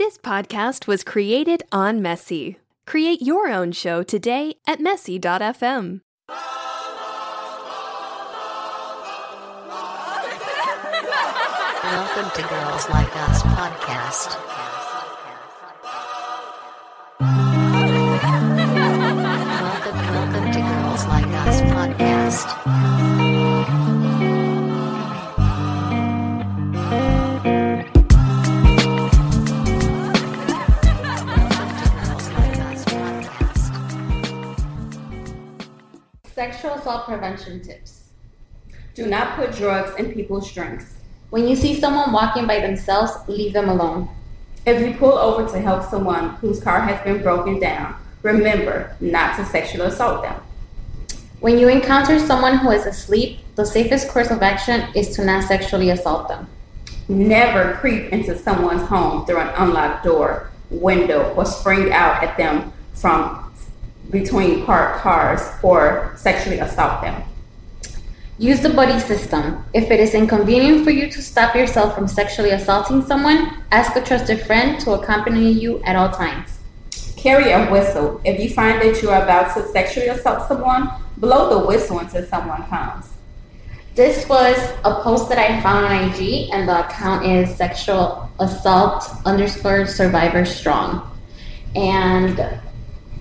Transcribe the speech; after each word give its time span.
This 0.00 0.16
podcast 0.16 0.86
was 0.86 1.04
created 1.04 1.62
on 1.72 2.00
Messy. 2.00 2.56
Create 2.86 3.20
your 3.20 3.48
own 3.48 3.70
show 3.70 4.02
today 4.02 4.54
at 4.66 4.80
messy.fm. 4.80 6.00
Welcome 11.84 12.30
to 12.34 12.42
Girls 12.48 12.88
Like 12.88 13.14
Us 13.14 13.42
podcast. 13.42 14.38
Welcome, 19.60 19.98
welcome 20.14 20.50
to 20.50 20.60
Girls 20.60 21.04
Like 21.08 21.26
Us 21.26 21.60
podcast. 21.60 22.69
Sexual 36.40 36.72
assault 36.72 37.04
prevention 37.04 37.60
tips. 37.60 38.04
Do 38.94 39.04
not 39.04 39.36
put 39.36 39.52
drugs 39.52 39.94
in 39.98 40.14
people's 40.14 40.50
drinks. 40.50 40.96
When 41.28 41.46
you 41.46 41.54
see 41.54 41.78
someone 41.78 42.14
walking 42.14 42.46
by 42.46 42.60
themselves, 42.60 43.12
leave 43.28 43.52
them 43.52 43.68
alone. 43.68 44.08
If 44.64 44.80
you 44.80 44.94
pull 44.94 45.18
over 45.18 45.46
to 45.52 45.60
help 45.60 45.84
someone 45.84 46.36
whose 46.36 46.58
car 46.58 46.80
has 46.80 46.98
been 47.04 47.22
broken 47.22 47.60
down, 47.60 47.94
remember 48.22 48.96
not 49.00 49.36
to 49.36 49.44
sexually 49.44 49.88
assault 49.88 50.22
them. 50.22 50.40
When 51.40 51.58
you 51.58 51.68
encounter 51.68 52.18
someone 52.18 52.56
who 52.56 52.70
is 52.70 52.86
asleep, 52.86 53.40
the 53.56 53.66
safest 53.66 54.08
course 54.08 54.30
of 54.30 54.40
action 54.40 54.88
is 54.94 55.14
to 55.16 55.24
not 55.26 55.44
sexually 55.44 55.90
assault 55.90 56.28
them. 56.28 56.48
Never 57.06 57.74
creep 57.74 58.14
into 58.14 58.34
someone's 58.38 58.88
home 58.88 59.26
through 59.26 59.40
an 59.40 59.52
unlocked 59.58 60.04
door, 60.04 60.50
window, 60.70 61.34
or 61.34 61.44
spring 61.44 61.92
out 61.92 62.24
at 62.24 62.38
them 62.38 62.72
from 62.94 63.39
between 64.10 64.64
parked 64.64 65.00
cars 65.00 65.40
or 65.62 66.12
sexually 66.16 66.58
assault 66.58 67.02
them. 67.02 67.22
Use 68.38 68.60
the 68.60 68.70
buddy 68.70 68.98
system. 68.98 69.64
If 69.74 69.90
it 69.90 70.00
is 70.00 70.14
inconvenient 70.14 70.82
for 70.82 70.90
you 70.90 71.10
to 71.10 71.20
stop 71.20 71.54
yourself 71.54 71.94
from 71.94 72.08
sexually 72.08 72.50
assaulting 72.50 73.04
someone, 73.04 73.62
ask 73.70 73.94
a 73.96 74.00
trusted 74.00 74.40
friend 74.46 74.80
to 74.80 74.92
accompany 74.92 75.52
you 75.52 75.82
at 75.82 75.94
all 75.94 76.10
times. 76.10 76.58
Carry 77.18 77.52
a 77.52 77.70
whistle. 77.70 78.18
If 78.24 78.40
you 78.40 78.48
find 78.48 78.80
that 78.80 79.02
you 79.02 79.10
are 79.10 79.22
about 79.22 79.54
to 79.54 79.68
sexually 79.68 80.08
assault 80.08 80.48
someone, 80.48 80.90
blow 81.18 81.60
the 81.60 81.66
whistle 81.66 81.98
until 81.98 82.24
someone 82.24 82.66
comes. 82.68 83.12
This 83.94 84.26
was 84.26 84.56
a 84.84 85.02
post 85.02 85.28
that 85.28 85.38
I 85.38 85.60
found 85.60 85.84
on 85.84 86.08
IG, 86.08 86.48
and 86.50 86.66
the 86.66 86.86
account 86.86 87.26
is 87.26 87.54
sexual 87.54 88.30
assault 88.38 89.04
underscore 89.26 89.84
survivor 89.84 90.46
strong. 90.46 91.10
And 91.74 92.40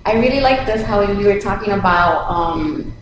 I 0.05 0.13
really 0.13 0.39
like 0.39 0.65
this 0.65 0.85
how 0.85 1.05
we 1.05 1.25
were 1.25 1.39
talking 1.39 1.73
about 1.73 2.29
um, 2.29 2.93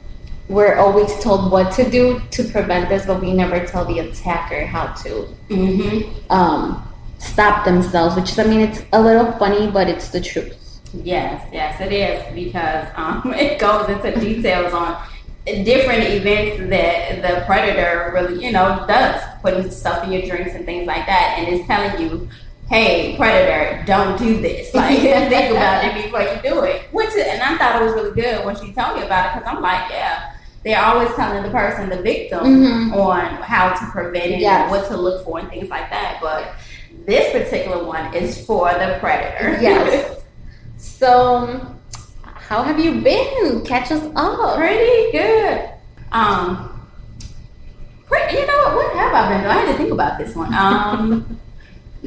we're 0.49 0.75
always 0.77 1.17
told 1.19 1.51
what 1.51 1.73
to 1.73 1.89
do 1.89 2.21
to 2.31 2.43
prevent 2.43 2.89
this, 2.89 3.05
but 3.05 3.21
we 3.21 3.33
never 3.33 3.65
tell 3.65 3.85
the 3.85 3.99
attacker 3.99 4.65
how 4.65 4.93
to 5.03 5.27
Mm-hmm. 5.49 6.31
um, 6.31 6.87
stop 7.19 7.65
themselves. 7.65 8.15
Which 8.15 8.31
is, 8.31 8.39
I 8.39 8.45
mean, 8.45 8.61
it's 8.61 8.81
a 8.93 9.01
little 9.01 9.31
funny, 9.33 9.69
but 9.69 9.89
it's 9.89 10.09
the 10.09 10.21
truth. 10.21 10.79
Yes, 10.93 11.47
yes, 11.51 11.79
it 11.81 11.91
is 11.91 12.33
because 12.33 12.87
um, 12.95 13.33
it 13.37 13.59
goes 13.59 13.89
into 13.89 14.19
details 14.19 14.73
on 14.73 15.01
different 15.45 16.03
events 16.03 16.69
that 16.69 17.21
the 17.21 17.45
predator 17.45 18.11
really, 18.13 18.43
you 18.43 18.51
know, 18.51 18.85
does, 18.87 19.21
putting 19.41 19.69
stuff 19.71 20.03
in 20.05 20.11
your 20.11 20.21
drinks 20.23 20.55
and 20.55 20.65
things 20.65 20.87
like 20.87 21.05
that, 21.05 21.35
and 21.37 21.47
it's 21.53 21.67
telling 21.67 22.01
you, 22.01 22.29
"Hey, 22.69 23.15
predator, 23.17 23.83
don't 23.85 24.17
do 24.17 24.39
this. 24.41 24.73
Like, 24.73 24.99
think 24.99 25.51
about 25.51 25.85
it 25.85 26.03
before 26.03 26.21
you 26.21 26.39
do 26.43 26.63
it." 26.63 26.83
Which, 26.91 27.09
is, 27.09 27.25
and 27.27 27.41
I 27.41 27.57
thought 27.57 27.81
it 27.81 27.85
was 27.85 27.93
really 27.93 28.11
good 28.19 28.45
when 28.45 28.55
she 28.55 28.71
told 28.73 28.97
me 28.97 29.03
about 29.03 29.25
it 29.35 29.39
because 29.39 29.55
I'm 29.55 29.61
like, 29.61 29.89
yeah. 29.89 30.33
They're 30.63 30.83
always 30.83 31.09
telling 31.15 31.43
the 31.43 31.49
person, 31.49 31.87
the 31.89 32.01
victim, 32.01 32.39
Mhm. 32.43 32.93
on 32.95 33.25
how 33.41 33.69
to 33.73 33.85
prevent 33.91 34.25
it 34.31 34.39
Yes. 34.39 34.63
and 34.63 34.71
what 34.71 34.87
to 34.89 34.97
look 34.97 35.23
for 35.23 35.39
and 35.39 35.47
things 35.49 35.69
like 35.69 35.89
that. 35.91 36.17
But 36.21 36.55
this 37.05 37.31
particular 37.31 37.85
one 37.85 38.13
is 38.13 38.43
for 38.45 38.69
the 38.73 38.97
predator. 38.99 39.57
Yes. 39.61 40.17
so, 40.77 41.61
how 42.23 42.63
have 42.63 42.79
you 42.79 42.99
been? 43.01 43.63
Catch 43.63 43.91
us 43.93 44.03
up. 44.15 44.57
Pretty 44.57 45.11
good. 45.13 45.69
Um, 46.11 46.81
pretty, 48.07 48.37
you 48.37 48.45
know 48.47 48.57
what? 48.63 48.75
What 48.75 48.95
have 48.95 49.13
I 49.13 49.29
been 49.29 49.41
doing? 49.43 49.51
I 49.51 49.59
had 49.59 49.71
to 49.71 49.77
think 49.77 49.91
about 49.91 50.17
this 50.17 50.35
one. 50.35 50.53
Um, 50.53 51.39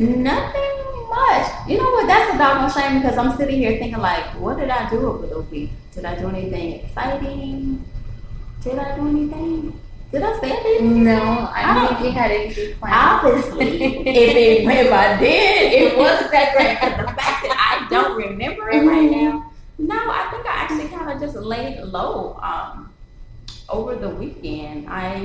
nothing 0.09 1.09
much. 1.09 1.69
You 1.69 1.78
know 1.78 1.84
what? 1.84 2.06
That's 2.06 2.34
a 2.34 2.38
doggone 2.38 2.71
shame 2.71 3.00
because 3.00 3.19
I'm 3.19 3.37
sitting 3.37 3.59
here 3.59 3.78
thinking 3.78 3.99
like, 3.99 4.25
what 4.41 4.59
did 4.59 4.71
I 4.71 4.88
do 4.88 5.06
over 5.06 5.27
the 5.27 5.41
week? 5.43 5.71
Did 5.93 6.05
I 6.05 6.19
do 6.19 6.28
anything 6.28 6.81
exciting? 6.84 7.84
Did 8.62 8.78
I 8.78 8.97
do 8.97 9.09
anything? 9.09 9.81
Did 10.12 10.22
I 10.22 10.41
say 10.41 10.50
anything? 10.50 11.05
No, 11.05 11.21
I 11.21 11.62
I 11.62 11.75
don't 11.75 11.89
think 11.89 12.00
we 12.00 12.10
had 12.10 12.31
anything 12.31 12.78
planned. 12.78 12.94
Obviously, 12.97 13.83
if, 13.84 14.06
it, 14.06 14.65
if 14.65 14.93
I 14.93 15.16
did, 15.19 15.72
it 15.72 15.99
wasn't 16.03 16.31
that 16.33 16.55
great. 16.55 16.78
But 16.81 17.06
the 17.06 17.12
fact 17.15 17.43
that 17.44 17.87
I 17.87 17.89
don't 17.89 18.16
remember 18.16 18.71
it 18.71 18.84
right 18.84 19.10
now, 19.10 19.53
no, 19.78 19.97
I 19.97 20.28
think 20.31 20.47
I 20.47 20.55
actually 20.56 20.89
kind 20.89 21.10
of 21.10 21.21
just 21.21 21.37
laid 21.37 21.81
low. 21.84 22.39
Um, 22.43 22.87
over 23.71 23.94
the 23.94 24.09
weekend, 24.09 24.89
I 24.89 25.21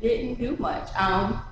didn't 0.00 0.34
do 0.36 0.56
much. 0.56 0.88
Um, 0.98 1.42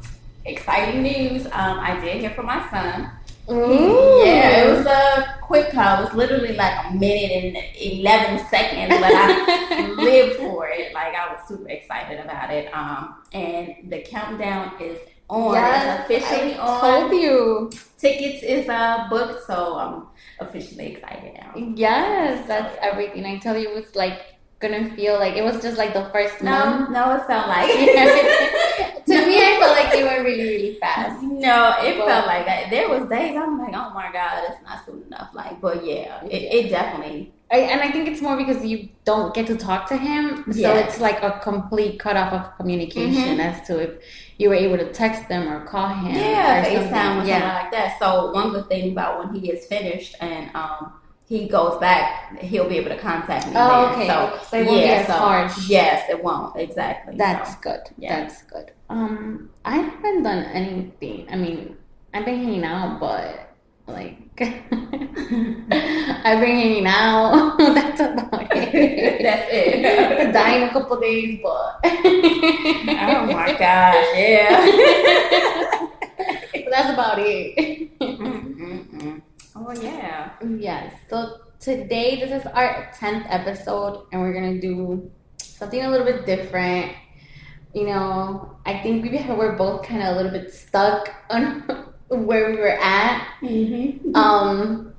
exciting 0.46 1.02
news. 1.02 1.46
Um, 1.46 1.78
I 1.80 1.98
did 2.00 2.20
hear 2.20 2.30
from 2.30 2.46
my 2.46 2.68
son. 2.70 3.10
Ooh. 3.48 4.22
Yeah, 4.24 4.64
it 4.64 4.76
was 4.76 4.86
a 4.86 5.38
quick 5.40 5.70
call. 5.72 6.00
It 6.00 6.04
was 6.06 6.14
literally 6.14 6.54
like 6.56 6.86
a 6.86 6.94
minute 6.94 7.30
and 7.44 7.56
eleven 7.80 8.44
seconds, 8.48 8.94
but 9.00 9.12
I 9.14 9.90
lived 9.96 10.36
for 10.38 10.66
it. 10.68 10.92
Like 10.92 11.14
I 11.14 11.32
was 11.32 11.46
super 11.46 11.68
excited 11.68 12.18
about 12.20 12.50
it. 12.50 12.72
Um, 12.74 13.22
and 13.32 13.74
the 13.88 14.00
countdown 14.00 14.72
is 14.80 14.98
on. 15.28 15.54
Yes, 15.54 16.06
it's 16.10 16.24
officially 16.24 16.54
I 16.54 16.58
on. 16.58 16.80
told 16.80 17.22
you. 17.22 17.70
Tickets 17.98 18.42
is 18.42 18.68
uh 18.68 19.06
booked, 19.08 19.46
so 19.46 19.76
I'm 19.76 20.06
officially 20.40 20.92
excited 20.94 21.34
now. 21.34 21.52
Yes, 21.76 22.46
that's 22.48 22.76
everything. 22.82 23.24
I 23.24 23.38
tell 23.38 23.56
you, 23.56 23.68
it 23.70 23.74
was 23.74 23.94
like 23.94 24.35
gonna 24.58 24.90
feel 24.96 25.18
like 25.18 25.36
it 25.36 25.44
was 25.44 25.60
just 25.62 25.76
like 25.78 25.92
the 25.92 26.08
first 26.10 26.42
No, 26.42 26.50
month. 26.50 26.90
no, 26.90 27.14
it 27.16 27.26
felt 27.26 27.46
like 27.56 27.68
to 29.06 29.26
me, 29.26 29.36
I 29.38 29.56
felt 29.60 29.76
like 29.76 29.92
they 29.92 30.02
went 30.02 30.24
really, 30.24 30.48
really 30.48 30.74
fast. 30.80 31.22
No, 31.22 31.74
it 31.82 31.98
But- 31.98 32.06
felt 32.06 32.26
like 32.26 32.46
that. 32.46 32.70
There 32.70 32.88
was 32.88 33.08
days 33.08 33.36
I'm 33.36 33.58
like, 33.58 33.74
oh 33.74 33.90
my 33.94 34.10
god, 34.12 34.44
it's 34.48 34.62
not 34.64 34.84
soon 34.86 35.02
enough. 35.06 35.30
Like, 35.34 35.60
but 35.60 35.84
yeah, 35.84 36.24
it, 36.24 36.42
it 36.66 36.70
definitely. 36.70 37.32
I, 37.52 37.58
and 37.58 37.80
I 37.80 37.92
think 37.92 38.08
it's 38.08 38.20
more 38.20 38.36
because 38.36 38.64
you 38.66 38.88
don't 39.04 39.32
get 39.32 39.46
to 39.46 39.56
talk 39.56 39.86
to 39.90 39.96
him, 39.96 40.42
so 40.50 40.58
Yes. 40.58 40.88
it's 40.94 41.00
like 41.00 41.22
a 41.22 41.38
complete 41.44 42.00
cutoff 42.00 42.32
of 42.32 42.56
communication 42.56 43.38
as 43.38 43.64
to 43.68 43.78
if 43.78 43.90
you 44.38 44.48
were 44.48 44.56
able 44.56 44.76
to 44.78 44.92
text 44.92 45.28
them 45.28 45.46
or 45.48 45.64
call 45.64 45.86
him. 45.88 46.12
Yeah, 46.16 46.60
or 46.60 46.64
FaceTime 46.64 46.66
or 46.66 46.74
something. 46.74 46.90
something 46.90 47.28
Yeah. 47.28 47.54
like 47.54 47.70
that. 47.70 47.98
So 48.00 48.32
one 48.32 48.50
good 48.50 48.68
thing 48.68 48.90
about 48.90 49.18
when 49.24 49.32
he 49.40 49.50
is 49.52 49.64
finished 49.66 50.16
and 50.20 50.50
um 50.56 50.94
he 51.28 51.48
goes 51.48 51.78
back, 51.80 52.38
he'll 52.38 52.68
be 52.68 52.76
able 52.78 52.90
to 52.90 52.98
contact 52.98 53.46
me. 53.48 53.52
Oh, 53.56 53.90
then. 53.90 53.94
okay. 53.94 54.06
So, 54.06 54.38
So 54.48 54.56
it 54.58 54.66
won't 54.66 54.78
be 54.78 54.84
yeah, 54.86 54.92
as 54.92 55.06
so, 55.08 55.12
harsh. 55.14 55.68
Yes, 55.68 56.08
it 56.08 56.22
won't 56.22 56.54
exactly. 56.56 57.16
That's 57.16 57.54
so. 57.54 57.58
good. 57.62 57.80
yeah. 57.98 58.20
That's 58.20 58.42
good. 58.42 58.70
Um, 58.88 59.50
I 59.64 59.78
haven't 59.78 60.22
done 60.22 60.44
anything. 60.44 61.26
I 61.30 61.34
mean, 61.36 61.76
I've 62.14 62.24
been 62.24 62.38
hanging 62.38 62.62
out, 62.64 63.00
but 63.00 63.54
like, 63.88 64.18
I've 64.40 66.40
been 66.40 66.56
hanging 66.56 66.86
out. 66.86 67.56
That's 67.58 68.00
about 68.00 68.32
it. 68.52 69.22
That's 69.22 69.48
it. 69.52 70.32
Dying 70.32 70.62
a 70.64 70.70
couple 70.72 71.00
days, 71.00 71.40
but 71.42 71.80
oh 71.84 73.26
my 73.32 73.52
gosh, 73.58 74.06
yeah. 74.14 74.66
That's 76.70 76.90
about 76.92 77.18
it. 77.18 77.98
Mm-mm-mm. 77.98 79.15
Oh 79.58 79.72
yeah. 79.72 80.32
yes. 80.58 80.92
So 81.08 81.38
today, 81.60 82.20
this 82.20 82.42
is 82.42 82.46
our 82.48 82.90
tenth 82.98 83.24
episode, 83.30 84.06
and 84.12 84.20
we're 84.20 84.34
gonna 84.34 84.60
do 84.60 85.10
something 85.38 85.82
a 85.82 85.90
little 85.90 86.04
bit 86.04 86.26
different. 86.26 86.92
You 87.72 87.86
know, 87.86 88.56
I 88.66 88.78
think 88.82 89.02
we 89.02 89.10
we're 89.34 89.56
both 89.56 89.82
kind 89.82 90.02
of 90.02 90.08
a 90.08 90.16
little 90.16 90.30
bit 90.30 90.52
stuck 90.52 91.08
on 91.30 91.60
where 92.08 92.50
we 92.50 92.56
were 92.56 92.78
at. 92.78 93.26
Mm-hmm. 93.40 94.14
Um, 94.14 94.92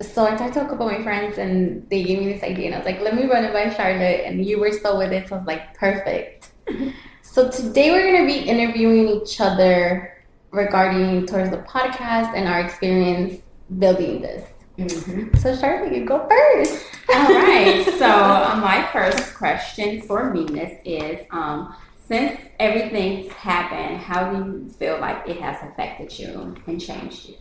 so 0.00 0.26
I 0.26 0.36
talked 0.36 0.54
to 0.54 0.66
a 0.66 0.68
couple 0.68 0.88
of 0.88 0.98
my 0.98 1.02
friends, 1.04 1.38
and 1.38 1.88
they 1.88 2.02
gave 2.02 2.18
me 2.18 2.32
this 2.32 2.42
idea, 2.42 2.66
and 2.66 2.74
I 2.74 2.78
was 2.78 2.86
like, 2.86 3.00
"Let 3.00 3.14
me 3.14 3.26
run 3.26 3.44
it 3.44 3.52
by 3.52 3.70
Charlotte," 3.70 4.22
and 4.26 4.44
you 4.44 4.58
were 4.58 4.72
still 4.72 4.98
with 4.98 5.12
it, 5.12 5.28
so 5.28 5.36
I 5.36 5.38
was 5.38 5.46
like, 5.46 5.74
"Perfect." 5.74 6.50
so 7.22 7.48
today 7.48 7.92
we're 7.92 8.12
gonna 8.12 8.26
be 8.26 8.38
interviewing 8.38 9.08
each 9.08 9.40
other 9.40 10.24
regarding 10.50 11.24
towards 11.26 11.50
the 11.50 11.58
podcast 11.58 12.34
and 12.34 12.48
our 12.48 12.60
experience 12.60 13.40
building 13.78 14.22
this. 14.22 14.48
Mm-hmm. 14.78 15.36
So 15.36 15.54
Charlotte, 15.56 15.94
you 15.94 16.04
go 16.04 16.26
first. 16.28 16.84
All 17.14 17.34
right. 17.34 17.86
So 17.98 18.08
uh, 18.08 18.58
my 18.60 18.88
first 18.92 19.34
question 19.34 20.02
for 20.02 20.32
Venus 20.32 20.72
is, 20.84 21.24
um, 21.30 21.74
since 22.08 22.40
everything's 22.58 23.30
happened, 23.32 23.98
how 23.98 24.32
do 24.32 24.38
you 24.38 24.68
feel 24.70 24.98
like 24.98 25.28
it 25.28 25.40
has 25.40 25.56
affected 25.62 26.18
you 26.18 26.56
and 26.66 26.80
changed 26.80 27.28
you? 27.28 27.36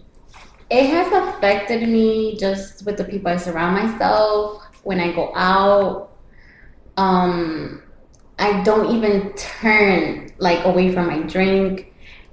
it 0.72 0.86
has 0.86 1.12
affected 1.12 1.88
me 1.88 2.38
just 2.38 2.86
with 2.86 2.96
the 2.96 3.04
people 3.04 3.30
I 3.30 3.36
surround 3.36 3.76
myself 3.76 4.64
when 4.84 5.02
I 5.02 5.12
go 5.12 5.34
out. 5.36 6.14
Um, 6.96 7.84
I 8.40 8.64
don't 8.64 8.96
even 8.96 9.34
turn 9.34 10.32
like 10.38 10.64
away 10.64 10.94
from 10.94 11.08
my 11.08 11.20
drink. 11.24 11.91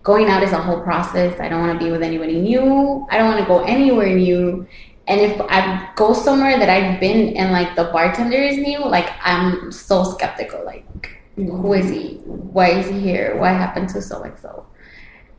Going 0.08 0.30
out 0.30 0.42
is 0.42 0.52
a 0.52 0.58
whole 0.58 0.80
process. 0.80 1.38
I 1.38 1.50
don't 1.50 1.60
want 1.60 1.78
to 1.78 1.84
be 1.84 1.90
with 1.90 2.02
anybody 2.02 2.40
new. 2.40 3.06
I 3.10 3.18
don't 3.18 3.28
want 3.28 3.40
to 3.40 3.46
go 3.46 3.62
anywhere 3.64 4.08
new. 4.16 4.66
And 5.06 5.20
if 5.20 5.38
I 5.50 5.90
go 5.96 6.14
somewhere 6.14 6.58
that 6.58 6.70
I've 6.70 6.98
been 6.98 7.36
and 7.36 7.52
like 7.52 7.76
the 7.76 7.84
bartender 7.92 8.38
is 8.38 8.56
new, 8.56 8.78
like 8.78 9.10
I'm 9.22 9.70
so 9.70 10.04
skeptical. 10.04 10.64
Like, 10.64 10.86
who 11.36 11.74
is 11.74 11.90
he? 11.90 12.22
Why 12.24 12.70
is 12.70 12.88
he 12.88 13.00
here? 13.00 13.36
What 13.36 13.50
happened 13.50 13.90
to 13.90 14.00
so 14.00 14.22
and 14.22 14.38
so? 14.38 14.64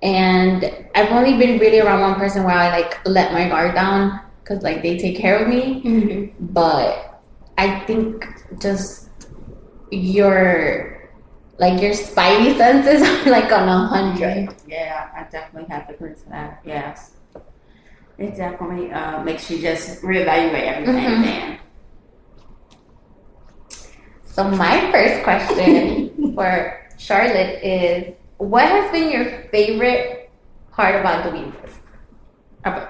And 0.03 0.71
I've 0.93 1.11
only 1.13 1.35
been 1.35 1.57
really 1.57 1.79
around 1.79 2.01
one 2.01 2.19
person 2.19 2.43
where 2.43 2.53
I 2.53 2.69
like 2.69 3.03
let 3.07 3.33
my 3.33 3.49
guard 3.49 3.73
down 3.73 4.21
because 4.43 4.61
like 4.61 4.83
they 4.83 4.99
take 4.99 5.17
care 5.17 5.39
of 5.39 5.47
me. 5.47 5.81
Mm-hmm. 5.81 6.45
But 6.53 7.23
I 7.57 7.79
think 7.87 8.23
just 8.61 9.09
your 9.89 10.98
like 11.59 11.81
your 11.81 11.91
spidey 11.91 12.55
senses 12.57 13.03
are 13.03 13.29
like 13.31 13.51
on 13.51 13.67
a 13.67 13.87
hundred. 13.87 14.55
Yeah, 14.67 15.09
I 15.15 15.23
definitely 15.29 15.67
have 15.69 15.87
to 15.87 15.93
agree 15.93 16.15
to 16.15 16.29
that. 16.29 16.61
Yes. 16.65 17.11
It 18.17 18.35
definitely 18.35 18.91
uh, 18.91 19.23
makes 19.23 19.49
you 19.51 19.59
just 19.59 20.01
reevaluate 20.01 20.67
everything 20.67 20.95
Mhm. 20.95 21.23
then. 21.23 21.57
So 24.23 24.43
my 24.51 24.91
first 24.91 25.23
question 25.23 26.33
for 26.35 26.79
Charlotte 26.97 27.59
is 27.63 28.15
what 28.37 28.63
has 28.67 28.91
been 28.91 29.11
your 29.11 29.25
favorite 29.51 30.31
part 30.71 30.95
about 30.95 31.23
doing 31.29 31.51
this? 31.61 31.75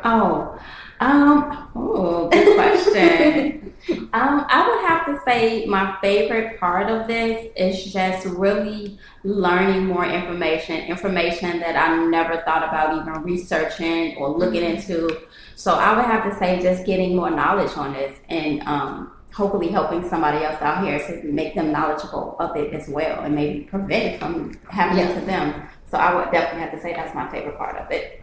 Oh, 0.04 0.58
um, 1.00 1.70
oh, 1.76 2.30
good 2.30 2.56
question. 2.56 3.66
um, 3.92 4.46
I 4.50 4.68
would 4.68 4.90
have 4.90 5.06
to 5.08 5.20
say 5.26 5.66
my 5.66 5.98
favorite 6.02 6.60
part 6.60 6.90
of 6.90 7.08
this 7.08 7.52
is 7.56 7.92
just 7.92 8.26
really 8.26 8.98
learning 9.24 9.86
more 9.86 10.06
information, 10.06 10.82
information 10.86 11.60
that 11.60 11.76
I 11.76 12.06
never 12.06 12.38
thought 12.42 12.64
about 12.64 12.96
even 13.02 13.24
researching 13.24 14.16
or 14.18 14.30
looking 14.30 14.64
into. 14.64 15.22
So 15.56 15.74
I 15.74 15.96
would 15.96 16.06
have 16.06 16.24
to 16.32 16.38
say 16.40 16.62
just 16.62 16.86
getting 16.86 17.16
more 17.16 17.30
knowledge 17.30 17.76
on 17.78 17.94
this 17.94 18.18
and 18.30 18.62
um, 18.64 19.12
hopefully 19.34 19.68
helping 19.70 20.08
somebody 20.08 20.44
else 20.44 20.62
out 20.62 20.84
here 20.86 21.00
to 21.00 21.28
make 21.32 21.56
them 21.56 21.72
knowledgeable 21.72 22.36
of 22.40 22.56
it 22.56 22.74
as 22.74 22.88
well 22.90 23.22
and 23.22 23.36
maybe 23.36 23.62
prevent 23.66 24.04
it 24.16 24.20
from 24.20 24.58
happening 24.70 25.08
Yeah. 25.08 25.20
to 25.20 25.26
them. 25.26 25.68
So 25.92 25.98
I 25.98 26.14
would 26.16 26.32
definitely 26.32 26.62
have 26.62 26.72
to 26.72 26.82
say 26.82 26.94
that's 26.94 27.14
my 27.16 27.30
favorite 27.30 27.58
part 27.58 27.76
of 27.78 27.92
it. 27.92 28.22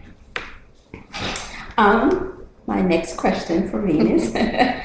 Um, 1.77 2.45
my 2.67 2.81
next 2.81 3.17
question 3.17 3.69
for 3.69 3.81
Venus. 3.81 4.33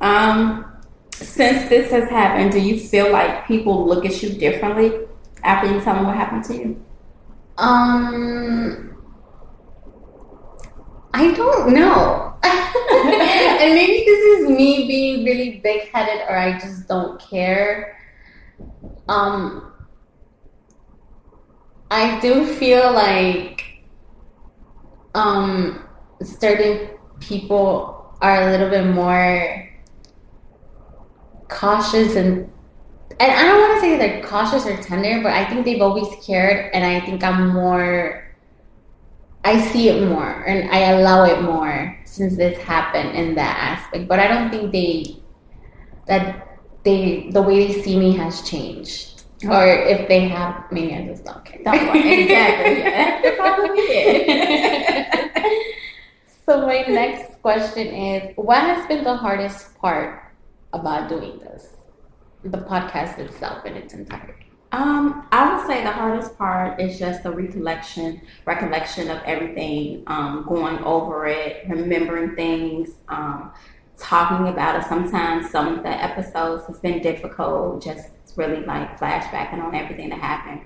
um, 0.00 0.64
since 1.12 1.68
this 1.68 1.90
has 1.90 2.08
happened, 2.08 2.52
do 2.52 2.60
you 2.60 2.78
feel 2.78 3.10
like 3.10 3.46
people 3.46 3.86
look 3.86 4.04
at 4.04 4.22
you 4.22 4.30
differently 4.30 5.06
after 5.42 5.72
you 5.72 5.80
tell 5.80 5.94
them 5.94 6.06
what 6.06 6.16
happened 6.16 6.44
to 6.44 6.54
you? 6.54 6.84
Um, 7.56 8.96
I 11.12 11.32
don't 11.32 11.74
know. 11.74 12.36
and 12.44 13.74
maybe 13.74 14.04
this 14.04 14.40
is 14.40 14.48
me 14.48 14.86
being 14.86 15.24
really 15.24 15.58
big 15.58 15.88
headed 15.88 16.22
or 16.28 16.36
I 16.36 16.58
just 16.58 16.86
don't 16.86 17.20
care. 17.20 17.98
Um, 19.08 19.72
I 21.90 22.20
do 22.20 22.46
feel 22.46 22.92
like 22.92 23.82
um, 25.14 25.88
certain 26.22 26.90
people 27.18 28.16
are 28.20 28.42
a 28.42 28.50
little 28.50 28.70
bit 28.70 28.86
more 28.86 29.67
cautious 31.48 32.14
and 32.16 32.50
and 33.20 33.32
I 33.32 33.42
don't 33.46 33.60
want 33.60 33.74
to 33.74 33.80
say 33.80 33.96
they're 33.96 34.22
cautious 34.22 34.64
or 34.64 34.76
tender, 34.80 35.20
but 35.22 35.32
I 35.32 35.44
think 35.44 35.64
they've 35.64 35.82
always 35.82 36.06
cared, 36.24 36.72
and 36.72 36.84
I 36.84 37.00
think 37.04 37.24
I'm 37.24 37.48
more. 37.48 38.24
I 39.44 39.60
see 39.60 39.88
it 39.88 40.06
more, 40.08 40.44
and 40.46 40.70
I 40.70 40.90
allow 40.90 41.24
it 41.24 41.42
more 41.42 41.98
since 42.04 42.36
this 42.36 42.58
happened 42.58 43.16
in 43.16 43.34
that 43.34 43.56
aspect. 43.58 44.06
But 44.08 44.20
I 44.20 44.28
don't 44.28 44.50
think 44.50 44.72
they 44.72 45.16
that 46.06 46.60
they 46.84 47.30
the 47.32 47.42
way 47.42 47.66
they 47.66 47.82
see 47.82 47.98
me 47.98 48.12
has 48.16 48.48
changed, 48.48 49.24
oh. 49.46 49.58
or 49.58 49.66
if 49.66 50.06
they 50.06 50.28
have, 50.28 50.70
maybe 50.70 50.94
I 50.94 51.06
just 51.06 51.24
don't 51.24 51.44
care. 51.44 51.60
Don't 51.64 51.86
worry. 51.88 52.22
Exactly. 52.22 52.82
Yeah. 52.88 53.36
Probably 53.36 53.80
it. 53.80 54.24
so 56.46 56.66
my 56.66 56.82
next 56.82 57.40
question 57.42 57.86
is, 57.88 58.32
what 58.36 58.60
has 58.60 58.86
been 58.86 59.02
the 59.02 59.16
hardest 59.16 59.76
part 59.78 60.27
about 60.72 61.08
doing 61.08 61.38
this? 61.38 61.68
The 62.44 62.58
podcast 62.58 63.18
itself 63.18 63.64
in 63.64 63.74
its 63.74 63.94
entirety. 63.94 64.48
Um, 64.70 65.26
I 65.32 65.56
would 65.56 65.66
say 65.66 65.82
the 65.82 65.90
hardest 65.90 66.36
part 66.36 66.78
is 66.78 66.98
just 66.98 67.22
the 67.22 67.30
recollection, 67.30 68.20
recollection 68.44 69.10
of 69.10 69.22
everything, 69.24 70.02
um, 70.06 70.44
going 70.46 70.78
over 70.80 71.26
it, 71.26 71.64
remembering 71.68 72.36
things, 72.36 72.90
um, 73.08 73.50
talking 73.96 74.48
about 74.48 74.78
it. 74.78 74.86
Sometimes 74.86 75.50
some 75.50 75.78
of 75.78 75.82
the 75.82 75.88
episodes 75.88 76.66
has 76.66 76.78
been 76.80 77.00
difficult, 77.00 77.82
just 77.82 78.10
really 78.36 78.64
like 78.64 79.00
flashbacking 79.00 79.62
on 79.62 79.74
everything 79.74 80.10
that 80.10 80.20
happened. 80.20 80.60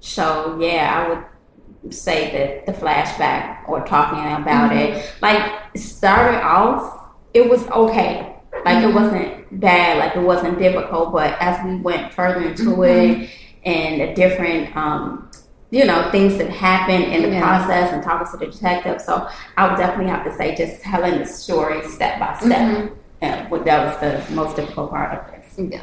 So 0.00 0.58
yeah, 0.60 1.04
I 1.04 1.08
would 1.08 1.94
say 1.94 2.32
that 2.32 2.66
the 2.66 2.72
flashback 2.72 3.68
or 3.68 3.84
talking 3.84 4.42
about 4.42 4.74
it, 4.74 5.12
like 5.20 5.76
started 5.76 6.40
off, 6.42 7.12
it 7.34 7.48
was 7.48 7.66
okay. 7.68 8.31
Like 8.64 8.84
it 8.84 8.94
wasn't 8.94 9.60
bad, 9.60 9.98
like 9.98 10.16
it 10.16 10.20
wasn't 10.22 10.58
difficult, 10.58 11.12
but 11.12 11.36
as 11.40 11.64
we 11.64 11.76
went 11.76 12.12
further 12.14 12.42
into 12.42 12.82
it 12.84 13.28
and 13.64 14.00
the 14.00 14.14
different 14.14 14.74
um, 14.76 15.30
you 15.70 15.86
know, 15.86 16.10
things 16.10 16.36
that 16.36 16.50
happened 16.50 17.04
in 17.04 17.22
the 17.22 17.30
Yeah. 17.30 17.40
process 17.40 17.92
and 17.94 18.02
talking 18.02 18.26
to 18.30 18.36
the 18.36 18.52
detective. 18.52 19.00
So 19.00 19.26
I 19.56 19.66
would 19.68 19.78
definitely 19.78 20.10
have 20.10 20.22
to 20.24 20.34
say 20.36 20.54
just 20.54 20.82
telling 20.82 21.18
the 21.18 21.24
story 21.24 21.82
step 21.88 22.18
by 22.20 22.36
step. 22.38 22.50
Mhm. 22.58 22.90
Yeah, 23.22 23.48
well, 23.48 23.62
that 23.62 23.86
was 23.86 23.96
the 24.28 24.34
most 24.34 24.56
difficult 24.56 24.90
part 24.90 25.12
of 25.18 25.20
this. 25.32 25.54
Yeah. 25.72 25.80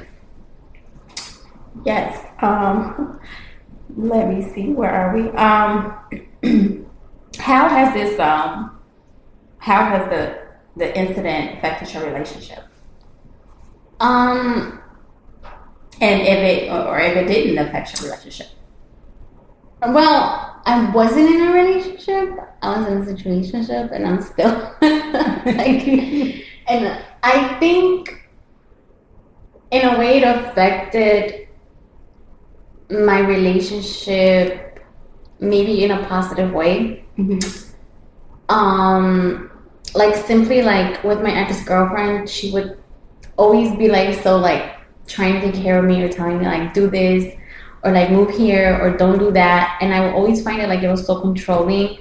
Yes. 1.85 2.23
Um, 2.41 3.19
let 3.97 4.27
me 4.29 4.41
see. 4.53 4.73
Where 4.73 4.91
are 4.91 5.15
we? 5.15 5.29
Um, 5.31 5.93
how 7.39 7.67
has 7.69 7.93
this? 7.93 8.19
Um, 8.19 8.77
how 9.57 9.85
has 9.85 10.07
the 10.09 10.37
the 10.77 10.97
incident 10.97 11.57
affected 11.57 11.93
your 11.93 12.05
relationship? 12.05 12.59
Um. 14.00 14.82
And 16.01 16.22
if 16.22 16.38
it 16.38 16.72
or 16.72 17.00
if 17.00 17.15
it 17.18 17.27
didn't 17.27 17.58
affect 17.58 18.00
your 18.00 18.10
relationship? 18.10 18.48
Well, 19.82 20.62
I 20.65 20.89
wasn't 20.91 21.29
in 21.29 21.48
a 21.48 21.51
relationship. 21.51 22.39
I 22.62 22.77
was 22.77 22.88
in 22.88 22.98
a 22.98 23.06
situationship, 23.06 23.91
and 23.91 24.08
I'm 24.08 24.22
still 24.22 24.51
like. 24.82 26.46
And 26.68 27.03
I 27.24 27.58
think, 27.60 28.29
in 29.72 29.86
a 29.88 29.98
way, 29.98 30.22
it 30.22 30.24
affected 30.24 31.48
my 32.89 33.20
relationship, 33.20 34.79
maybe 35.39 35.84
in 35.84 35.91
a 35.91 36.06
positive 36.08 36.53
way. 36.53 37.06
Um, 38.50 39.51
like 39.94 40.15
simply 40.15 40.62
like 40.62 41.03
with 41.03 41.22
my 41.22 41.32
ex 41.32 41.63
girlfriend, 41.63 42.29
she 42.29 42.51
would 42.51 42.77
always 43.39 43.75
be 43.77 43.88
like 43.88 44.22
so 44.22 44.38
like 44.38 44.75
trying 45.08 45.41
to 45.41 45.51
take 45.51 45.63
care 45.63 45.79
of 45.79 45.86
me 45.86 46.03
or 46.03 46.10
telling 46.10 46.38
me 46.39 46.46
like 46.46 46.74
do 46.74 46.89
this 46.89 47.34
or 47.84 47.91
like 47.91 48.12
move 48.12 48.29
here 48.29 48.77
or 48.81 48.96
don't 48.96 49.17
do 49.17 49.31
that. 49.31 49.79
And 49.81 49.93
i 49.93 50.01
would 50.01 50.13
always 50.13 50.43
find 50.43 50.62
it 50.62 50.67
like 50.67 50.84
it 50.84 50.89
was 50.89 51.05
so 51.05 51.22
controlling. 51.22 51.98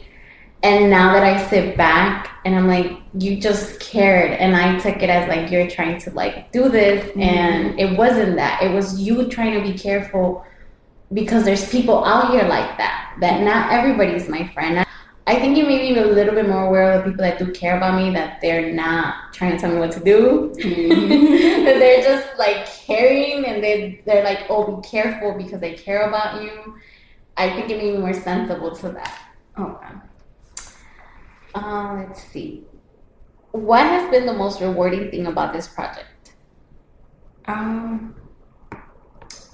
And 0.64 0.90
now 0.90 1.12
that 1.12 1.22
i 1.22 1.48
sit 1.48 1.76
back 1.76 2.40
and 2.44 2.56
i'm 2.56 2.66
like 2.66 2.90
you 3.18 3.40
just 3.40 3.78
cared. 3.80 4.32
And 4.32 4.56
i 4.56 4.78
took 4.80 4.96
it 4.96 5.08
as 5.08 5.28
like 5.28 5.50
you're 5.50 5.70
trying 5.70 5.98
to 6.00 6.10
like 6.10 6.50
do 6.52 6.68
this. 6.68 7.04
Mm-hmm. 7.10 7.20
And 7.20 7.80
it 7.80 7.96
wasn't 7.96 8.36
that. 8.36 8.62
It 8.62 8.72
was 8.72 9.00
you 9.00 9.28
trying 9.28 9.54
to 9.54 9.72
be 9.72 9.78
careful 9.78 10.44
because 11.14 11.44
there's 11.44 11.70
people 11.70 12.04
out 12.04 12.32
here 12.32 12.44
like 12.44 12.76
that 12.76 13.16
that 13.20 13.40
not 13.42 13.72
everybody's 13.72 14.28
my 14.28 14.46
friend 14.48 14.84
i 15.28 15.34
think 15.40 15.56
it 15.56 15.66
made 15.66 15.94
me 15.94 15.98
a 16.00 16.06
little 16.06 16.34
bit 16.34 16.48
more 16.48 16.66
aware 16.66 16.92
of 16.92 17.04
the 17.04 17.10
people 17.10 17.24
that 17.24 17.38
do 17.38 17.52
care 17.52 17.76
about 17.76 17.94
me 18.00 18.10
that 18.10 18.40
they're 18.40 18.72
not 18.72 19.32
trying 19.32 19.52
to 19.52 19.58
tell 19.58 19.70
me 19.70 19.78
what 19.78 19.92
to 19.92 20.00
do 20.00 20.52
that 21.64 21.78
they're 21.78 22.02
just 22.02 22.26
like 22.38 22.66
caring 22.88 23.44
and 23.44 23.62
they 23.62 24.02
they're 24.06 24.24
like, 24.24 24.46
oh, 24.48 24.76
be 24.76 24.88
careful 24.88 25.34
because 25.34 25.60
they 25.60 25.74
care 25.74 26.08
about 26.08 26.42
you. 26.42 26.76
I 27.36 27.50
think 27.50 27.70
it 27.70 27.78
made 27.78 27.94
me 27.94 28.00
more 28.00 28.14
sensible 28.14 28.74
to 28.76 28.88
that. 28.90 29.18
Okay. 29.58 29.94
Uh, 31.54 32.04
let's 32.06 32.22
see. 32.24 32.64
What 33.52 33.84
has 33.84 34.10
been 34.10 34.26
the 34.26 34.32
most 34.32 34.60
rewarding 34.60 35.10
thing 35.10 35.26
about 35.26 35.52
this 35.52 35.68
project? 35.68 36.32
Um. 37.46 38.14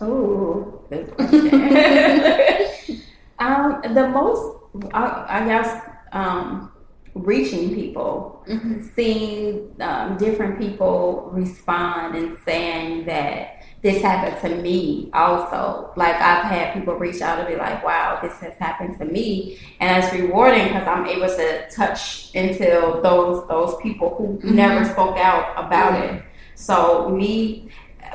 Oh, 0.00 0.82
good 0.88 1.10
question. 1.16 1.54
um, 3.38 3.80
the 3.94 4.08
most, 4.08 4.58
I, 4.92 5.24
I 5.40 5.44
guess, 5.46 5.80
um, 6.12 6.70
reaching 7.14 7.74
people, 7.74 8.42
Mhm. 8.48 8.82
seeing 8.94 9.70
um, 9.80 10.16
different 10.16 10.58
people 10.58 11.30
respond 11.32 12.16
and 12.16 12.36
saying 12.44 13.06
that 13.06 13.62
this 13.82 14.02
happened 14.02 14.36
to 14.40 14.60
me 14.62 15.10
also. 15.14 15.90
Like 15.96 16.16
I've 16.16 16.44
had 16.44 16.74
people 16.74 16.94
reach 16.96 17.22
out 17.22 17.38
and 17.38 17.46
be 17.46 17.54
like, 17.56 17.84
"Wow, 17.84 18.18
this 18.20 18.40
has 18.40 18.54
happened 18.58 18.98
to 18.98 19.04
me," 19.04 19.58
and 19.80 20.02
it's 20.02 20.12
rewarding 20.12 20.64
because 20.68 20.88
I'm 20.88 21.06
able 21.06 21.28
to 21.28 21.70
touch 21.70 22.30
into 22.34 22.64
those 23.02 23.46
those 23.46 23.76
people 23.76 24.14
who 24.18 24.38
Mhm. 24.42 24.54
never 24.54 24.84
spoke 24.84 25.16
out 25.16 25.46
about 25.56 26.02
it. 26.04 26.22
So 26.56 27.08
me, 27.10 27.68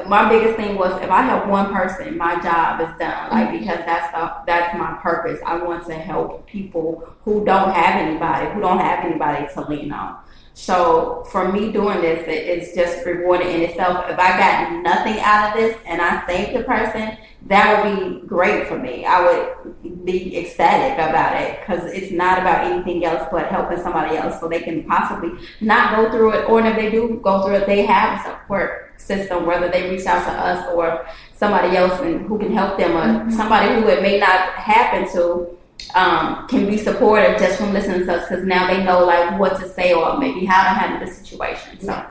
my 0.07 0.29
biggest 0.29 0.55
thing 0.55 0.77
was 0.77 0.91
if 1.01 1.09
I 1.09 1.21
help 1.23 1.47
one 1.47 1.73
person, 1.73 2.17
my 2.17 2.39
job 2.41 2.79
is 2.81 2.89
done. 2.99 3.29
Like 3.31 3.49
Mhm. 3.49 3.59
because 3.59 3.79
that's 3.85 4.11
the, 4.11 4.31
that's 4.45 4.77
my 4.77 4.93
purpose. 5.01 5.39
I 5.45 5.57
want 5.57 5.85
to 5.87 5.93
help 5.93 6.47
people 6.47 7.03
who 7.25 7.43
don't 7.45 7.71
have 7.71 7.95
anybody, 8.01 8.49
who 8.53 8.61
don't 8.61 8.79
have 8.79 9.03
anybody 9.05 9.47
to 9.53 9.61
lean 9.61 9.91
on. 9.91 10.15
So 10.53 11.23
for 11.31 11.51
me 11.51 11.71
doing 11.71 12.01
this, 12.01 12.27
it, 12.27 12.31
it's 12.31 12.75
just 12.75 13.05
rewarding 13.05 13.49
in 13.49 13.61
itself. 13.61 14.05
If 14.09 14.19
I 14.19 14.37
got 14.37 14.83
nothing 14.83 15.17
out 15.21 15.49
of 15.49 15.53
this 15.61 15.77
and 15.85 16.01
I 16.01 16.25
saved 16.27 16.57
the 16.57 16.63
person, 16.63 17.17
that 17.47 17.85
would 17.85 17.95
be 18.21 18.27
great 18.27 18.67
for 18.67 18.77
me. 18.77 19.05
I 19.05 19.21
would 19.23 20.05
be 20.05 20.37
ecstatic 20.37 20.97
about 20.97 21.39
it 21.41 21.59
because 21.61 21.85
it's 21.93 22.11
not 22.11 22.39
about 22.39 22.65
anything 22.69 23.05
else 23.05 23.25
but 23.31 23.47
helping 23.47 23.81
somebody 23.81 24.17
else 24.17 24.39
so 24.41 24.49
they 24.49 24.59
can 24.59 24.83
possibly 24.83 25.31
not 25.61 25.95
go 25.95 26.11
through 26.11 26.31
it, 26.33 26.49
or 26.49 26.59
if 26.65 26.75
they 26.75 26.91
do 26.91 27.19
go 27.23 27.41
through 27.43 27.55
it, 27.55 27.65
they 27.65 27.85
have 27.85 28.21
support 28.25 28.88
system, 28.99 29.45
whether 29.45 29.69
they 29.69 29.89
reach 29.89 30.05
out 30.05 30.23
to 30.25 30.31
us 30.31 30.73
or 30.73 31.05
somebody 31.35 31.75
else 31.77 31.99
and 32.01 32.27
who 32.27 32.37
can 32.37 32.53
help 32.53 32.77
them, 32.77 32.95
or 32.95 33.05
Mhm. 33.25 33.31
somebody 33.31 33.73
who 33.75 33.87
it 33.87 34.01
may 34.01 34.19
not 34.19 34.39
happen 34.71 35.07
to 35.13 35.47
um, 35.95 36.45
can 36.47 36.65
be 36.67 36.77
supportive 36.77 37.39
just 37.39 37.57
from 37.57 37.73
listening 37.73 38.05
to 38.05 38.13
us 38.13 38.27
because 38.27 38.45
now 38.45 38.67
they 38.67 38.83
know 38.83 39.03
like 39.05 39.39
what 39.39 39.57
to 39.59 39.67
say 39.67 39.93
or 39.93 40.17
maybe 40.17 40.45
how 40.45 40.61
to 40.63 40.69
handle 40.69 40.99
the 40.99 41.11
situation. 41.11 41.79
So 41.79 41.87
Yeah. 41.93 42.05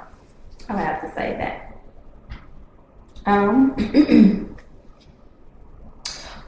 I 0.69 0.75
would 0.75 0.83
have 0.83 1.01
to 1.03 1.11
say 1.15 1.37
that. 1.39 1.65
Um, 3.27 3.77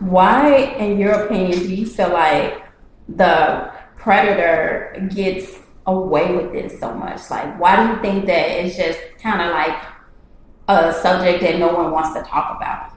why, 0.01 0.49
in 0.79 0.99
your 0.99 1.13
opinion, 1.13 1.59
do 1.59 1.75
you 1.75 1.87
feel 1.87 2.09
like 2.09 2.63
the 3.09 3.71
predator 3.97 5.09
gets 5.15 5.59
away 5.87 6.35
with 6.35 6.53
this 6.53 6.81
so 6.81 6.95
much? 6.95 7.31
Like, 7.31 7.61
why 7.61 7.77
do 7.77 7.93
you 7.93 8.01
think 8.01 8.27
that 8.27 8.49
it's 8.49 8.77
just 8.77 8.99
kind 9.23 9.43
of 9.43 9.51
like 9.53 9.77
a 10.71 10.93
subject 10.93 11.43
that 11.43 11.59
no 11.59 11.73
one 11.73 11.91
wants 11.91 12.15
to 12.15 12.23
talk 12.23 12.57
about? 12.57 12.93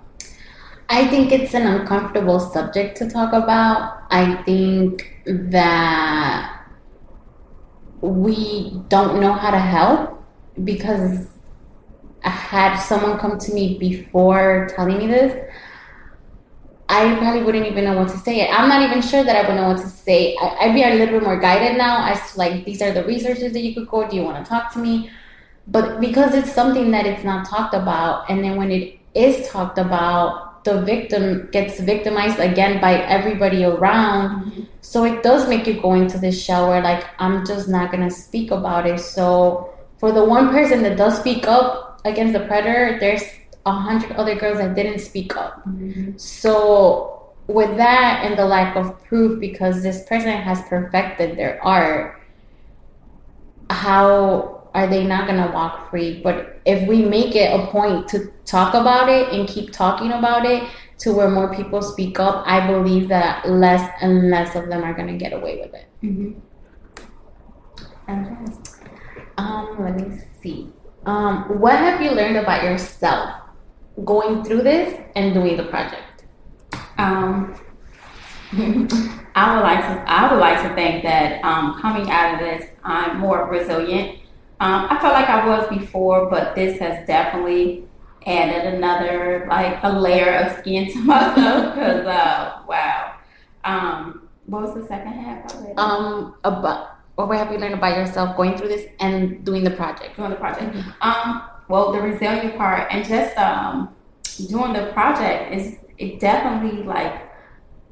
I 0.90 1.08
think 1.08 1.32
it's 1.32 1.54
an 1.54 1.66
uncomfortable 1.66 2.40
subject 2.40 2.98
to 2.98 3.10
talk 3.10 3.34
about. 3.34 4.04
I 4.12 4.36
think 4.44 5.24
that 5.26 6.66
we 8.02 8.82
don't 8.90 9.20
know 9.20 9.34
how 9.34 9.52
to 9.52 9.60
help 9.60 10.24
because 10.64 11.30
I 12.24 12.30
had 12.30 12.78
someone 12.78 13.18
come 13.18 13.38
to 13.40 13.54
me 13.54 13.78
before 13.78 14.68
telling 14.76 14.98
me 14.98 15.08
this. 15.08 15.52
I 16.90 17.16
probably 17.16 17.44
wouldn't 17.44 17.66
even 17.66 17.86
know 17.86 17.98
what 17.98 18.10
to 18.10 18.18
say. 18.18 18.48
I'm 18.48 18.70
not 18.70 18.82
even 18.82 19.02
sure 19.02 19.24
that 19.24 19.36
I 19.36 19.48
would 19.48 19.56
know 19.56 19.70
what 19.70 19.82
to 19.82 19.88
say. 19.88 20.36
I, 20.40 20.66
I'd 20.66 20.76
be 20.76 20.84
a 20.84 20.90
little 20.90 21.20
bit 21.20 21.24
more 21.24 21.40
guided 21.40 21.78
now 21.78 22.06
as 22.06 22.34
to 22.34 22.38
like 22.38 22.66
these 22.66 22.82
are 22.82 22.92
the 22.92 23.04
resources 23.06 23.54
that 23.54 23.62
you 23.62 23.74
could 23.74 23.88
go. 23.88 24.08
Do 24.08 24.16
you 24.16 24.24
want 24.24 24.44
to 24.44 24.48
talk 24.48 24.72
to 24.74 24.80
me? 24.80 25.10
But 25.68 26.02
because 26.02 26.34
it's 26.34 26.52
something 26.52 26.92
that 26.92 27.06
it's 27.06 27.24
not 27.24 27.48
talked 27.48 27.74
about, 27.74 28.30
and 28.30 28.44
then 28.44 28.58
when 28.58 28.72
it 28.72 29.00
is 29.14 29.48
talked 29.48 29.78
about, 29.78 30.64
the 30.64 30.82
victim 30.82 31.50
gets 31.52 31.80
victimized 31.80 32.40
again 32.40 32.80
by 32.80 32.96
everybody 32.96 33.64
around. 33.66 34.46
Mm-hmm. 34.46 34.64
So 34.82 35.04
it 35.06 35.24
does 35.24 35.48
make 35.48 35.68
you 35.68 35.82
go 35.82 35.94
into 35.94 36.18
this 36.18 36.42
shell 36.42 36.70
where 36.70 36.82
like 36.82 37.06
I'm 37.20 37.46
just 37.46 37.68
not 37.68 37.92
gonna 37.92 38.12
speak 38.12 38.52
about 38.52 38.88
it. 38.88 39.00
So 39.00 39.74
for 39.98 40.12
the 40.12 40.24
one 40.24 40.50
person 40.50 40.84
that 40.84 40.98
does 40.98 41.20
speak 41.20 41.48
up 41.48 42.02
against 42.06 42.34
the 42.34 42.46
predator, 42.46 42.98
there's 43.00 43.24
a 43.66 43.72
hundred 43.72 44.14
other 44.14 44.36
girls 44.36 44.58
that 44.58 44.76
didn't 44.76 45.00
speak 45.00 45.36
up. 45.36 45.66
Mm-hmm. 45.68 46.18
So 46.18 47.34
with 47.48 47.76
that 47.78 48.26
and 48.26 48.38
the 48.38 48.46
lack 48.46 48.76
of 48.76 49.04
proof, 49.04 49.40
because 49.40 49.84
this 49.84 50.06
person 50.06 50.32
has 50.32 50.62
perfected 50.64 51.38
their 51.38 51.64
art, 51.64 52.22
how 53.70 54.63
are 54.74 54.88
they 54.88 55.06
not 55.06 55.28
gonna 55.28 55.52
walk 55.52 55.90
free? 55.90 56.22
But 56.24 56.60
if 56.66 56.88
we 56.88 57.04
make 57.04 57.36
it 57.36 57.54
a 57.54 57.68
point 57.68 58.08
to 58.10 58.32
talk 58.46 58.74
about 58.74 59.10
it 59.10 59.30
and 59.30 59.48
keep 59.48 59.72
talking 59.72 60.12
about 60.12 60.46
it 60.46 60.68
to 61.00 61.14
where 61.14 61.30
more 61.30 61.54
people 61.54 61.82
speak 61.82 62.20
up, 62.20 62.44
I 62.48 62.66
believe 62.66 63.10
that 63.10 63.48
less 63.50 63.90
and 64.02 64.30
less 64.30 64.56
of 64.56 64.70
them 64.70 64.84
are 64.84 64.94
gonna 64.94 65.18
get 65.18 65.34
away 65.34 65.60
with 65.62 65.74
it. 65.74 65.88
Mm-hmm. 66.04 66.40
And 68.08 68.58
Um, 69.38 69.78
let 69.80 69.96
me 69.96 70.18
see. 70.42 70.70
Um, 71.06 71.60
what 71.60 71.76
have 71.76 72.02
you 72.02 72.12
learned 72.12 72.38
about 72.38 72.64
yourself 72.64 73.36
going 74.06 74.44
through 74.44 74.62
this 74.62 75.00
and 75.16 75.34
doing 75.34 75.58
the 75.58 75.64
project? 75.64 76.24
Um, 76.98 77.56
I 79.36 79.56
would 79.56 79.64
like 79.64 79.80
to. 79.80 80.04
I 80.08 80.32
would 80.32 80.40
like 80.40 80.62
to 80.62 80.76
think 80.76 81.04
that 81.04 81.44
um, 81.44 81.82
coming 81.82 82.10
out 82.12 82.36
of 82.36 82.40
this, 82.40 82.70
I'm 82.84 83.20
more 83.20 83.50
resilient. 83.50 84.20
Um, 84.64 84.88
I 84.90 84.98
felt 85.02 85.14
like 85.14 85.28
I 85.28 85.46
was 85.46 85.68
before, 85.68 86.30
but 86.30 86.56
this 86.56 86.80
has 86.80 87.06
definitely 87.06 87.86
added 88.26 88.76
another 88.76 89.46
like 89.50 89.78
a 89.84 89.90
layer 89.90 90.36
of 90.38 90.58
skin 90.60 90.90
to 90.94 91.00
myself. 91.00 91.76
Because 91.76 92.08
uh, 92.08 92.62
wow. 92.66 93.16
Um, 93.66 94.30
what 94.46 94.62
was 94.62 94.74
the 94.74 94.88
second 94.88 95.12
half 95.12 95.54
of 95.54 95.66
it? 95.66 95.78
Um, 95.78 96.36
about 96.46 96.96
or 97.18 97.26
what 97.26 97.40
have 97.40 97.52
you 97.52 97.58
learned 97.58 97.74
about 97.74 97.98
yourself 97.98 98.38
going 98.38 98.58
through 98.58 98.70
this 98.70 98.88
and 99.02 99.44
doing 99.44 99.66
the 99.66 99.72
project? 99.72 100.16
doing 100.16 100.30
the 100.30 100.38
project. 100.38 100.78
Um, 101.02 101.44
well, 101.68 101.92
the 101.92 102.00
resilient 102.00 102.56
part 102.56 102.88
and 102.90 103.06
just 103.06 103.38
um, 103.38 103.94
doing 104.48 104.72
the 104.72 104.92
project 104.94 105.54
is 105.54 105.76
it 105.98 106.22
definitely 106.22 106.84
like 106.84 107.22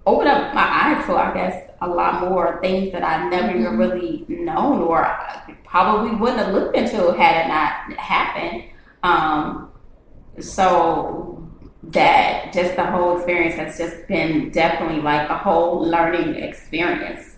opened 0.06 0.30
up 0.30 0.56
my 0.56 0.62
eyes 0.64 1.06
to 1.06 1.16
I 1.18 1.34
guess 1.34 1.70
a 1.82 1.88
lot 1.90 2.30
more 2.30 2.62
things 2.62 2.94
that 2.94 3.04
I 3.04 3.28
never 3.28 3.58
even 3.58 3.78
really 3.78 4.26
known 4.30 4.82
or 4.84 5.06
probably 5.72 6.12
wouldn't 6.18 6.40
have 6.40 6.54
looked 6.54 6.76
into 6.76 7.14
had 7.14 7.46
it 7.46 7.48
not 7.48 7.98
happened. 7.98 8.66
Um, 9.04 9.72
so 10.40 11.50
that 11.84 12.52
just 12.54 12.76
the 12.76 12.86
whole 12.86 13.16
experience 13.16 13.56
has 13.56 13.78
just 13.78 14.06
been 14.08 14.52
definitely 14.52 15.02
like 15.02 15.30
a 15.30 15.38
whole 15.38 15.88
learning 15.88 16.36
experience. 16.36 17.38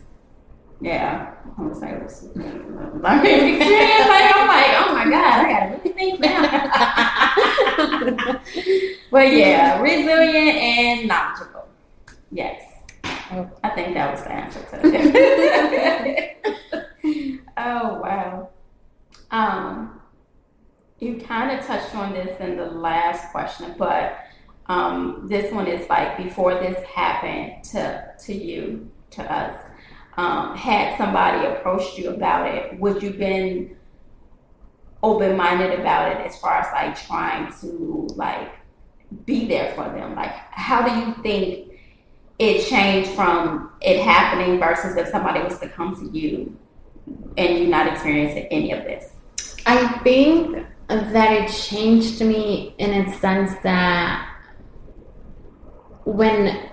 Yeah, 0.81 1.31
I'm 1.57 1.69
gonna 1.69 1.79
say 1.79 1.91
it 1.91 2.03
was 2.03 2.23
learning 2.35 3.55
experience. 3.55 4.07
Like 4.09 4.35
I'm 4.35 4.47
like, 4.47 4.73
oh 4.79 4.93
my 4.93 5.05
god, 5.09 5.45
I 5.45 5.49
gotta 5.51 5.69
really 5.77 5.91
think 5.93 6.19
now. 6.19 6.41
but 9.11 9.31
yeah, 9.31 9.79
resilient 9.79 10.57
and 10.57 11.07
knowledgeable. 11.07 11.67
Yes, 12.31 12.63
I 13.63 13.69
think 13.75 13.93
that 13.93 14.11
was 14.11 14.23
the 14.23 14.31
answer 14.31 14.59
to 14.59 14.79
it. 14.83 16.57
oh 17.57 18.01
wow. 18.01 18.49
Um, 19.31 20.01
you 20.99 21.17
kind 21.17 21.57
of 21.57 21.65
touched 21.65 21.95
on 21.95 22.13
this 22.13 22.39
in 22.39 22.57
the 22.57 22.65
last 22.65 23.31
question, 23.31 23.75
but 23.77 24.17
um, 24.67 25.27
this 25.27 25.51
one 25.51 25.67
is 25.67 25.87
like 25.89 26.17
before 26.17 26.55
this 26.55 26.83
happened 26.85 27.63
to 27.65 28.13
to 28.25 28.33
you 28.33 28.89
to 29.11 29.23
us. 29.31 29.59
Um, 30.15 30.55
had 30.55 30.95
somebody 30.97 31.47
approached 31.47 31.97
you 31.97 32.11
about 32.11 32.47
it, 32.53 32.79
would 32.79 33.01
you 33.01 33.11
been 33.11 33.75
open 35.01 35.35
minded 35.35 35.79
about 35.79 36.11
it 36.11 36.25
as 36.25 36.37
far 36.37 36.59
as 36.59 36.71
like 36.71 37.07
trying 37.07 37.51
to 37.61 38.07
like 38.15 38.51
be 39.25 39.47
there 39.47 39.73
for 39.73 39.83
them? 39.85 40.15
Like, 40.15 40.33
how 40.51 40.87
do 40.87 40.95
you 40.99 41.15
think 41.23 41.71
it 42.39 42.67
changed 42.67 43.09
from 43.11 43.71
it 43.81 44.03
happening 44.03 44.59
versus 44.59 44.95
if 44.95 45.07
somebody 45.09 45.41
was 45.41 45.59
to 45.59 45.69
come 45.69 45.95
to 45.95 46.17
you 46.17 46.57
and 47.37 47.57
you 47.59 47.67
not 47.67 47.87
experiencing 47.87 48.47
any 48.51 48.71
of 48.71 48.83
this? 48.83 49.11
I 49.65 49.87
think 49.99 50.65
that 50.87 51.31
it 51.31 51.49
changed 51.49 52.21
me 52.21 52.75
in 52.77 52.91
a 52.91 53.13
sense 53.17 53.53
that 53.63 54.29
when 56.05 56.69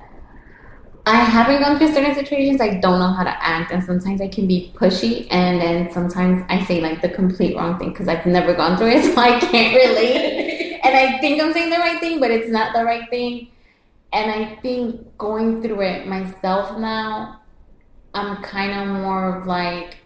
I 1.07 1.17
haven't 1.17 1.63
gone 1.63 1.79
through 1.79 1.93
certain 1.95 2.15
situations, 2.15 2.61
I 2.61 2.75
don't 2.75 2.99
know 2.99 3.13
how 3.13 3.25
to 3.25 3.45
act, 3.45 3.73
and 3.73 3.83
sometimes 3.83 4.21
I 4.21 4.29
can 4.29 4.47
be 4.47 4.73
pushy, 4.75 5.27
and 5.31 5.61
then 5.61 5.91
sometimes 5.91 6.45
I 6.49 6.65
say 6.65 6.81
like 6.81 7.01
the 7.01 7.09
complete 7.09 7.57
wrong 7.57 7.79
thing 7.79 7.91
because 7.91 8.07
I've 8.09 8.27
never 8.27 8.55
gone 8.55 8.77
through 8.77 8.91
it, 8.91 9.05
so 9.15 9.21
I 9.21 9.41
can't 9.41 9.75
relate. 9.75 10.81
and 10.85 10.97
I 10.97 11.19
think 11.21 11.43
I'm 11.43 11.53
saying 11.53 11.71
the 11.71 11.79
right 11.79 11.99
thing, 12.01 12.21
but 12.21 12.31
it's 12.31 12.51
not 12.51 12.75
the 12.75 12.85
right 12.85 13.09
thing. 13.09 13.49
And 14.13 14.31
I 14.31 14.57
think 14.57 15.17
going 15.17 15.63
through 15.63 15.81
it 15.83 16.07
myself 16.07 16.79
now, 16.79 17.41
I'm 18.13 18.43
kind 18.43 18.73
of 18.73 19.03
more 19.03 19.37
of 19.37 19.47
like 19.47 19.99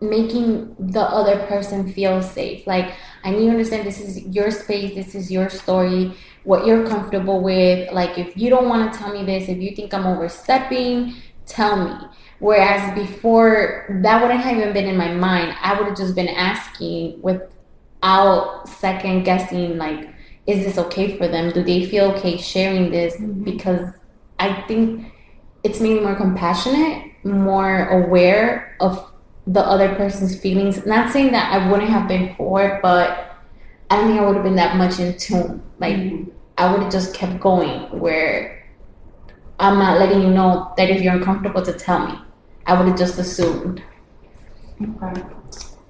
making 0.00 0.74
the 0.78 1.02
other 1.02 1.46
person 1.46 1.92
feel 1.92 2.22
safe. 2.22 2.66
Like, 2.66 2.92
I 3.22 3.30
need 3.30 3.46
to 3.46 3.50
understand 3.50 3.86
this 3.86 4.00
is 4.00 4.24
your 4.26 4.50
space, 4.50 4.94
this 4.94 5.14
is 5.14 5.30
your 5.30 5.50
story, 5.50 6.14
what 6.44 6.66
you're 6.66 6.86
comfortable 6.86 7.40
with. 7.42 7.92
Like, 7.92 8.18
if 8.18 8.36
you 8.36 8.48
don't 8.48 8.68
want 8.68 8.92
to 8.92 8.98
tell 8.98 9.12
me 9.12 9.24
this, 9.24 9.48
if 9.48 9.58
you 9.58 9.74
think 9.76 9.92
I'm 9.92 10.06
overstepping, 10.06 11.14
tell 11.46 11.84
me. 11.84 12.06
Whereas 12.38 12.94
before, 12.94 14.00
that 14.02 14.22
wouldn't 14.22 14.40
have 14.40 14.56
even 14.56 14.72
been 14.72 14.86
in 14.86 14.96
my 14.96 15.12
mind. 15.12 15.54
I 15.60 15.78
would 15.78 15.88
have 15.88 15.96
just 15.96 16.14
been 16.14 16.28
asking 16.28 17.20
without 17.20 18.66
second 18.68 19.24
guessing, 19.24 19.76
like, 19.76 20.08
is 20.46 20.64
this 20.64 20.78
okay 20.78 21.18
for 21.18 21.28
them? 21.28 21.52
Do 21.52 21.62
they 21.62 21.84
feel 21.84 22.12
okay 22.12 22.38
sharing 22.38 22.90
this? 22.90 23.14
Mm-hmm. 23.16 23.44
Because 23.44 23.92
I 24.38 24.62
think 24.62 25.12
it's 25.62 25.80
made 25.80 25.94
me 25.94 26.00
more 26.00 26.14
compassionate, 26.14 27.12
more 27.24 27.88
aware 27.88 28.76
of 28.80 29.09
the 29.52 29.60
other 29.60 29.94
person's 29.96 30.38
feelings. 30.38 30.86
Not 30.86 31.12
saying 31.12 31.32
that 31.32 31.52
I 31.52 31.70
wouldn't 31.70 31.90
have 31.90 32.06
been 32.06 32.28
before, 32.28 32.78
but 32.82 33.36
I 33.90 33.96
don't 33.96 34.06
think 34.06 34.20
I 34.20 34.24
would 34.24 34.36
have 34.36 34.44
been 34.44 34.56
that 34.56 34.76
much 34.76 35.00
in 35.00 35.16
tune. 35.18 35.62
Like, 35.78 35.96
I 36.56 36.70
would 36.70 36.82
have 36.82 36.92
just 36.92 37.14
kept 37.14 37.40
going 37.40 37.98
where 37.98 38.68
I'm 39.58 39.78
not 39.78 39.98
letting 39.98 40.22
you 40.22 40.30
know 40.30 40.72
that 40.76 40.88
if 40.88 41.02
you're 41.02 41.14
uncomfortable 41.14 41.62
to 41.62 41.72
tell 41.72 42.06
me. 42.06 42.14
I 42.66 42.78
would 42.78 42.88
have 42.88 42.98
just 42.98 43.18
assumed. 43.18 43.82
Okay. 44.80 45.22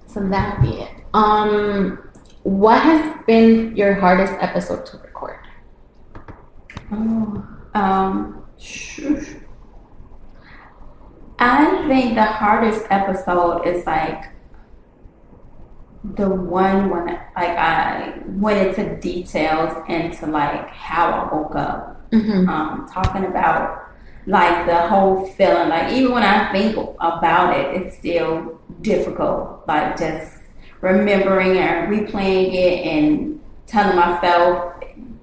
So 0.07 0.21
that 0.29 0.61
would 0.61 0.71
be 0.71 0.81
it. 0.81 0.91
Um, 1.13 2.11
what 2.43 2.81
has 2.81 3.17
been 3.27 3.77
your 3.77 3.95
hardest 3.95 4.33
episode 4.41 4.87
to 4.87 4.97
record? 4.99 5.39
Oh, 6.93 7.47
um. 7.75 8.45
I 11.41 11.87
think 11.89 12.15
the 12.15 12.25
hardest 12.25 12.85
episode 12.91 13.63
is 13.67 13.87
like 13.87 14.25
the 16.17 16.29
one 16.29 16.91
when 16.91 17.07
like 17.07 17.57
I 17.57 18.15
went 18.27 18.69
into 18.79 18.97
details 19.01 19.73
into 19.89 20.27
like 20.27 20.69
how 20.71 21.11
I 21.11 21.35
woke 21.35 21.55
up, 21.57 21.97
Mm-hmm. 22.11 22.49
um, 22.49 22.89
talking 22.93 23.25
about 23.27 23.89
like 24.27 24.67
the 24.67 24.89
whole 24.89 25.27
feeling. 25.29 25.69
Like 25.69 25.93
even 25.93 26.13
when 26.13 26.25
I 26.25 26.51
think 26.53 26.77
about 26.99 27.57
it, 27.57 27.81
it's 27.81 27.97
still 27.99 28.61
difficult. 28.83 29.63
Like 29.69 29.97
just 29.97 30.41
remembering 30.81 31.57
and 31.59 31.89
replaying 31.89 32.53
it 32.55 32.85
and 32.85 33.41
telling 33.69 33.95
myself, 33.97 34.75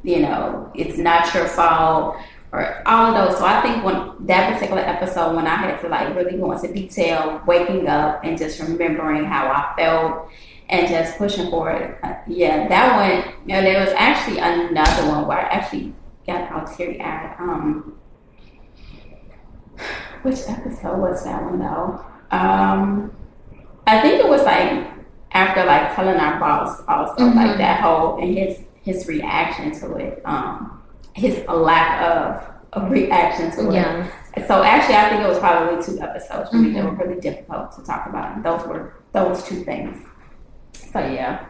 you 0.04 0.22
know, 0.22 0.72
it's 0.76 0.98
not 0.98 1.34
your 1.34 1.48
fault 1.48 2.16
or 2.54 2.82
all 2.86 3.14
of 3.14 3.30
those. 3.30 3.38
So 3.38 3.46
I 3.46 3.62
think 3.62 3.84
when 3.84 4.26
that 4.28 4.54
particular 4.54 4.82
episode, 4.82 5.36
when 5.36 5.46
I 5.48 5.56
had 5.56 5.80
to 5.82 5.90
like 5.90 6.16
really 6.16 6.38
go 6.38 6.52
into 6.52 6.72
detail, 6.74 7.42
waking 7.46 7.88
up 7.88 8.24
and 8.24 8.38
just 8.38 8.60
remembering 8.62 9.26
how 9.26 9.48
I 9.48 9.74
felt 9.78 10.30
and 10.70 10.88
just 10.88 11.18
pushing 11.18 11.50
forward. 11.50 11.98
Uh, 12.04 12.16
yeah, 12.28 12.68
that 12.68 12.96
one. 12.96 13.34
You 13.46 13.56
know, 13.56 13.62
there 13.62 13.80
was 13.82 13.94
actually 13.98 14.40
another 14.40 15.08
one 15.10 15.28
where 15.28 15.40
I 15.40 15.50
actually 15.50 15.94
got 16.26 16.52
all 16.52 16.66
teary 16.66 17.00
eyed. 17.02 17.36
Um, 17.40 17.98
which 20.24 20.40
episode 20.48 20.98
was 21.00 21.24
that 21.24 21.44
one 21.44 21.60
though? 21.60 22.04
Um, 22.32 23.12
I 23.86 24.02
think 24.02 24.20
it 24.24 24.28
was 24.28 24.44
like 24.44 24.88
after 25.32 25.64
like 25.66 25.96
telling 25.96 26.16
our 26.18 26.40
boss 26.40 26.82
also 26.88 27.26
like 27.26 27.52
Mhm. 27.52 27.58
that 27.58 27.82
whole 27.82 28.18
and 28.22 28.38
his 28.38 28.60
his 28.82 29.08
reaction 29.08 29.72
to 29.80 29.96
it. 29.98 30.22
Um, 30.26 30.77
his 31.18 31.44
lack 31.48 32.02
of 32.04 32.54
a 32.74 32.90
reaction 32.90 33.50
to 33.52 33.70
it. 33.70 33.74
Yes. 33.74 34.48
So 34.48 34.62
actually, 34.64 34.96
I 34.96 35.10
think 35.10 35.24
it 35.24 35.28
was 35.28 35.40
probably 35.40 35.84
two 35.84 36.00
episodes 36.00 36.50
for 36.52 36.58
me 36.58 36.72
that 36.74 36.84
were 36.86 36.92
really 37.06 37.20
difficult 37.20 37.72
to 37.76 37.84
talk 37.84 38.06
about. 38.08 38.36
And 38.36 38.46
those 38.46 38.66
were 38.68 38.94
those 39.12 39.44
two 39.44 39.64
things. 39.64 39.98
So 40.74 41.00
yeah. 41.00 41.46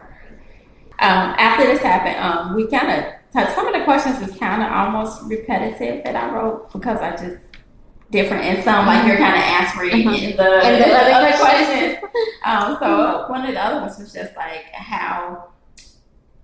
Um, 1.00 1.34
after 1.38 1.66
this 1.66 1.80
happened, 1.80 2.16
um, 2.16 2.56
we 2.56 2.66
kind 2.66 2.90
of 2.90 3.04
touched. 3.32 3.54
Some 3.54 3.66
of 3.68 3.74
the 3.74 3.84
questions 3.84 4.18
was 4.26 4.36
kind 4.38 4.62
of 4.62 4.72
almost 4.72 5.22
repetitive 5.24 6.02
that 6.04 6.16
I 6.16 6.32
wrote 6.34 6.72
because 6.72 6.98
I 7.00 7.10
just 7.12 7.36
different 8.10 8.42
and 8.42 8.64
some 8.64 8.86
like 8.86 9.06
you're 9.06 9.18
kind 9.18 9.34
of 9.34 9.42
answering 9.42 9.90
Mhm. 9.90 10.30
in 10.30 10.36
the, 10.38 10.42
And 10.64 10.82
the 10.82 10.96
other 10.96 11.12
other 11.12 11.36
questions. 11.36 11.98
questions. 11.98 11.98
Um, 12.46 12.78
so 12.80 13.26
one 13.28 13.44
of 13.44 13.52
the 13.52 13.62
other 13.62 13.80
ones 13.82 13.98
was 13.98 14.10
just 14.14 14.34
like 14.34 14.64
how 14.72 15.48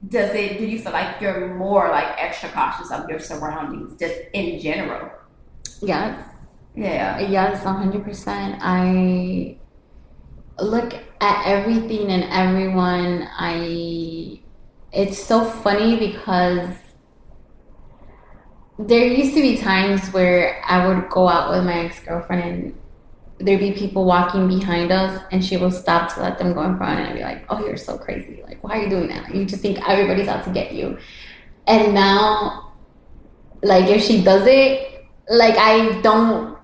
does 0.09 0.35
it 0.35 0.59
do 0.59 0.67
you 0.67 0.79
feel 0.79 0.93
like 0.93 1.21
you're 1.21 1.55
more 1.55 1.89
like 1.89 2.17
extra 2.19 2.49
cautious 2.51 2.91
of 2.91 3.09
your 3.09 3.19
surroundings 3.19 3.99
just 3.99 4.21
in 4.33 4.61
general? 4.61 5.11
Yes. 5.81 6.29
Yeah. 6.75 7.21
Yes, 7.21 7.63
hundred 7.63 8.05
percent. 8.05 8.59
I 8.61 9.57
look 10.59 10.95
at 11.21 11.47
everything 11.47 12.11
and 12.11 12.25
everyone. 12.25 13.29
I. 13.39 14.41
It's 14.93 15.19
so 15.19 15.45
funny 15.45 15.97
because 15.97 16.71
there 18.79 19.07
used 19.07 19.35
to 19.35 19.41
be 19.41 19.59
times 19.59 20.09
where 20.13 20.63
I 20.67 20.87
would 20.87 21.09
go 21.09 21.29
out 21.29 21.51
with 21.51 21.65
my 21.65 21.85
ex 21.85 22.01
girlfriend 22.01 22.43
and 22.43 22.79
there'd 23.39 23.61
be 23.61 23.73
people 23.73 24.05
walking 24.05 24.47
behind 24.49 24.93
us 24.93 25.23
and 25.33 25.45
she 25.45 25.57
will 25.57 25.71
stop 25.71 26.15
to 26.15 26.21
let 26.21 26.39
them 26.39 26.53
go 26.53 26.63
in 26.63 26.77
front 26.77 27.01
and 27.01 27.09
I'd 27.09 27.17
be 27.17 27.23
like, 27.23 27.45
Oh, 27.49 27.65
you're 27.67 27.77
so 27.77 27.99
crazy. 27.99 28.43
Like, 28.45 28.63
why 28.63 28.79
are 28.79 28.83
you 28.85 28.89
doing 28.89 29.09
that? 29.09 29.35
You 29.35 29.45
just 29.45 29.61
think 29.61 29.87
everybody's 29.89 30.29
out 30.29 30.45
to 30.45 30.51
get 30.51 30.73
you. 30.73 30.99
And 31.67 31.95
now 31.95 32.65
like 33.65 33.87
if 33.89 34.03
she 34.05 34.23
does 34.23 34.47
it, 34.47 35.07
like 35.29 35.57
I 35.57 36.01
don't 36.03 36.57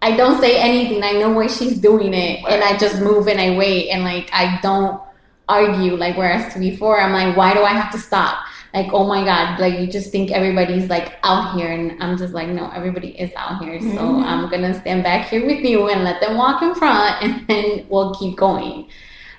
I 0.00 0.16
don't 0.16 0.40
say 0.40 0.58
anything. 0.60 1.04
I 1.04 1.12
know 1.12 1.30
why 1.30 1.46
she's 1.46 1.78
doing 1.78 2.12
it 2.12 2.42
and 2.48 2.64
I 2.64 2.76
just 2.76 3.00
move 3.00 3.28
and 3.28 3.40
I 3.40 3.56
wait 3.56 3.90
and 3.90 4.02
like 4.02 4.30
I 4.32 4.58
don't 4.62 5.00
argue 5.48 5.96
like 5.96 6.16
whereas 6.16 6.54
before 6.54 7.00
I'm 7.00 7.12
like, 7.12 7.36
why 7.36 7.54
do 7.54 7.62
I 7.62 7.72
have 7.72 7.92
to 7.92 7.98
stop? 7.98 8.44
Like, 8.74 8.92
oh 8.92 9.06
my 9.06 9.22
god, 9.24 9.60
like 9.60 9.78
you 9.78 9.86
just 9.86 10.10
think 10.10 10.30
everybody's 10.30 10.88
like 10.88 11.18
out 11.22 11.54
here 11.54 11.70
and 11.70 12.02
I'm 12.02 12.16
just 12.16 12.32
like, 12.32 12.48
no, 12.48 12.70
everybody 12.74 13.08
is 13.08 13.30
out 13.36 13.62
here. 13.62 13.78
So 13.80 13.86
Mhm. 13.86 14.24
I'm 14.24 14.48
gonna 14.50 14.72
stand 14.80 15.02
back 15.04 15.28
here 15.28 15.44
with 15.44 15.62
you 15.62 15.90
and 15.90 16.04
let 16.04 16.20
them 16.22 16.38
walk 16.38 16.62
in 16.62 16.74
front 16.74 17.22
and 17.22 17.46
then 17.48 17.86
we'll 17.90 18.14
keep 18.14 18.36
going. 18.36 18.86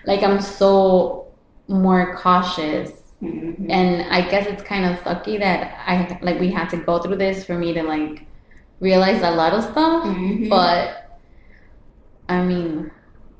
Like 0.05 0.21
I'm 0.21 0.39
so 0.39 1.25
more 1.67 2.15
cautious 2.15 2.91
Mhm. 3.23 3.67
and 3.71 4.05
I 4.13 4.21
guess 4.21 4.45
it's 4.47 4.61
kind 4.61 4.85
of 4.85 4.99
sucky 5.03 5.39
that 5.39 5.79
I 5.87 6.19
like 6.21 6.39
we 6.39 6.51
had 6.51 6.69
to 6.71 6.77
go 6.77 6.99
through 6.99 7.15
this 7.15 7.43
for 7.43 7.55
me 7.55 7.73
to 7.73 7.81
like 7.81 8.25
realize 8.81 9.21
a 9.23 9.31
lot 9.31 9.53
of 9.53 9.63
stuff. 9.63 10.03
Mhm. 10.05 10.49
But 10.49 11.09
I 12.29 12.41
mean, 12.43 12.91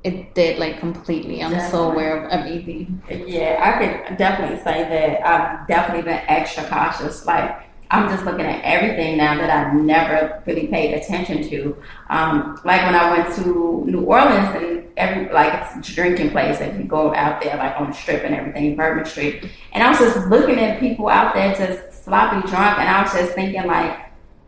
it 0.04 0.34
did 0.34 0.58
like 0.58 0.78
completely. 0.78 1.42
I'm 1.42 1.70
so 1.70 1.90
aware 1.90 2.24
of 2.24 2.30
everything. 2.30 3.02
Yeah, 3.08 3.58
I 3.58 4.06
could 4.06 4.18
definitely 4.18 4.58
say 4.58 4.82
that 4.82 5.26
I've 5.26 5.66
definitely 5.66 6.02
been 6.02 6.20
extra 6.28 6.64
cautious. 6.68 7.24
Like 7.24 7.62
I'm 7.90 8.10
just 8.10 8.24
looking 8.24 8.44
at 8.44 8.62
everything 8.64 9.16
now 9.16 9.34
that 9.36 9.48
I've 9.48 9.74
never 9.74 10.42
really 10.46 10.66
paid 10.66 10.94
attention 10.94 11.48
to. 11.48 11.82
Um, 12.10 12.60
like 12.64 12.82
when 12.82 12.94
I 12.94 13.16
went 13.16 13.34
to 13.36 13.84
New 13.86 14.02
Orleans 14.02 14.54
and 14.56 14.84
every 14.98 15.32
like 15.32 15.54
it's 15.54 15.88
a 15.88 15.94
drinking 15.94 16.30
place 16.30 16.60
and 16.60 16.78
you 16.78 16.84
go 16.84 17.14
out 17.14 17.42
there 17.42 17.56
like 17.56 17.80
on 17.80 17.90
the 17.90 17.96
strip 17.96 18.24
and 18.24 18.34
everything, 18.34 18.76
Bourbon 18.76 19.06
Street. 19.06 19.48
And 19.72 19.82
I 19.82 19.88
was 19.88 19.98
just 19.98 20.28
looking 20.28 20.58
at 20.58 20.80
people 20.80 21.08
out 21.08 21.34
there 21.34 21.54
just 21.54 22.04
sloppy 22.04 22.46
drunk 22.46 22.78
and 22.78 22.88
I 22.90 23.02
was 23.02 23.12
just 23.12 23.32
thinking 23.32 23.66
like 23.66 23.98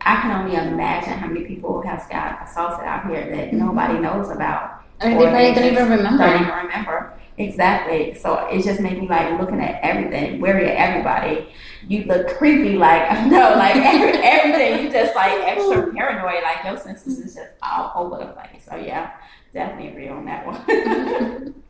I 0.01 0.21
can 0.21 0.31
only 0.39 0.55
imagine 0.55 1.13
how 1.13 1.27
many 1.27 1.45
people 1.45 1.81
has 1.81 2.05
got 2.07 2.47
assaulted 2.47 2.85
out 2.85 3.07
here 3.07 3.27
that 3.35 3.53
nobody 3.53 3.97
knows 3.97 4.29
about. 4.29 4.83
Or 5.01 5.11
Or 5.11 5.31
they 5.31 5.53
they 5.53 5.53
don't 5.53 5.73
even 5.73 5.89
remember. 5.89 6.25
Don't 6.25 6.41
even 6.41 6.55
remember. 6.55 7.13
Exactly. 7.37 8.15
So 8.15 8.47
it 8.47 8.63
just 8.63 8.79
made 8.79 8.99
me 8.99 9.07
like 9.07 9.39
looking 9.39 9.61
at 9.61 9.79
everything, 9.83 10.41
wary 10.41 10.65
of 10.65 10.71
everybody. 10.71 11.49
You 11.87 12.05
look 12.05 12.27
creepy, 12.37 12.77
like 12.77 13.09
no, 13.27 13.51
like 13.55 13.75
every, 13.75 14.17
everything. 14.23 14.85
You 14.85 14.91
just 14.91 15.15
like 15.15 15.33
extra 15.47 15.93
paranoid, 15.93 16.43
like 16.43 16.65
your 16.65 16.77
senses 16.77 17.19
is 17.19 17.35
just 17.35 17.51
all 17.61 17.91
over 17.95 18.23
the 18.25 18.31
place. 18.31 18.65
So 18.67 18.75
yeah, 18.75 19.11
definitely 19.53 19.89
agree 19.89 20.09
on 20.09 20.25
that 20.25 20.45
one. 20.45 21.53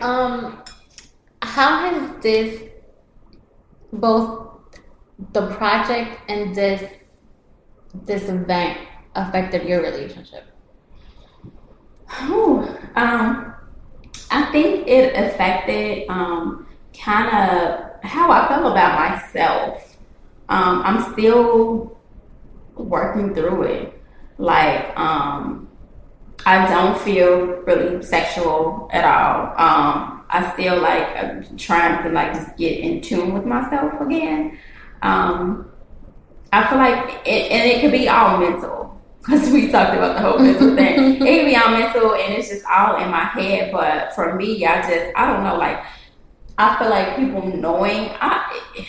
Um, 0.00 0.64
how 1.42 1.78
has 1.88 2.20
this 2.20 2.60
both 3.92 4.48
the 5.32 5.54
project 5.54 6.18
and 6.28 6.54
this 6.54 6.82
this 8.04 8.28
event 8.28 8.78
affected 9.14 9.68
your 9.68 9.82
relationship? 9.82 10.44
Ooh, 12.24 12.62
um, 12.94 13.54
I 14.30 14.42
think 14.52 14.86
it 14.86 15.14
affected 15.16 16.08
um, 16.08 16.66
kind 16.98 17.26
of 17.28 18.02
how 18.02 18.30
I 18.30 18.48
felt 18.48 18.72
about 18.72 19.10
myself. 19.10 19.96
Um, 20.48 20.82
I'm 20.84 21.12
still 21.12 21.98
working 22.76 23.34
through 23.34 23.62
it. 23.64 24.02
Like, 24.38 24.96
um, 24.98 25.68
I 26.44 26.68
don't 26.68 26.98
feel 26.98 27.46
really 27.62 28.02
sexual 28.02 28.88
at 28.92 29.04
all. 29.04 29.46
Um, 29.56 30.24
I 30.28 30.52
still 30.52 30.80
like 30.80 31.16
I'm 31.16 31.56
trying 31.56 32.02
to 32.02 32.10
like 32.10 32.34
just 32.34 32.56
get 32.56 32.78
in 32.78 33.00
tune 33.00 33.32
with 33.32 33.44
myself 33.44 34.00
again. 34.00 34.58
Um, 35.02 35.70
I 36.52 36.68
feel 36.68 36.78
like 36.78 37.26
it, 37.26 37.50
and 37.50 37.70
it 37.70 37.80
could 37.80 37.92
be 37.92 38.08
all 38.08 38.38
mental 38.38 38.85
because 39.26 39.50
we 39.50 39.70
talked 39.70 39.94
about 39.94 40.16
the 40.16 40.22
whole 40.22 40.38
mental 40.38 40.74
thing. 40.76 41.16
It 41.26 41.38
can 41.38 41.44
be 41.46 41.56
all 41.56 41.70
mental 41.70 42.14
and 42.14 42.34
it's 42.34 42.48
just 42.48 42.64
all 42.66 42.96
in 43.02 43.10
my 43.10 43.24
head. 43.24 43.72
But 43.72 44.14
for 44.14 44.36
me, 44.36 44.64
I 44.64 44.80
just 44.82 45.16
I 45.16 45.26
don't 45.26 45.42
know. 45.42 45.56
Like 45.56 45.84
I 46.58 46.78
feel 46.78 46.90
like 46.90 47.16
people 47.16 47.46
knowing 47.46 48.10
I 48.20 48.86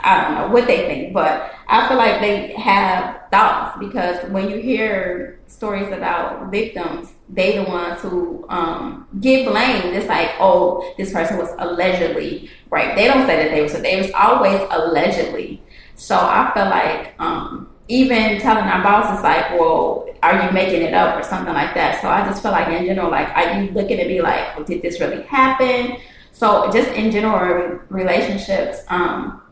I 0.00 0.22
don't 0.22 0.34
know 0.34 0.48
what 0.48 0.66
they 0.66 0.86
think, 0.86 1.12
but 1.12 1.52
I 1.66 1.86
feel 1.88 1.98
like 1.98 2.20
they 2.20 2.52
have 2.52 3.20
thoughts 3.30 3.78
because 3.78 4.24
when 4.30 4.48
you 4.48 4.58
hear 4.58 5.40
stories 5.48 5.88
about 5.88 6.50
victims, 6.50 7.12
they 7.28 7.56
the 7.56 7.64
ones 7.64 8.00
who 8.00 8.46
um, 8.48 9.06
get 9.20 9.46
blamed. 9.46 9.94
It's 9.94 10.06
like, 10.06 10.30
oh, 10.38 10.94
this 10.96 11.12
person 11.12 11.36
was 11.36 11.50
allegedly 11.58 12.50
right. 12.70 12.96
They 12.96 13.06
don't 13.06 13.26
say 13.26 13.36
that 13.36 13.50
they 13.50 13.60
was. 13.60 13.72
They 13.74 14.00
was 14.00 14.10
always 14.12 14.60
allegedly. 14.70 15.62
So 15.96 16.16
I 16.16 16.52
feel 16.54 16.66
like 16.66 17.14
um, 17.18 17.68
even 17.88 18.38
telling 18.40 18.64
our 18.64 18.82
bosses 18.82 19.22
like, 19.22 19.58
well, 19.58 20.06
are 20.22 20.42
you 20.44 20.50
making 20.52 20.82
it 20.82 20.94
up 20.94 21.18
or 21.18 21.22
something 21.22 21.54
like 21.54 21.74
that? 21.74 22.00
So 22.02 22.08
I 22.08 22.24
just 22.26 22.42
feel 22.42 22.52
like 22.52 22.68
in 22.68 22.86
general, 22.86 23.10
like, 23.10 23.28
are 23.30 23.60
you 23.60 23.70
looking 23.70 23.98
to 23.98 24.06
be 24.06 24.20
like, 24.20 24.56
well, 24.56 24.64
did 24.64 24.82
this 24.82 25.00
really 25.00 25.22
happen? 25.22 25.96
So 26.32 26.70
just 26.70 26.90
in 26.90 27.10
general 27.10 27.80
relationships, 27.88 28.82
um, 28.88 29.42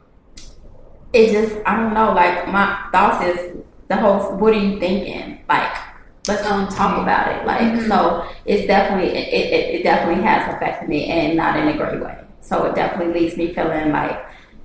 it 1.12 1.33
just 1.33 1.57
I 1.66 1.77
don't 1.77 1.94
know. 1.94 2.12
Like 2.12 2.49
my 2.49 2.79
thoughts 2.92 3.25
is 3.25 3.57
the 3.88 3.96
whole. 3.96 4.37
What 4.37 4.53
are 4.55 4.59
you 4.59 4.79
thinking? 4.79 5.40
Like 5.49 5.75
let's 6.29 6.44
um, 6.46 6.68
talk 6.68 7.01
about 7.03 7.29
it. 7.29 7.46
Like 7.46 7.61
Mhm. 7.61 7.88
so, 7.88 8.27
it's 8.44 8.66
definitely 8.66 9.11
it, 9.11 9.29
it, 9.33 9.75
it 9.77 9.83
definitely 9.83 10.22
has 10.25 10.53
affected 10.55 10.88
me 10.88 11.07
and 11.07 11.37
not 11.37 11.57
in 11.59 11.68
a 11.68 11.77
great 11.77 12.01
way. 12.01 12.18
So 12.40 12.64
it 12.66 12.75
definitely 12.75 13.20
leaves 13.20 13.37
me 13.37 13.55
feeling 13.55 13.92
like 13.92 14.18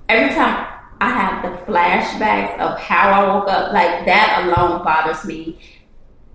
every 0.08 0.34
time 0.34 0.66
I 1.02 1.08
have 1.08 1.42
the 1.42 1.72
flashbacks 1.72 2.56
of 2.60 2.78
how 2.78 3.10
I 3.10 3.34
woke 3.34 3.48
up, 3.48 3.72
like 3.72 4.06
that 4.06 4.44
alone 4.44 4.84
bothers 4.84 5.24
me. 5.24 5.58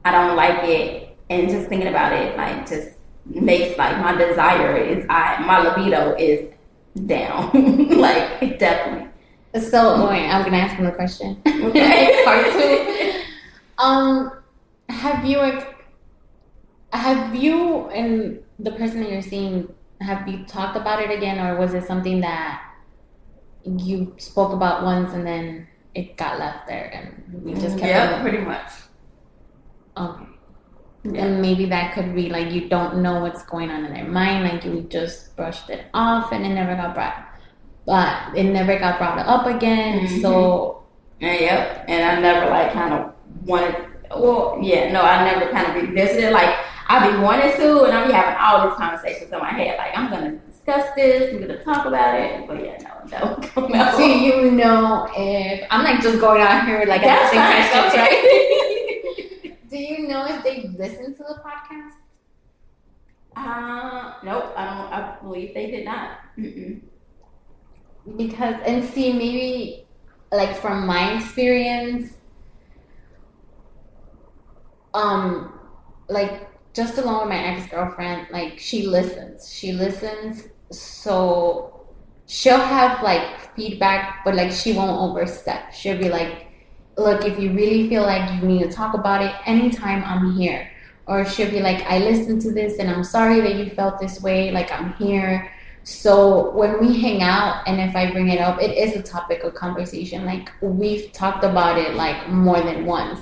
I 0.04 0.12
don't 0.12 0.36
like 0.36 0.62
it, 0.66 1.18
and 1.30 1.48
just 1.48 1.70
thinking 1.70 1.88
about 1.88 2.12
it, 2.12 2.36
like 2.36 2.68
just 2.68 2.90
makes 3.26 3.78
like 3.78 3.98
my 4.00 4.14
desire 4.14 4.76
is 4.76 5.06
I 5.10 5.40
my 5.40 5.62
libido 5.62 6.18
is 6.18 6.54
down. 7.06 7.50
like 7.98 8.44
it 8.44 8.60
definitely. 8.60 9.08
So 9.58 9.96
annoying. 9.96 10.30
I'm 10.30 10.44
gonna 10.44 10.58
ask 10.58 10.76
him 10.76 10.84
the 10.84 10.92
question. 10.92 11.42
Okay. 11.48 12.22
Part 12.26 12.52
two. 12.52 13.24
Um, 13.80 14.32
have 14.90 15.24
you 15.24 15.62
have 16.92 17.36
you 17.36 17.90
and 17.90 18.42
the 18.58 18.72
person 18.72 19.02
that 19.02 19.12
you're 19.12 19.22
seeing 19.22 19.72
have 20.02 20.28
you 20.28 20.46
talked 20.46 20.76
about 20.76 21.00
it 21.00 21.16
again, 21.16 21.40
or 21.40 21.58
was 21.58 21.76
it 21.76 21.86
something 21.86 22.22
that 22.22 22.67
you 23.78 24.14
spoke 24.18 24.54
about 24.54 24.84
once 24.84 25.14
and 25.14 25.26
then 25.26 25.68
it 25.96 26.16
got 26.18 26.40
left 26.40 26.68
there 26.68 26.92
and 26.94 27.44
we 27.44 27.54
just 27.54 27.78
kept 27.78 27.90
yeah, 27.90 28.20
it? 28.20 28.22
pretty 28.22 28.40
much. 28.40 28.72
Okay. 29.98 30.26
Yeah. 31.04 31.26
And 31.26 31.42
maybe 31.42 31.66
that 31.66 31.94
could 31.94 32.14
be 32.16 32.30
like 32.30 32.52
you 32.52 32.68
don't 32.70 33.02
know 33.02 33.22
what's 33.22 33.44
going 33.44 33.70
on 33.72 33.86
in 33.86 33.94
their 33.94 34.06
mind, 34.06 34.44
like 34.44 34.64
you 34.66 34.82
just 34.90 35.36
brushed 35.36 35.70
it 35.70 35.86
off 35.94 36.32
and 36.32 36.46
it 36.46 36.50
never 36.50 36.76
got 36.76 36.94
brought, 36.94 37.26
but 37.86 38.38
it 38.38 38.44
never 38.44 38.78
got 38.80 38.98
brought 38.98 39.20
up 39.20 39.46
again. 39.48 40.06
Mhm. 40.08 40.22
So 40.22 40.84
Yeah, 41.20 41.34
yep. 41.34 41.86
And 41.88 42.04
I 42.04 42.22
never 42.22 42.50
like 42.50 42.74
kind 42.74 42.94
of 42.94 43.14
wanted. 43.46 43.76
Well, 44.16 44.60
yeah, 44.62 44.92
no, 44.92 45.02
I 45.02 45.26
never 45.26 45.52
kind 45.52 45.68
of 45.68 45.76
revisited. 45.82 46.32
Like 46.32 46.56
I 46.88 47.10
be 47.12 47.18
wanting 47.18 47.52
to, 47.58 47.84
and 47.84 47.94
I 47.94 48.08
be 48.08 48.14
having 48.14 48.38
all 48.40 48.68
these 48.68 48.78
conversations 48.78 49.32
in 49.32 49.40
my 49.40 49.52
head. 49.52 49.78
Like 49.78 49.98
I'm 49.98 50.10
gonna 50.10 50.40
discuss 50.68 50.96
this. 50.96 51.34
I'm 51.34 51.42
gonna 51.42 51.64
talk 51.64 51.86
about 51.86 52.20
it. 52.20 52.48
But 52.48 52.64
yeah, 52.64 52.78
no, 53.10 53.38
no, 53.56 53.68
no. 53.68 53.98
Do 53.98 54.04
you 54.04 54.52
know 54.52 55.08
if 55.16 55.68
I'm 55.72 55.84
like 55.84 56.02
just 56.02 56.20
going 56.20 56.42
out 56.42 56.66
here 56.66 56.84
like 56.88 57.02
That's 57.02 57.34
asking 57.34 57.40
questions, 57.40 57.94
okay. 57.94 58.00
right? 58.02 59.70
Do 59.70 59.78
you 59.78 60.08
know 60.08 60.26
if 60.26 60.44
they 60.44 60.70
listen 60.78 61.14
to 61.16 61.24
the 61.24 61.42
podcast? 61.46 61.94
Uh, 63.36 64.14
nope. 64.24 64.54
I 64.56 64.66
don't. 64.66 64.94
I 64.94 65.18
believe 65.22 65.54
they 65.54 65.72
did 65.72 65.86
not. 65.86 66.20
Mm-mm. 66.38 66.82
Because 68.16 68.56
and 68.66 68.84
see 68.84 69.14
maybe 69.14 69.86
like 70.32 70.56
from 70.56 70.88
my 70.88 71.18
experience, 71.18 72.14
um, 74.94 75.60
like 76.08 76.50
just 76.74 76.98
along 76.98 77.22
with 77.22 77.30
my 77.30 77.38
ex 77.38 77.70
girlfriend, 77.70 78.28
like 78.32 78.58
she 78.58 78.86
listens. 78.86 79.52
She 79.54 79.74
listens, 79.74 80.48
so 80.72 81.88
she'll 82.26 82.58
have 82.58 83.02
like 83.04 83.56
feedback, 83.56 84.24
but 84.26 84.36
like 84.36 84.52
she 84.52 84.74
won't 84.74 85.00
overstep. 85.00 85.74
She'll 85.74 85.98
be 85.98 86.10
like, 86.10 86.48
"Look, 86.98 87.26
if 87.26 87.40
you 87.40 87.54
really 87.54 87.90
feel 87.90 88.04
like 88.04 88.30
you 88.34 88.48
need 88.48 88.64
to 88.64 88.72
talk 88.72 88.94
about 88.94 89.22
it, 89.22 89.34
anytime 89.46 90.04
I'm 90.04 90.38
here." 90.38 90.70
Or 91.08 91.24
she'll 91.26 91.52
be 91.52 91.62
like, 91.62 91.84
"I 91.86 92.00
listened 92.00 92.42
to 92.42 92.52
this, 92.52 92.80
and 92.80 92.90
I'm 92.90 93.04
sorry 93.04 93.40
that 93.42 93.56
you 93.56 93.70
felt 93.72 94.00
this 94.00 94.22
way. 94.22 94.52
Like 94.52 94.72
I'm 94.72 94.94
here." 94.94 95.52
So 95.84 96.52
when 96.52 96.82
we 96.82 97.00
hang 97.00 97.24
out, 97.24 97.64
and 97.66 97.80
if 97.80 97.96
I 97.96 98.12
bring 98.12 98.28
it 98.28 98.42
up, 98.42 98.62
it 98.62 98.76
is 98.78 98.98
a 98.98 99.02
topic 99.02 99.44
of 99.44 99.54
conversation. 99.56 100.26
Like 100.26 100.52
we've 100.62 101.14
talked 101.14 101.46
about 101.46 101.78
it 101.78 101.96
like 101.96 102.28
more 102.28 102.60
than 102.60 102.86
once. 102.86 103.22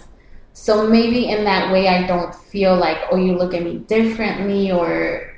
So 0.53 0.88
maybe 0.89 1.29
in 1.29 1.43
that 1.43 1.71
way, 1.71 1.88
I 1.89 2.08
don't 2.08 2.34
feel 2.34 2.75
like, 2.75 2.97
oh, 3.12 3.17
you 3.17 3.38
look 3.38 3.53
at 3.53 3.62
me 3.62 3.79
differently, 3.79 4.71
or 4.71 5.34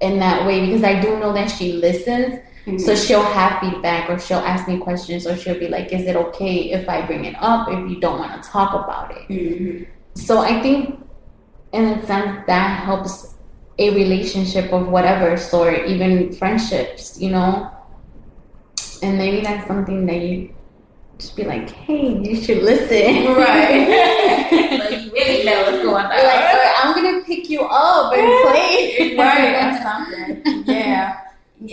in 0.00 0.18
that 0.18 0.46
way, 0.46 0.66
because 0.66 0.84
I 0.84 1.00
do 1.00 1.18
know 1.18 1.32
that 1.32 1.48
she 1.48 1.72
listens. 1.72 2.40
So 2.78 2.94
she'll 2.94 3.22
have 3.22 3.60
feedback, 3.60 4.08
or 4.08 4.18
she'll 4.18 4.38
ask 4.38 4.68
me 4.68 4.78
questions, 4.78 5.26
or 5.26 5.34
she'll 5.36 5.58
be 5.58 5.66
like, 5.66 5.92
"Is 5.92 6.06
it 6.06 6.14
okay 6.14 6.70
if 6.70 6.88
I 6.88 7.00
bring 7.02 7.24
it 7.24 7.34
up? 7.40 7.68
If 7.68 7.90
you 7.90 7.98
don't 7.98 8.18
want 8.18 8.40
to 8.40 8.48
talk 8.48 8.74
about 8.74 9.10
it?" 9.10 9.28
Mhm. 9.28 9.86
So 10.14 10.40
I 10.40 10.60
think, 10.60 11.00
in 11.72 11.84
a 11.84 12.06
sense, 12.06 12.32
that 12.46 12.84
helps 12.84 13.34
a 13.78 13.90
relationship 13.90 14.72
of 14.72 14.88
whatever 14.88 15.36
sort, 15.36 15.86
even 15.86 16.32
friendships, 16.32 17.20
you 17.20 17.30
know. 17.30 17.66
And 19.02 19.16
maybe 19.16 19.40
that's 19.40 19.66
something 19.66 20.06
that 20.06 20.20
you 20.20 20.50
just 21.20 21.36
be 21.36 21.44
like, 21.44 21.70
"Hey, 21.70 22.18
you 22.18 22.36
should 22.42 22.62
listen." 22.62 23.34
Right. 23.34 24.80
so 24.88 24.96
you 24.96 25.12
really 25.12 25.44
know 25.44 25.62
what's 25.64 25.82
going 25.82 26.04
on. 26.04 26.10
like, 26.10 26.54
or 26.54 26.72
I'm 26.82 26.94
gonna 26.94 27.24
pick 27.24 27.50
you 27.50 27.62
up 27.62 28.12
and 28.12 28.50
play. 28.50 29.16
right 29.16 29.54
or 29.70 29.82
something. 29.82 30.64
Yeah. 30.66 31.18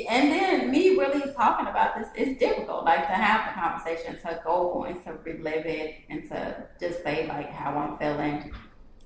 And 0.09 0.31
then 0.31 0.69
me 0.69 0.97
really 0.97 1.31
talking 1.33 1.67
about 1.67 1.95
this 1.95 2.09
it's 2.15 2.37
difficult. 2.39 2.83
Like 2.83 3.07
to 3.07 3.13
have 3.13 3.47
the 3.47 3.61
conversation, 3.61 4.19
to 4.21 4.41
go 4.43 4.83
and 4.83 5.01
to 5.05 5.13
relive 5.23 5.65
it, 5.65 5.95
and 6.09 6.27
to 6.29 6.67
just 6.79 7.03
say 7.03 7.25
like 7.27 7.49
how 7.49 7.71
I'm 7.77 7.97
feeling. 7.97 8.51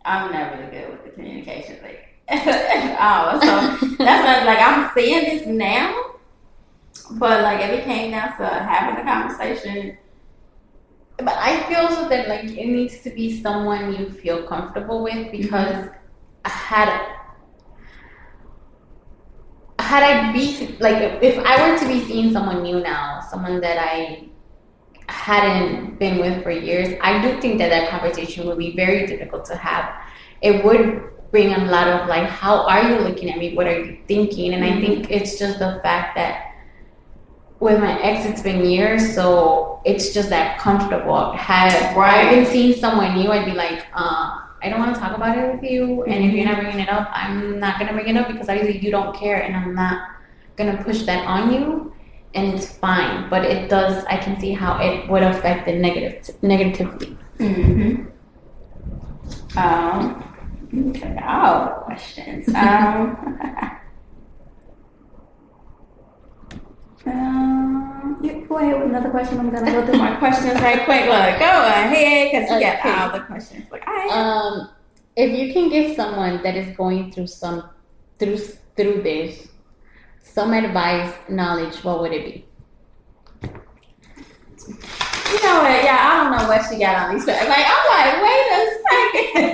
I'm 0.04 0.32
not 0.32 0.58
really 0.58 0.71
good 0.71 0.89
with 0.89 1.04
the 1.04 1.12
communication 1.12 1.75
thing. 1.75 1.97
oh, 2.32 3.39
so 3.43 3.95
that's 3.97 4.25
not, 4.25 4.45
like 4.47 4.60
I'm 4.60 4.89
saying 4.95 5.38
this 5.38 5.45
now, 5.45 6.15
but 7.12 7.43
like 7.43 7.60
if 7.60 7.80
it 7.80 7.84
came 7.84 8.10
down 8.10 8.36
to 8.38 8.47
having 8.47 8.95
the 8.95 9.04
conversation, 9.04 9.97
But 11.25 11.38
I 11.38 11.63
feel 11.67 11.89
so 11.89 12.10
that 12.10 12.27
like 12.27 12.45
it 12.45 12.67
needs 12.67 13.01
to 13.01 13.10
be 13.10 13.41
someone 13.41 13.93
you 13.93 14.10
feel 14.10 14.43
comfortable 14.43 15.03
with 15.03 15.31
because 15.31 15.89
had 16.45 16.89
had 19.79 20.03
I 20.03 20.31
be 20.31 20.75
like 20.79 21.21
if 21.21 21.38
I 21.45 21.69
were 21.69 21.77
to 21.77 21.88
be 21.88 22.03
seeing 22.05 22.31
someone 22.31 22.63
new 22.63 22.79
now, 22.79 23.21
someone 23.29 23.60
that 23.62 23.77
I 23.77 24.25
hadn't 25.07 25.99
been 25.99 26.19
with 26.19 26.43
for 26.43 26.51
years, 26.51 26.97
I 27.01 27.21
do 27.21 27.39
think 27.41 27.57
that 27.60 27.69
that 27.69 27.89
conversation 27.89 28.47
would 28.47 28.57
be 28.57 28.75
very 28.75 29.05
difficult 29.05 29.45
to 29.45 29.55
have. 29.55 29.93
It 30.41 30.63
would 30.63 31.03
bring 31.31 31.53
a 31.53 31.65
lot 31.65 31.88
of 31.88 32.07
like, 32.07 32.27
how 32.27 32.65
are 32.67 32.89
you 32.89 32.99
looking 32.99 33.29
at 33.29 33.38
me? 33.38 33.55
What 33.55 33.67
are 33.67 33.79
you 33.79 33.97
thinking? 34.07 34.53
And 34.53 34.63
I 34.63 34.69
mm-hmm. 34.69 34.81
think 34.81 35.12
it's 35.12 35.39
just 35.39 35.60
the 35.60 35.79
fact 35.84 36.15
that 36.15 36.55
with 37.60 37.79
my 37.79 38.01
ex, 38.01 38.25
it's 38.25 38.41
been 38.41 38.65
years, 38.65 39.13
so 39.13 39.70
it's 39.86 40.13
just 40.13 40.30
that 40.30 40.60
comfortable. 40.60 41.32
Had 41.34 41.96
Right. 41.96 42.28
I 42.28 42.36
been 42.36 42.46
seeing 42.46 42.74
someone 42.74 43.15
new, 43.15 43.32
I'd 43.32 43.46
be 43.46 43.54
like, 43.54 43.86
uh, 43.94 44.39
I 44.63 44.70
don't 44.70 44.80
want 44.80 44.94
to 44.94 45.02
talk 45.02 45.15
about 45.15 45.38
it 45.38 45.54
with 45.54 45.63
you. 45.70 46.04
And 46.04 46.24
if 46.24 46.34
you're 46.34 46.46
not 46.46 46.60
bringing 46.62 46.80
it 46.80 46.89
up, 46.89 47.10
I'm 47.12 47.60
not 47.60 47.80
gonna 47.80 47.94
bring 47.94 48.08
it 48.08 48.17
up 48.17 48.28
because 48.28 48.48
obviously 48.48 48.78
you 48.78 48.91
don't 48.91 49.15
care, 49.15 49.41
and 49.41 49.56
I'm 49.56 49.74
not 49.74 50.08
gonna 50.56 50.84
push 50.84 51.04
that 51.04 51.26
on 51.26 51.52
you. 51.52 51.94
And 52.34 52.54
it's 52.54 52.72
fine, 52.78 53.30
but 53.30 53.44
it 53.44 53.70
does. 53.70 54.06
I 54.06 54.17
can 54.17 54.39
see 54.39 54.54
how 54.54 54.78
it 54.80 55.10
would 55.10 55.24
affect 55.24 55.67
it 55.67 55.80
negative 55.82 56.30
negatively. 56.41 57.17
Mm-hmm. 57.39 58.08
Um, 59.58 60.24
the 60.72 61.74
questions. 61.86 62.48
Um, 62.56 63.17
um, 67.08 67.90
you 68.21 68.45
go 68.47 68.57
ahead 68.57 68.77
with 68.79 68.89
another 68.89 69.09
question. 69.09 69.39
I'm 69.39 69.49
gonna 69.51 69.71
go 69.71 69.85
through 69.85 69.97
my 69.97 70.15
questions 70.17 70.55
right 70.61 70.83
quick. 70.85 71.01
Look, 71.05 71.39
go 71.39 71.45
ahead, 71.45 72.31
because 72.31 72.49
you 72.49 72.57
Okay. 72.57 72.79
got 72.83 73.11
all 73.13 73.19
the 73.19 73.25
questions. 73.25 73.65
Like, 73.71 73.87
Um, 73.87 74.69
if 75.15 75.37
you 75.37 75.53
can 75.53 75.69
give 75.69 75.95
someone 75.95 76.41
that 76.43 76.55
is 76.55 76.75
going 76.77 77.11
through 77.11 77.27
some 77.27 77.69
through 78.19 78.37
through 78.77 79.01
this 79.03 79.47
some 80.23 80.53
advice, 80.53 81.13
knowledge, 81.29 81.83
what 81.83 82.01
would 82.01 82.13
it 82.13 82.25
be? 82.25 82.45
You 85.32 85.39
know 85.44 85.58
what? 85.63 85.84
Yeah, 85.84 86.00
I 86.02 86.04
don't 86.20 86.32
know 86.38 86.46
what 86.48 86.62
she 86.70 86.76
got 86.78 86.96
on 87.08 87.15
these. 87.15 87.26
Like, 87.26 87.41
I'm 87.41 87.84
like, 87.88 88.15
wait 88.22 88.48
a 88.52 88.54
second. 88.89 89.48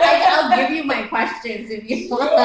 Like, 0.00 0.22
I'll 0.28 0.48
give 0.56 0.70
you 0.70 0.82
my 0.84 1.02
questions 1.02 1.70
if 1.70 1.88
you 1.90 2.08
want. 2.08 2.30
oh, 2.32 2.36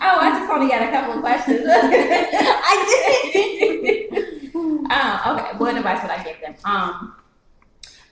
I 0.00 0.38
just 0.38 0.50
only 0.52 0.68
got 0.68 0.82
a 0.82 0.90
couple 0.90 1.14
of 1.14 1.20
questions. 1.20 1.60
I 1.70 1.72
did. 2.88 4.54
Um, 4.54 5.20
okay, 5.26 5.56
what 5.56 5.76
advice 5.76 6.02
would 6.02 6.10
I 6.10 6.22
give 6.22 6.38
them? 6.40 6.54
Um, 6.64 7.14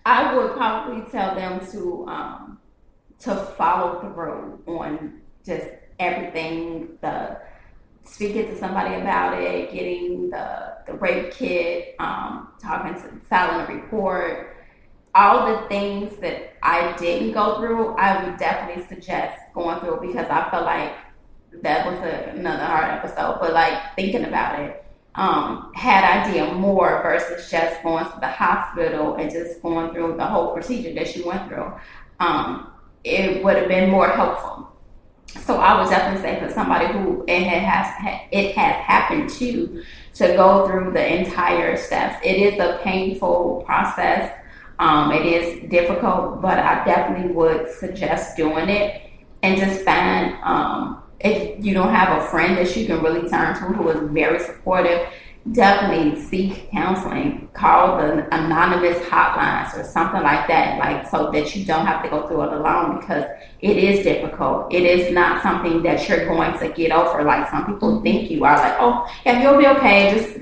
I 0.06 0.34
would 0.34 0.52
probably 0.52 1.02
tell 1.10 1.34
them 1.34 1.60
to 1.72 2.06
um, 2.08 2.58
to 3.20 3.34
follow 3.58 4.00
through 4.00 4.62
on 4.66 5.20
just 5.44 5.66
everything. 5.98 6.96
The 7.02 7.38
speaking 8.06 8.46
to 8.46 8.58
somebody 8.58 8.94
about 8.94 9.40
it, 9.40 9.72
getting 9.72 10.30
the 10.30 10.76
the 10.86 10.94
rape 10.94 11.32
kit, 11.32 11.96
um, 11.98 12.48
talking 12.60 12.94
to 12.94 13.20
filing 13.28 13.66
a 13.68 13.80
report, 13.82 14.56
all 15.14 15.46
the 15.46 15.68
things 15.68 16.16
that 16.20 16.54
I 16.62 16.96
didn't 16.96 17.32
go 17.32 17.58
through. 17.58 17.94
I 17.96 18.24
would 18.24 18.38
definitely 18.38 18.86
suggest 18.86 19.38
going 19.54 19.80
through 19.80 20.00
because 20.00 20.26
I 20.30 20.48
felt 20.50 20.64
like 20.64 20.94
that 21.62 21.86
was 21.86 21.98
a, 22.00 22.30
another 22.36 22.64
hard 22.64 22.90
episode. 22.90 23.38
But 23.40 23.52
like 23.52 23.94
thinking 23.96 24.24
about 24.24 24.60
it 24.60 24.86
um, 25.16 25.72
had 25.74 26.04
I 26.04 26.30
did 26.30 26.54
more 26.54 27.02
versus 27.02 27.50
just 27.50 27.82
going 27.82 28.04
to 28.04 28.18
the 28.20 28.28
hospital 28.28 29.14
and 29.16 29.30
just 29.30 29.62
going 29.62 29.92
through 29.92 30.16
the 30.16 30.26
whole 30.26 30.52
procedure 30.52 30.92
that 30.94 31.08
she 31.08 31.22
went 31.22 31.48
through, 31.48 31.72
um, 32.20 32.70
it 33.02 33.42
would 33.42 33.56
have 33.56 33.68
been 33.68 33.90
more 33.90 34.08
helpful. 34.08 34.70
So 35.44 35.58
I 35.58 35.80
would 35.80 35.90
definitely 35.90 36.22
say 36.22 36.40
for 36.40 36.52
somebody 36.52 36.86
who 36.86 37.24
it 37.28 37.44
has 37.44 38.18
it 38.32 38.56
has 38.56 38.76
happened 38.84 39.30
to 39.30 39.82
to 40.14 40.28
go 40.28 40.66
through 40.66 40.92
the 40.92 41.20
entire 41.20 41.76
steps. 41.76 42.16
It 42.24 42.36
is 42.36 42.58
a 42.58 42.80
painful 42.82 43.62
process. 43.66 44.32
Um, 44.78 45.12
it 45.12 45.24
is 45.24 45.70
difficult, 45.70 46.42
but 46.42 46.58
I 46.58 46.84
definitely 46.84 47.32
would 47.32 47.70
suggest 47.70 48.36
doing 48.36 48.68
it 48.68 49.02
and 49.42 49.58
just 49.58 49.82
find 49.82 50.36
um, 50.42 51.02
if 51.20 51.64
you 51.64 51.72
don't 51.72 51.94
have 51.94 52.22
a 52.22 52.26
friend 52.28 52.56
that 52.58 52.76
you 52.76 52.86
can 52.86 53.02
really 53.02 53.28
turn 53.28 53.54
to 53.54 53.60
who 53.60 53.88
is 53.88 54.10
very 54.10 54.38
supportive, 54.38 55.08
definitely 55.52 56.20
seek 56.20 56.70
counseling. 56.70 57.48
Call 57.52 57.98
the 57.98 58.26
anonymous 58.34 58.98
hotlines 59.06 59.78
or 59.78 59.84
something 59.84 60.22
like 60.22 60.48
that, 60.48 60.78
like 60.78 61.08
so 61.08 61.30
that 61.30 61.54
you 61.54 61.64
don't 61.64 61.86
have 61.86 62.02
to 62.02 62.08
go 62.08 62.26
through 62.26 62.42
it 62.42 62.52
alone 62.52 63.00
because 63.00 63.24
it 63.60 63.76
is 63.76 64.04
difficult. 64.04 64.72
It 64.72 64.82
is 64.82 65.12
not 65.12 65.42
something 65.42 65.82
that 65.82 66.08
you're 66.08 66.26
going 66.26 66.58
to 66.58 66.68
get 66.70 66.92
over. 66.92 67.22
Like 67.22 67.48
some 67.50 67.66
people 67.66 68.02
think 68.02 68.30
you 68.30 68.44
are 68.44 68.56
like, 68.56 68.76
oh, 68.78 69.06
yeah, 69.24 69.42
you'll 69.42 69.58
be 69.58 69.66
okay. 69.66 70.14
Just 70.14 70.38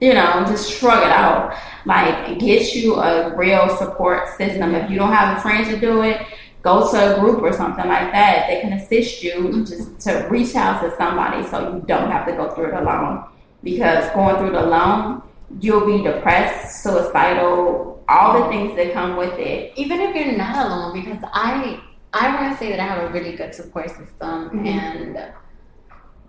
you 0.00 0.12
know, 0.12 0.44
just 0.46 0.70
shrug 0.70 1.02
it 1.02 1.10
out. 1.10 1.56
Like 1.86 2.38
get 2.38 2.74
you 2.74 2.96
a 2.96 3.34
real 3.36 3.68
support 3.76 4.28
system. 4.36 4.74
If 4.74 4.90
you 4.90 4.98
don't 4.98 5.12
have 5.12 5.38
a 5.38 5.40
friend 5.40 5.64
to 5.70 5.80
do 5.80 6.02
it, 6.02 6.20
go 6.62 6.90
to 6.90 7.16
a 7.16 7.20
group 7.20 7.42
or 7.42 7.52
something 7.52 7.86
like 7.86 8.10
that 8.12 8.48
They 8.48 8.60
can 8.62 8.72
assist 8.72 9.22
you 9.22 9.64
just 9.66 10.00
to 10.00 10.26
reach 10.30 10.56
out 10.56 10.80
to 10.82 10.96
somebody 10.96 11.46
so 11.46 11.74
you 11.74 11.84
don't 11.86 12.10
have 12.10 12.26
to 12.26 12.32
go 12.32 12.50
through 12.50 12.68
it 12.68 12.74
alone. 12.74 13.24
Because 13.64 14.10
going 14.14 14.36
through 14.36 14.48
it 14.56 14.62
alone, 14.62 15.22
you'll 15.60 15.86
be 15.86 16.02
depressed, 16.02 16.82
suicidal, 16.82 18.04
all 18.08 18.42
the 18.42 18.48
things 18.48 18.76
that 18.76 18.92
come 18.92 19.16
with 19.16 19.38
it. 19.38 19.72
even 19.76 19.98
if 20.00 20.14
you're 20.14 20.36
not 20.36 20.66
alone 20.66 20.92
because 21.00 21.22
i 21.32 21.80
i 22.12 22.24
want 22.34 22.52
to 22.52 22.58
say 22.58 22.68
that 22.70 22.78
i 22.78 22.84
have 22.84 23.02
a 23.08 23.10
really 23.14 23.34
good 23.34 23.54
support 23.54 23.88
system 23.88 24.50
Mhm. 24.50 24.66
and 24.66 25.32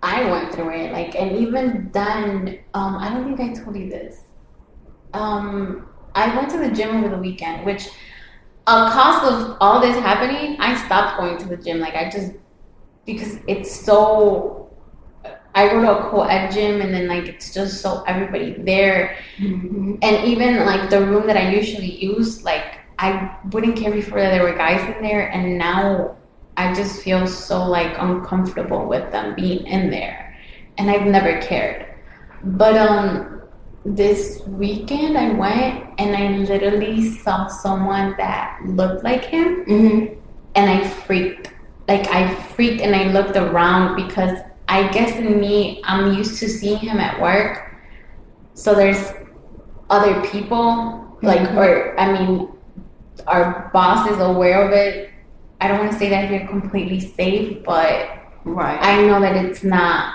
i 0.02 0.24
went 0.30 0.54
through 0.54 0.70
it 0.70 0.90
like 0.92 1.14
and 1.14 1.32
even 1.36 1.90
then 1.92 2.58
um 2.72 2.96
i 2.96 3.10
don't 3.10 3.24
think 3.36 3.40
i 3.46 3.52
told 3.62 3.76
you 3.76 3.90
this 3.90 4.22
um 5.12 5.86
i 6.14 6.34
went 6.34 6.48
to 6.50 6.58
the 6.58 6.70
gym 6.70 6.96
over 6.96 7.10
the 7.14 7.18
weekend 7.28 7.64
which 7.66 7.88
a 8.66 8.90
cost 8.96 9.24
of 9.30 9.56
all 9.60 9.78
this 9.80 9.96
happening 9.98 10.56
i 10.58 10.74
stopped 10.86 11.18
going 11.20 11.36
to 11.36 11.46
the 11.46 11.58
gym 11.58 11.78
like 11.78 11.94
i 11.94 12.08
just 12.08 12.32
because 13.04 13.38
it's 13.46 13.70
so 13.88 14.65
I 15.56 15.68
go 15.68 15.80
to 15.80 15.98
a 15.98 16.10
co-ed 16.10 16.52
gym 16.52 16.80
and 16.82 16.92
then 16.94 17.08
like 17.08 17.26
it's 17.26 17.52
just 17.52 17.80
so 17.80 18.02
everybody 18.06 18.52
there 18.52 19.16
and 19.40 20.24
even 20.32 20.64
like 20.66 20.90
the 20.90 21.00
room 21.00 21.26
that 21.26 21.36
I 21.36 21.50
usually 21.50 21.96
use, 21.96 22.44
like 22.44 22.78
I 22.98 23.36
wouldn't 23.52 23.76
care 23.76 23.90
before 23.90 24.20
that 24.20 24.30
there 24.30 24.42
were 24.42 24.54
guys 24.56 24.80
in 24.94 25.02
there, 25.02 25.28
and 25.32 25.58
now 25.58 26.16
I 26.56 26.72
just 26.74 27.02
feel 27.02 27.26
so 27.26 27.64
like 27.66 27.92
uncomfortable 27.98 28.86
with 28.86 29.10
them 29.12 29.34
being 29.34 29.66
in 29.66 29.90
there, 29.90 30.36
and 30.78 30.90
I've 30.90 31.06
never 31.06 31.40
cared. 31.42 31.86
But 32.44 32.76
um, 32.76 33.42
this 33.84 34.42
weekend 34.46 35.16
I 35.18 35.32
went 35.32 35.84
and 35.98 36.16
I 36.16 36.36
literally 36.38 37.10
saw 37.10 37.46
someone 37.48 38.14
that 38.18 38.60
looked 38.66 39.04
like 39.04 39.24
him, 39.24 39.64
Mm-hmm. 39.64 40.14
and 40.54 40.70
I 40.70 40.86
freaked. 40.86 41.52
Like 41.88 42.06
I 42.08 42.34
freaked 42.34 42.80
and 42.82 42.94
I 42.96 43.12
looked 43.12 43.36
around 43.36 43.96
because 43.96 44.38
I 44.68 44.88
guess 44.88 45.16
in 45.16 45.40
me, 45.40 45.80
I'm 45.84 46.12
used 46.14 46.38
to 46.40 46.48
seeing 46.48 46.78
him 46.78 46.98
at 46.98 47.20
work. 47.20 47.62
So 48.54 48.74
there's 48.74 49.12
other 49.90 50.20
people, 50.22 51.16
like, 51.22 51.40
Mhm. 51.40 51.56
or 51.56 51.98
I 52.00 52.12
mean, 52.12 52.48
our 53.26 53.70
boss 53.72 54.10
is 54.10 54.18
aware 54.18 54.62
of 54.66 54.72
it. 54.72 55.10
I 55.60 55.68
don't 55.68 55.78
want 55.78 55.92
to 55.92 55.98
say 55.98 56.10
that 56.10 56.30
you're 56.30 56.46
completely 56.46 57.00
safe, 57.00 57.64
but 57.64 58.08
Right. 58.44 58.78
I 58.80 59.02
know 59.02 59.20
that 59.20 59.36
it's 59.36 59.64
not 59.64 60.12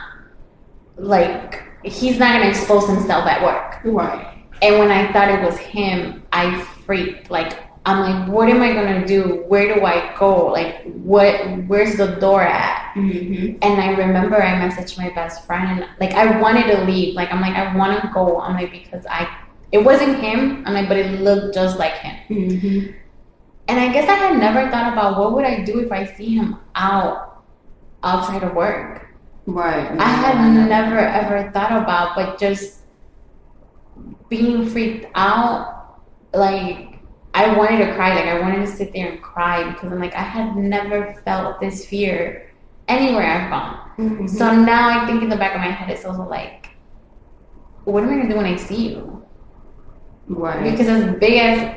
like 0.97 1.63
he's 1.83 2.19
not 2.19 2.33
gonna 2.33 2.49
expose 2.49 2.87
himself 2.87 3.25
at 3.27 3.43
work. 3.43 3.79
right. 3.83 4.27
And 4.61 4.77
when 4.77 4.91
I 4.91 5.11
thought 5.11 5.29
it 5.29 5.41
was 5.43 5.57
him, 5.57 6.23
I 6.31 6.55
freaked. 6.85 7.31
Like 7.31 7.53
I'm 7.83 8.01
like, 8.01 8.29
what 8.29 8.47
am 8.47 8.61
I 8.61 8.73
gonna 8.73 9.07
do? 9.07 9.43
Where 9.47 9.73
do 9.73 9.83
I 9.83 10.15
go? 10.17 10.47
Like 10.47 10.83
what? 10.83 11.33
Where's 11.67 11.97
the 11.97 12.15
door 12.19 12.43
at? 12.43 12.93
Mm-hmm. 12.95 13.57
And 13.61 13.81
I 13.81 13.91
remember 13.97 14.41
I 14.41 14.53
messaged 14.53 14.97
my 14.97 15.09
best 15.09 15.45
friend 15.45 15.81
and 15.81 15.89
like 15.99 16.11
I 16.11 16.39
wanted 16.39 16.67
to 16.75 16.83
leave. 16.83 17.15
Like 17.15 17.31
I'm 17.33 17.41
like 17.41 17.55
I 17.55 17.75
want 17.75 17.99
to 18.01 18.07
go. 18.13 18.39
I'm 18.39 18.53
like 18.53 18.71
because 18.71 19.05
I 19.07 19.27
it 19.71 19.79
wasn't 19.79 20.19
him. 20.19 20.63
I'm 20.67 20.73
like 20.73 20.87
but 20.87 20.97
it 20.97 21.21
looked 21.21 21.55
just 21.55 21.79
like 21.79 21.93
him. 21.93 22.17
Mm-hmm. 22.29 22.91
And 23.67 23.79
I 23.79 23.91
guess 23.91 24.07
I 24.07 24.13
had 24.13 24.37
never 24.37 24.69
thought 24.69 24.93
about 24.93 25.17
what 25.17 25.33
would 25.33 25.45
I 25.45 25.63
do 25.63 25.79
if 25.79 25.91
I 25.91 26.05
see 26.05 26.35
him 26.35 26.57
out 26.75 27.43
outside 28.03 28.43
of 28.43 28.53
work. 28.53 29.07
Right. 29.47 29.89
I 29.99 30.07
had 30.07 30.69
never 30.69 30.99
ever 30.99 31.51
thought 31.51 31.71
about, 31.71 32.15
but 32.15 32.39
just 32.39 32.81
being 34.29 34.67
freaked 34.67 35.07
out, 35.15 35.99
like 36.33 36.90
I 37.33 37.55
wanted 37.57 37.85
to 37.85 37.93
cry, 37.95 38.13
like 38.15 38.25
I 38.25 38.39
wanted 38.39 38.65
to 38.65 38.67
sit 38.67 38.91
there 38.93 39.09
and 39.11 39.21
cry 39.21 39.71
because 39.71 39.91
I'm 39.91 39.99
like 39.99 40.13
I 40.15 40.21
had 40.21 40.55
never 40.55 41.13
felt 41.25 41.59
this 41.61 41.85
fear 41.85 42.51
anywhere 42.87 43.25
I've 43.25 43.49
gone. 43.49 43.77
Mhm. 43.97 44.29
So 44.29 44.53
now 44.53 44.89
I 44.89 45.05
think 45.05 45.23
in 45.23 45.29
the 45.29 45.37
back 45.37 45.55
of 45.55 45.61
my 45.61 45.67
head 45.71 45.89
it's 45.89 46.03
also 46.05 46.27
like, 46.27 46.69
what 47.85 48.03
am 48.03 48.09
I 48.09 48.17
gonna 48.17 48.29
do 48.29 48.35
when 48.37 48.45
I 48.45 48.55
see 48.57 48.89
you? 48.89 49.23
right. 50.27 50.63
Because 50.71 50.87
as 50.87 51.15
big 51.19 51.39
as 51.39 51.75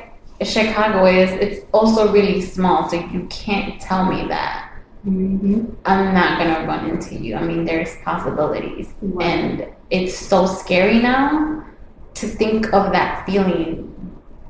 Chicago 0.49 1.05
is, 1.05 1.31
it's 1.31 1.65
also 1.73 2.11
really 2.11 2.41
small, 2.41 2.87
so 2.89 2.95
you 2.97 3.25
can't 3.29 3.79
tell 3.81 4.05
me 4.05 4.27
that. 4.27 4.71
Mm-hmm. 5.07 5.65
I'm 5.85 6.13
not 6.13 6.37
gonna 6.39 6.65
run 6.67 6.89
into 6.89 7.15
you. 7.15 7.35
I 7.35 7.43
mean, 7.43 7.65
there's 7.65 7.95
possibilities, 8.03 8.93
Right. 9.01 9.25
and 9.27 9.67
it's 9.89 10.17
so 10.17 10.45
scary 10.45 10.99
now 10.99 11.63
to 12.15 12.27
think 12.27 12.73
of 12.73 12.91
that 12.93 13.25
feeling 13.25 13.93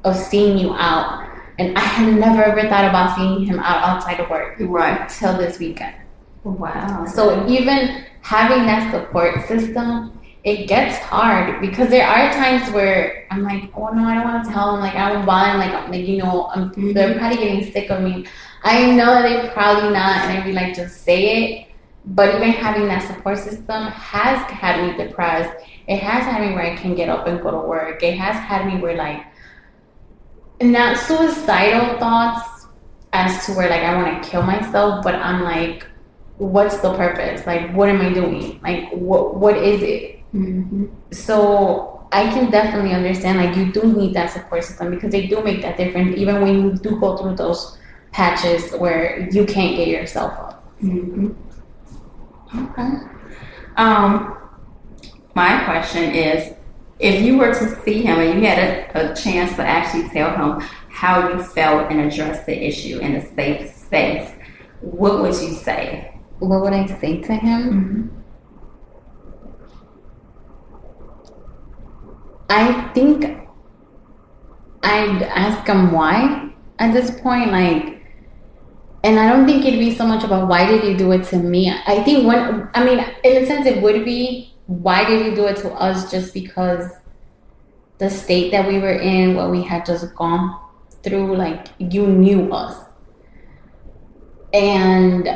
of 0.05 0.15
seeing 0.15 0.57
you 0.57 0.73
out. 0.75 1.27
And 1.57 1.77
I 1.77 1.81
had 1.81 2.15
never 2.15 2.43
ever 2.43 2.61
thought 2.69 2.85
about 2.85 3.15
seeing 3.15 3.45
him 3.45 3.59
out 3.59 3.83
outside 3.83 4.19
of 4.19 4.29
work 4.29 4.55
Right. 4.59 5.01
until 5.01 5.37
this 5.37 5.59
weekend. 5.59 5.95
Wow. 6.43 7.05
So 7.05 7.47
even 7.47 8.05
having 8.21 8.65
that 8.67 8.91
support 8.91 9.47
system, 9.47 10.11
it 10.43 10.67
gets 10.67 10.97
hard 10.99 11.59
because 11.59 11.89
there 11.89 12.07
are 12.07 12.31
times 12.31 12.71
where 12.71 13.25
I'm 13.31 13.41
like, 13.43 13.71
oh 13.75 13.89
no, 13.89 14.03
I 14.05 14.13
don't 14.15 14.25
want 14.25 14.45
to 14.45 14.51
tell 14.51 14.75
him. 14.75 14.81
Like 14.81 14.95
I 14.95 15.11
don't 15.11 15.25
bother. 15.25 15.57
Like, 15.57 15.71
I'm- 15.71 15.91
like 15.91 16.05
you 16.05 16.17
know, 16.17 16.47
I'm, 16.53 16.69
mm-hmm. 16.69 16.93
they're 16.93 17.17
probably 17.17 17.37
getting 17.37 17.71
sick 17.71 17.89
of 17.89 18.03
me. 18.03 18.25
I 18.63 18.91
know 18.91 19.05
that 19.05 19.23
they're 19.23 19.51
probably 19.51 19.89
not, 19.89 20.17
and 20.25 20.37
I'd 20.37 20.43
be 20.43 20.51
like, 20.51 20.75
just 20.75 21.03
say 21.03 21.21
it. 21.37 21.67
But 22.05 22.35
even 22.35 22.51
having 22.51 22.87
that 22.87 23.07
support 23.07 23.39
system 23.39 23.87
has 23.87 24.39
had 24.51 24.85
me 24.85 25.03
depressed. 25.03 25.51
It 25.87 25.97
has 25.97 26.23
had 26.23 26.47
me 26.47 26.53
where 26.53 26.63
I 26.71 26.75
can 26.75 26.93
get 26.93 27.09
up 27.09 27.25
and 27.25 27.41
go 27.41 27.49
to 27.49 27.67
work. 27.67 28.03
It 28.03 28.17
has 28.17 28.35
had 28.35 28.67
me 28.67 28.79
where 28.79 28.95
like 28.95 29.23
not 30.61 30.97
suicidal 30.97 31.99
thoughts 31.99 32.67
as 33.13 33.45
to 33.45 33.53
where 33.53 33.69
like 33.69 33.81
I 33.81 33.95
want 33.95 34.23
to 34.23 34.29
kill 34.29 34.43
myself, 34.43 35.03
but 35.03 35.15
I'm 35.15 35.43
like, 35.43 35.87
what's 36.37 36.77
the 36.79 36.93
purpose? 36.95 37.45
Like, 37.45 37.73
what 37.73 37.89
am 37.89 38.01
I 38.01 38.13
doing? 38.13 38.59
Like, 38.61 38.89
what 38.91 39.35
what 39.35 39.57
is 39.57 39.81
it? 39.81 40.19
Mm-hmm. 40.33 40.85
So 41.11 42.07
I 42.11 42.29
can 42.29 42.51
definitely 42.51 42.93
understand 42.93 43.37
like 43.37 43.55
you 43.55 43.71
do 43.71 43.91
need 43.91 44.13
that 44.13 44.31
support 44.31 44.63
system 44.63 44.91
because 44.91 45.11
they 45.11 45.27
do 45.27 45.41
make 45.43 45.61
that 45.61 45.77
difference 45.77 46.17
even 46.17 46.41
when 46.41 46.61
you 46.61 46.73
do 46.73 46.99
go 46.99 47.17
through 47.17 47.35
those 47.35 47.77
patches 48.11 48.71
where 48.73 49.27
you 49.31 49.45
can't 49.45 49.75
get 49.75 49.87
yourself 49.87 50.31
up. 50.39 50.73
Mm-hmm. 50.81 51.31
Okay. 52.57 52.89
Um, 53.75 54.37
my 55.35 55.63
question 55.65 56.15
is, 56.15 56.54
if 56.99 57.21
you 57.21 57.37
were 57.37 57.53
to 57.53 57.83
see 57.83 58.01
him 58.01 58.19
and 58.19 58.39
you 58.39 58.47
had 58.47 58.59
a, 58.95 59.11
a 59.11 59.15
chance 59.15 59.55
to 59.55 59.63
actually 59.63 60.07
tell 60.09 60.29
him 60.35 60.67
how 60.89 61.29
you 61.29 61.43
felt 61.43 61.91
and 61.91 61.99
address 61.99 62.45
the 62.45 62.55
issue 62.55 62.99
in 62.99 63.15
a 63.15 63.35
safe 63.35 63.69
space, 63.73 64.31
what 64.81 65.21
would 65.21 65.33
you 65.33 65.53
say? 65.53 66.17
What 66.39 66.61
would 66.61 66.73
I 66.73 66.85
say 66.85 67.21
to 67.21 67.33
him? 67.33 67.61
Mm-hmm. 67.69 68.21
I 72.49 72.89
think 72.93 73.25
I'd 74.83 75.23
ask 75.23 75.67
him 75.67 75.91
why 75.91 76.53
at 76.79 76.93
this 76.93 77.19
point, 77.19 77.51
like, 77.51 78.03
and 79.03 79.19
I 79.19 79.29
don't 79.29 79.45
think 79.45 79.65
it'd 79.65 79.79
be 79.79 79.93
so 79.93 80.05
much 80.05 80.23
about 80.23 80.47
why 80.47 80.65
did 80.65 80.83
you 80.83 80.97
do 80.97 81.11
it 81.11 81.23
to 81.25 81.37
me. 81.37 81.69
I 81.69 82.03
think 82.03 82.27
when, 82.27 82.69
I 82.73 82.83
mean, 82.83 82.99
in 83.23 83.43
a 83.43 83.45
sense, 83.45 83.65
it 83.65 83.81
would 83.81 84.05
be 84.05 84.54
why 84.67 85.05
did 85.05 85.25
you 85.25 85.35
do 85.35 85.45
it 85.45 85.57
to 85.57 85.71
us 85.73 86.11
just 86.11 86.33
because 86.33 86.91
the 87.97 88.09
state 88.09 88.51
that 88.51 88.67
we 88.67 88.79
were 88.79 88.97
in, 88.97 89.35
what 89.35 89.51
we 89.51 89.61
had 89.61 89.85
just 89.85 90.13
gone 90.15 90.59
through, 91.03 91.35
like, 91.35 91.67
you 91.77 92.07
knew 92.07 92.51
us. 92.53 92.83
And 94.53 95.27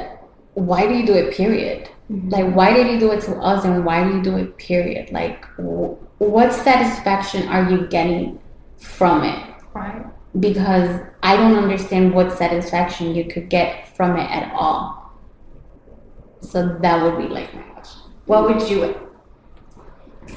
why 0.53 0.87
do 0.87 0.95
you 0.95 1.05
do 1.05 1.13
it, 1.13 1.33
period? 1.33 1.89
Mm-hmm. 2.11 2.29
Like, 2.29 2.53
why 2.55 2.73
did 2.73 2.87
you 2.87 2.99
do 2.99 3.11
it 3.11 3.21
to 3.21 3.37
us 3.37 3.65
and 3.65 3.85
why 3.85 4.03
do 4.03 4.15
you 4.17 4.23
do 4.23 4.37
it, 4.37 4.57
period? 4.57 5.11
Like, 5.11 5.45
what 5.57 6.53
satisfaction 6.53 7.47
are 7.47 7.69
you 7.69 7.87
getting 7.87 8.39
from 8.77 9.23
it? 9.23 9.45
Right. 9.73 10.03
because 10.39 11.01
I 11.23 11.35
don't 11.37 11.55
understand 11.55 12.13
what 12.13 12.31
satisfaction 12.37 13.15
you 13.15 13.25
could 13.25 13.49
get 13.49 13.95
from 13.95 14.17
it 14.17 14.29
at 14.29 14.51
all. 14.53 15.13
So 16.41 16.77
that 16.81 17.03
would 17.03 17.17
be 17.17 17.33
like 17.33 17.53
my 17.53 17.61
question. 17.61 18.01
What 18.25 18.43
would 18.43 18.69
you 18.69 19.09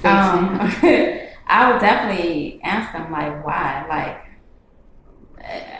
Um. 0.04 0.72
I 1.52 1.70
would 1.70 1.80
definitely 1.80 2.60
ask 2.62 2.92
them 2.92 3.12
like 3.12 3.44
why. 3.44 3.86
Like, 3.86 4.18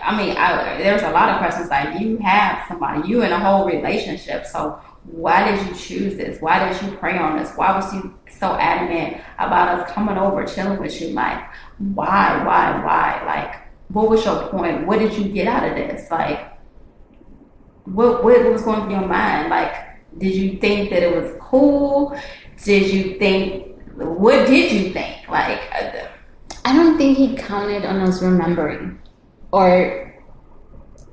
I 0.03 0.16
mean, 0.16 0.37
I, 0.37 0.77
there's 0.77 1.03
a 1.03 1.11
lot 1.11 1.31
of 1.31 1.38
questions 1.38 1.70
like 1.70 1.98
you 1.98 2.18
have 2.18 2.66
somebody, 2.68 3.09
you 3.09 3.22
in 3.22 3.33
a 3.33 3.38
whole 3.38 3.66
relationship, 3.66 4.44
so 4.44 4.79
why 5.05 5.51
did 5.51 5.66
you 5.66 5.75
choose 5.75 6.16
this? 6.16 6.40
Why 6.42 6.68
did 6.68 6.83
you 6.83 6.96
prey 6.98 7.16
on 7.16 7.38
this? 7.38 7.53
Why 7.55 7.75
was 7.75 7.92
you 7.94 8.14
so 8.29 8.55
adamant 8.55 9.22
about 9.38 9.79
us 9.79 9.92
coming 9.92 10.18
over, 10.18 10.44
chilling 10.44 10.79
with 10.79 11.01
you? 11.01 11.09
Like, 11.09 11.42
why, 11.79 12.44
why, 12.44 12.85
why? 12.85 13.22
Like, 13.25 13.61
what 13.88 14.11
was 14.11 14.25
your 14.25 14.48
point? 14.48 14.87
What 14.87 14.98
did 14.98 15.14
you 15.16 15.25
get 15.25 15.46
out 15.46 15.66
of 15.66 15.75
this? 15.75 16.11
Like, 16.11 16.53
what 17.85 18.22
what 18.22 18.44
was 18.44 18.62
going 18.62 18.83
through 18.83 18.92
your 18.92 19.09
mind? 19.09 19.48
Like, 19.48 19.75
did 20.18 20.35
you 20.35 20.59
think 20.59 20.90
that 20.90 21.03
it 21.03 21.16
was 21.16 21.35
cool? 21.40 22.14
Did 22.62 22.92
you 22.92 23.18
think? 23.18 23.72
What 23.97 24.47
did 24.47 24.73
you 24.73 24.93
think? 24.93 25.29
Like, 25.29 25.61
uh, 25.73 26.07
I 26.65 26.75
don't 26.75 26.97
think 26.97 27.19
he 27.19 27.37
counted 27.37 27.85
on 27.85 28.01
us 28.01 28.23
remembering, 28.23 29.01
or 29.53 30.15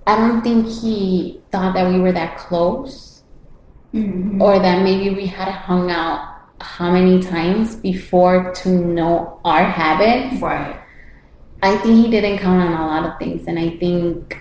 I 0.08 0.16
don't 0.16 0.42
think 0.42 0.68
he 0.68 1.42
thought 1.52 1.74
that 1.74 1.88
we 1.90 2.00
were 2.00 2.12
that 2.12 2.38
close, 2.38 3.24
or 3.94 4.60
that 4.60 4.84
maybe 4.84 5.16
we 5.16 5.26
had 5.26 5.50
hung 5.52 5.92
out 5.92 6.36
how 6.62 6.92
many 6.92 7.22
times 7.22 7.76
before 7.76 8.54
to 8.54 8.70
know 8.70 9.40
our 9.46 9.64
habits. 9.64 10.42
right? 10.42 10.80
I 11.62 11.78
think 11.78 12.06
he 12.06 12.12
didn't 12.12 12.40
count 12.40 12.62
on 12.62 12.74
a 12.74 12.86
lot 12.88 13.06
of 13.06 13.20
things, 13.20 13.48
and 13.48 13.60
I 13.60 13.78
think 13.78 14.38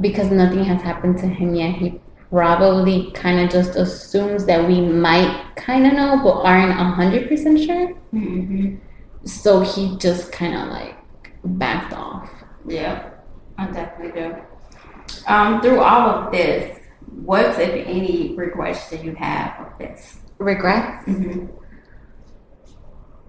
because 0.00 0.30
nothing 0.30 0.64
has 0.64 0.80
happened 0.82 1.18
to 1.18 1.26
him 1.26 1.54
yet, 1.54 1.74
he 1.74 2.00
probably 2.32 3.10
kind 3.10 3.38
of 3.40 3.50
just 3.50 3.76
assumes 3.76 4.46
that 4.46 4.66
we 4.66 4.80
might 4.80 5.54
kind 5.54 5.86
of 5.86 5.92
know, 5.92 6.18
but 6.24 6.40
aren't 6.40 6.72
hundred 6.72 7.28
percent 7.28 7.60
sure. 7.60 7.94
Mm-hmm. 8.14 8.76
So 9.26 9.60
he 9.60 9.98
just 9.98 10.32
kind 10.32 10.54
of 10.54 10.68
like 10.68 10.96
backed 11.44 11.92
off. 11.92 12.30
Yeah, 12.66 13.10
I 13.58 13.66
definitely 13.66 14.18
do. 14.18 14.36
Um, 15.26 15.60
through 15.60 15.80
all 15.80 16.08
of 16.08 16.32
this, 16.32 16.80
what, 17.22 17.44
if 17.60 17.86
any, 17.86 18.34
regrets 18.34 18.88
do 18.88 18.96
you 18.96 19.14
have 19.16 19.66
of 19.66 19.78
this? 19.78 20.18
Regrets? 20.38 21.06
Mm-hmm. 21.06 21.46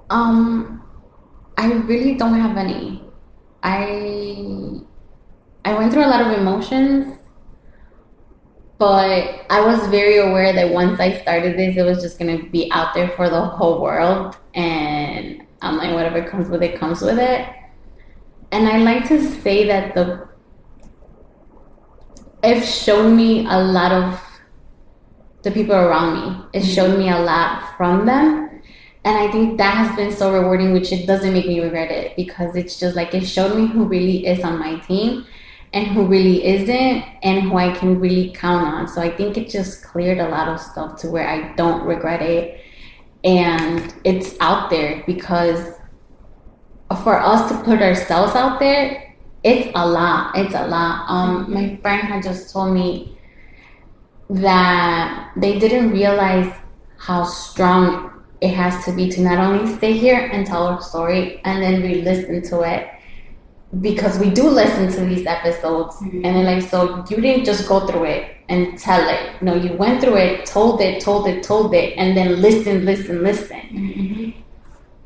Um, 0.09 0.81
I 1.57 1.73
really 1.73 2.15
don't 2.15 2.39
have 2.39 2.55
any. 2.55 3.03
I 3.63 4.79
I 5.65 5.73
went 5.77 5.91
through 5.91 6.05
a 6.05 6.07
lot 6.07 6.21
of 6.21 6.39
emotions, 6.39 7.17
but 8.83 9.45
I 9.49 9.61
was 9.61 9.87
very 9.87 10.17
aware 10.17 10.51
that 10.51 10.73
once 10.73 10.99
I 10.99 11.13
started 11.21 11.57
this, 11.57 11.77
it 11.77 11.83
was 11.83 12.01
just 12.01 12.19
gonna 12.19 12.43
be 12.49 12.69
out 12.73 12.93
there 12.93 13.07
for 13.15 13.29
the 13.29 13.39
whole 13.39 13.81
world, 13.81 14.35
and 14.55 15.41
I'm 15.61 15.77
like, 15.77 15.93
whatever 15.93 16.21
comes 16.27 16.49
with 16.49 16.61
it, 16.63 16.77
comes 16.77 17.01
with 17.01 17.17
it. 17.17 17.47
And 18.51 18.67
I 18.67 18.79
like 18.79 19.07
to 19.07 19.23
say 19.39 19.65
that 19.67 19.95
the 19.95 20.27
it 22.43 22.61
showed 22.65 23.11
me 23.11 23.47
a 23.47 23.57
lot 23.57 23.93
of 23.93 24.21
the 25.43 25.51
people 25.51 25.75
around 25.75 26.11
me. 26.19 26.45
It 26.51 26.63
mm-hmm. 26.63 26.73
showed 26.73 26.99
me 26.99 27.09
a 27.09 27.19
lot 27.19 27.77
from 27.77 28.05
them. 28.05 28.61
And 29.05 29.15
I 29.17 29.31
think 29.31 29.57
that 29.59 29.77
has 29.77 29.95
been 29.95 30.11
so 30.11 30.33
rewarding, 30.33 30.73
which 30.73 30.91
it 30.91 31.07
doesn't 31.07 31.31
make 31.31 31.47
me 31.47 31.61
regret 31.61 31.89
it 31.89 32.17
because 32.17 32.57
it's 32.57 32.77
just 32.77 32.97
like 32.97 33.13
it 33.13 33.25
showed 33.25 33.55
me 33.55 33.65
who 33.65 33.85
really 33.85 34.27
is 34.27 34.43
on 34.43 34.59
my 34.59 34.77
team 34.79 35.25
and 35.73 35.87
who 35.87 36.05
really 36.05 36.45
isn't 36.45 37.03
and 37.23 37.41
who 37.41 37.57
I 37.57 37.73
can 37.75 37.99
really 37.99 38.31
count 38.31 38.65
on. 38.65 38.87
So 38.87 39.01
I 39.01 39.09
think 39.09 39.37
it 39.37 39.49
just 39.49 39.83
cleared 39.83 40.19
a 40.19 40.29
lot 40.29 40.47
of 40.47 40.59
stuff 40.59 40.97
to 41.01 41.09
where 41.09 41.27
I 41.27 41.53
don't 41.55 41.83
regret 41.83 42.21
it. 42.21 42.61
And 43.23 43.93
it's 44.03 44.35
out 44.39 44.69
there 44.69 45.03
because 45.07 45.75
for 47.03 47.19
us 47.19 47.49
to 47.49 47.63
put 47.63 47.81
ourselves 47.81 48.35
out 48.35 48.59
there, 48.59 49.15
it's 49.43 49.71
a 49.75 49.87
lot. 49.87 50.37
It's 50.37 50.53
a 50.53 50.67
lot. 50.67 51.09
Um, 51.09 51.51
my 51.51 51.75
friend 51.77 52.07
had 52.07 52.23
just 52.23 52.53
told 52.53 52.73
me 52.73 53.17
that 54.29 55.31
they 55.35 55.57
didn't 55.57 55.89
realize 55.91 56.53
how 56.97 57.23
strong 57.23 58.23
it 58.41 58.53
has 58.53 58.85
to 58.85 58.91
be 58.91 59.09
to 59.09 59.21
not 59.21 59.39
only 59.39 59.73
stay 59.75 59.93
here 59.93 60.19
and 60.19 60.45
tell 60.45 60.67
our 60.67 60.81
story 60.81 61.41
and 61.45 61.61
then 61.63 61.81
we 61.81 62.01
listen 62.01 62.41
to 62.41 62.61
it 62.61 62.89
because 63.81 64.19
we 64.19 64.29
do 64.29 64.49
listen 64.49 64.91
to 64.91 65.05
these 65.05 65.25
episodes 65.25 65.95
mm-hmm. 65.95 66.23
and 66.23 66.35
then 66.35 66.45
like 66.45 66.69
so 66.69 67.03
you 67.09 67.17
didn't 67.17 67.45
just 67.45 67.67
go 67.67 67.87
through 67.87 68.05
it 68.05 68.37
and 68.49 68.77
tell 68.77 69.07
it. 69.09 69.41
No 69.41 69.55
you 69.55 69.73
went 69.73 70.01
through 70.01 70.17
it 70.17 70.45
told 70.45 70.79
it 70.81 71.01
told 71.01 71.27
it 71.27 71.43
told 71.43 71.73
it 71.73 71.97
and 71.97 72.15
then 72.15 72.41
listen 72.41 72.85
listen 72.85 73.23
listen. 73.23 73.61
Mm-hmm. 73.61 74.41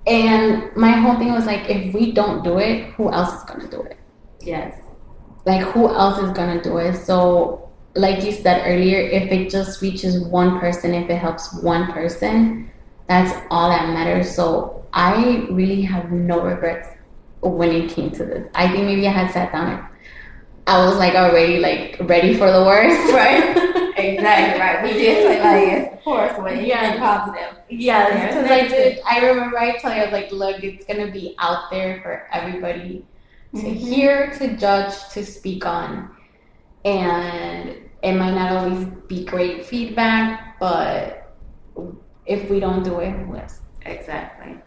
And 0.06 0.76
my 0.76 0.92
whole 0.92 1.18
thing 1.18 1.32
was 1.32 1.46
like 1.46 1.70
if 1.70 1.94
we 1.94 2.12
don't 2.12 2.44
do 2.44 2.58
it 2.60 2.92
who 2.94 3.12
else 3.12 3.34
is 3.34 3.62
to 3.62 3.68
do 3.70 3.82
it? 3.82 3.98
Yes. 4.42 4.80
like 5.46 5.62
who 5.62 5.88
else 5.88 6.20
is 6.20 6.32
gonna 6.32 6.62
do 6.62 6.78
it? 6.78 6.96
So 6.96 7.70
like 7.96 8.24
you 8.24 8.32
said 8.32 8.64
earlier 8.66 9.00
if 9.00 9.32
it 9.32 9.50
just 9.50 9.82
reaches 9.82 10.20
one 10.20 10.60
person 10.60 10.94
if 10.94 11.10
it 11.10 11.16
helps 11.16 11.54
one 11.64 11.92
person 11.92 12.70
that's 13.08 13.34
all 13.50 13.70
that 13.70 13.94
matters. 13.94 14.36
So 14.36 14.86
i 14.94 15.46
really 15.50 15.82
have 15.82 16.12
no 16.12 16.42
regrets 16.42 16.97
when 17.41 17.71
it 17.71 17.89
came 17.89 18.10
to 18.12 18.26
this 18.26 18.47
i 18.56 18.67
think 18.69 18.86
maybe 18.86 19.08
i 19.08 19.12
had 19.12 19.32
sat 19.32 19.52
down 19.52 19.71
and 19.73 19.84
i 20.67 20.86
was 20.86 20.97
like 20.97 21.13
already 21.15 21.60
like 21.60 21.95
ready 22.02 22.34
for 22.34 22.52
the 22.52 22.63
worst 22.63 23.13
Right. 23.13 23.63
Exactly 24.00 24.60
right. 24.60 24.84
We 24.84 24.93
did 24.93 25.23
say 25.26 25.39
like 25.41 25.65
yes, 25.67 25.93
of 25.93 26.04
course, 26.04 26.38
when 26.38 26.60
you 26.60 26.65
Yeah. 26.67 27.00
positive. 27.00 27.58
Yes, 27.67 28.12
Yeah, 28.13 28.28
because 28.28 28.52
I 28.52 28.67
did. 28.67 29.00
I 29.10 29.28
remember 29.28 29.58
I 29.58 29.71
told 29.78 29.95
you, 29.95 30.02
I 30.02 30.04
was 30.04 30.13
like, 30.13 30.32
look, 30.32 30.63
it's 30.63 30.86
gonna 30.86 31.10
be 31.10 31.34
out 31.39 31.71
there 31.71 32.00
for 32.04 32.28
everybody 32.32 33.04
to 33.56 33.62
Mhm. 33.63 33.73
hear, 33.76 34.30
to 34.38 34.56
judge, 34.56 34.93
to 35.13 35.26
speak 35.26 35.65
on, 35.65 36.12
and 36.86 37.76
it 38.04 38.13
might 38.13 38.36
not 38.36 38.52
always 38.52 38.86
be 39.08 39.26
great 39.26 39.65
feedback, 39.65 40.60
but 40.60 41.34
if 42.28 42.52
we 42.52 42.60
don't 42.60 42.84
do 42.84 43.00
it, 43.00 43.10
who 43.12 43.36
else? 43.36 43.62
Exactly. 43.84 44.58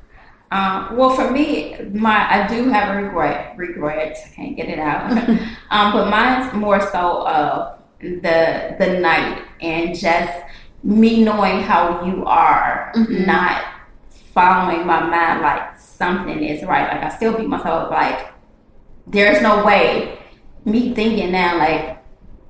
Um, 0.52 0.96
well, 0.96 1.10
for 1.10 1.30
me, 1.30 1.76
my 1.92 2.42
I 2.44 2.46
do 2.48 2.68
have 2.70 2.96
a 2.96 3.02
regret. 3.02 3.54
Regret. 3.56 4.16
I 4.26 4.28
can't 4.34 4.56
get 4.56 4.68
it 4.68 4.78
out. 4.80 5.10
um, 5.70 5.92
but 5.92 6.10
mine's 6.10 6.52
more 6.54 6.80
so 6.80 7.26
of 7.26 7.78
the 8.00 8.74
the 8.78 8.98
night 9.00 9.42
and 9.60 9.96
just 9.96 10.32
me 10.82 11.22
knowing 11.22 11.60
how 11.60 12.04
you 12.04 12.24
are, 12.24 12.90
Mhm. 12.96 13.26
not 13.26 13.62
following 14.34 14.86
my 14.86 15.00
mind 15.00 15.42
like 15.42 15.78
something 15.78 16.42
is 16.42 16.62
right. 16.64 16.88
Like 16.92 17.04
I 17.04 17.08
still 17.14 17.36
beat 17.36 17.48
myself 17.48 17.84
up. 17.84 17.90
Like 17.90 18.32
there's 19.06 19.40
no 19.42 19.64
way. 19.64 20.18
Me 20.64 20.94
thinking 20.94 21.30
now, 21.32 21.58
like 21.58 21.98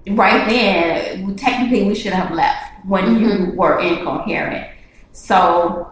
right 0.08 0.48
then, 0.48 1.36
technically 1.36 1.84
we 1.84 1.94
should 1.94 2.12
have 2.12 2.30
left 2.32 2.64
when 2.86 3.20
you 3.20 3.52
were 3.56 3.78
incoherent. 3.80 4.66
So 5.12 5.90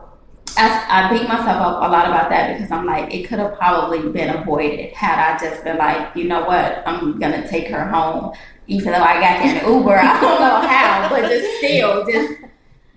I, 0.57 0.87
I 0.89 1.13
beat 1.13 1.29
myself 1.29 1.49
up 1.49 1.83
a 1.83 1.91
lot 1.91 2.07
about 2.07 2.31
that 2.31 2.55
because 2.55 2.71
I'm 2.71 2.87
like, 2.87 3.13
it 3.13 3.29
could 3.29 3.39
have 3.39 3.57
probably 3.57 4.09
been 4.11 4.35
avoided 4.35 4.93
had 4.93 5.19
I 5.19 5.39
just 5.39 5.65
been 5.65 5.79
like, 5.79 6.15
you 6.17 6.25
know 6.25 6.45
what, 6.45 6.83
I'm 6.87 7.19
gonna 7.19 7.47
take 7.47 7.69
her 7.69 7.87
home, 7.87 8.33
even 8.67 8.93
though 8.93 9.03
I 9.03 9.21
got 9.21 9.45
in 9.45 9.57
Uber. 9.73 9.97
I 9.97 10.21
don't 10.21 10.41
know 10.41 10.69
how, 10.69 11.09
but 11.11 11.29
just 11.29 11.59
still, 11.59 12.07
just 12.07 12.35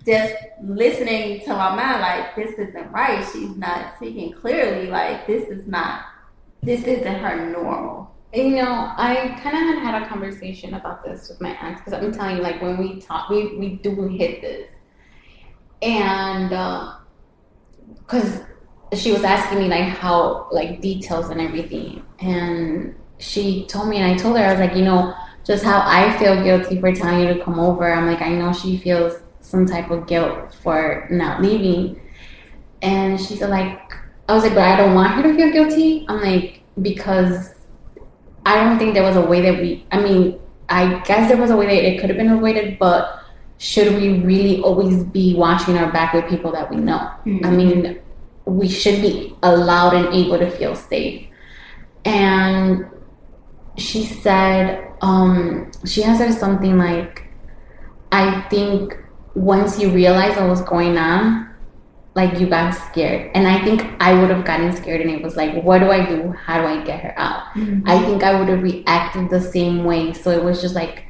just 0.04 0.34
listening 0.62 1.40
to 1.44 1.50
my 1.50 1.74
mind, 1.76 2.00
like 2.00 2.34
this 2.34 2.58
isn't 2.58 2.90
right. 2.90 3.24
She's 3.32 3.56
not 3.56 3.94
speaking 3.96 4.32
clearly. 4.32 4.88
Like 4.88 5.26
this 5.26 5.48
is 5.48 5.66
not, 5.66 6.06
this 6.62 6.82
isn't 6.82 7.14
her 7.14 7.50
normal. 7.50 8.12
You 8.34 8.50
know, 8.50 8.92
I 8.96 9.38
kind 9.42 9.56
of 9.56 9.74
had 9.74 9.78
had 9.78 10.02
a 10.02 10.08
conversation 10.08 10.74
about 10.74 11.04
this 11.04 11.28
with 11.28 11.40
my 11.40 11.50
aunt 11.50 11.78
because 11.78 11.92
I'm 11.92 12.12
telling 12.12 12.38
you, 12.38 12.42
like 12.42 12.62
when 12.62 12.78
we 12.78 13.00
talk, 13.00 13.28
we 13.28 13.56
we 13.56 13.76
do 13.76 14.08
hit 14.08 14.40
this, 14.40 14.70
and 15.82 16.52
uh, 16.52 16.94
because 18.12 18.40
she 18.94 19.10
was 19.10 19.24
asking 19.24 19.58
me 19.58 19.68
like 19.68 19.84
how 19.84 20.48
like 20.50 20.80
details 20.80 21.30
and 21.30 21.40
everything, 21.40 22.04
and 22.20 22.94
she 23.18 23.64
told 23.66 23.88
me, 23.88 23.96
and 23.98 24.12
I 24.12 24.16
told 24.16 24.36
her 24.36 24.44
I 24.44 24.50
was 24.50 24.60
like, 24.60 24.76
you 24.76 24.84
know, 24.84 25.14
just 25.44 25.64
how 25.64 25.82
I 25.84 26.16
feel 26.18 26.42
guilty 26.42 26.78
for 26.80 26.94
telling 26.94 27.26
you 27.26 27.34
to 27.34 27.42
come 27.42 27.58
over. 27.58 27.90
I'm 27.90 28.06
like, 28.06 28.20
I 28.20 28.30
know 28.30 28.52
she 28.52 28.76
feels 28.76 29.14
some 29.40 29.66
type 29.66 29.90
of 29.90 30.06
guilt 30.06 30.54
for 30.62 31.08
not 31.10 31.40
leaving, 31.40 32.00
and 32.82 33.18
she's 33.18 33.40
like, 33.40 33.80
I 34.28 34.34
was 34.34 34.44
like, 34.44 34.54
but 34.54 34.62
I 34.62 34.76
don't 34.76 34.94
want 34.94 35.12
her 35.14 35.22
to 35.22 35.34
feel 35.34 35.50
guilty. 35.50 36.04
I'm 36.08 36.20
like 36.20 36.62
because 36.80 37.54
I 38.44 38.56
don't 38.56 38.78
think 38.78 38.94
there 38.94 39.04
was 39.04 39.16
a 39.16 39.22
way 39.22 39.40
that 39.40 39.58
we. 39.58 39.86
I 39.90 40.00
mean, 40.00 40.38
I 40.68 41.00
guess 41.00 41.28
there 41.28 41.40
was 41.40 41.50
a 41.50 41.56
way 41.56 41.66
that 41.66 41.84
it 41.84 42.00
could 42.00 42.10
have 42.10 42.18
been 42.18 42.30
avoided, 42.30 42.78
but 42.78 43.21
should 43.62 43.94
we 43.94 44.18
really 44.18 44.60
always 44.60 45.04
be 45.04 45.34
watching 45.34 45.78
our 45.78 45.92
back 45.92 46.12
with 46.14 46.26
people 46.28 46.50
that 46.50 46.68
we 46.68 46.76
know? 46.76 47.08
Mhm. 47.24 47.46
I 47.46 47.50
mean, 47.50 47.98
we 48.44 48.66
should 48.68 49.00
be 49.00 49.36
allowed 49.40 49.94
and 49.94 50.12
able 50.12 50.36
to 50.36 50.50
feel 50.50 50.74
safe. 50.74 51.28
And 52.04 52.84
she 53.76 54.04
said, 54.04 54.84
um, 55.00 55.70
she 55.86 56.02
has 56.02 56.18
said 56.18 56.34
something 56.34 56.76
like, 56.76 57.22
I 58.10 58.40
think 58.50 58.98
once 59.36 59.78
you 59.80 59.90
realize 59.90 60.36
what 60.36 60.48
was 60.48 60.62
going 60.62 60.98
on, 60.98 61.48
like 62.16 62.40
you 62.40 62.48
got 62.48 62.72
scared. 62.72 63.30
And 63.32 63.46
I 63.46 63.64
think 63.64 63.86
I 64.00 64.12
would 64.12 64.30
have 64.30 64.44
gotten 64.44 64.72
scared 64.72 65.02
and 65.02 65.10
it 65.10 65.22
was 65.22 65.36
like, 65.36 65.62
what 65.62 65.78
do 65.78 65.88
I 65.92 66.04
do? 66.04 66.32
How 66.32 66.60
do 66.60 66.66
I 66.66 66.82
get 66.82 66.98
her 66.98 67.14
out? 67.16 67.44
I 67.86 67.96
think 68.00 68.24
I 68.24 68.36
would 68.36 68.48
have 68.48 68.60
reacted 68.60 69.30
the 69.30 69.40
same 69.40 69.84
way. 69.84 70.12
So 70.14 70.30
it 70.32 70.42
was 70.42 70.60
just 70.60 70.74
like, 70.74 71.04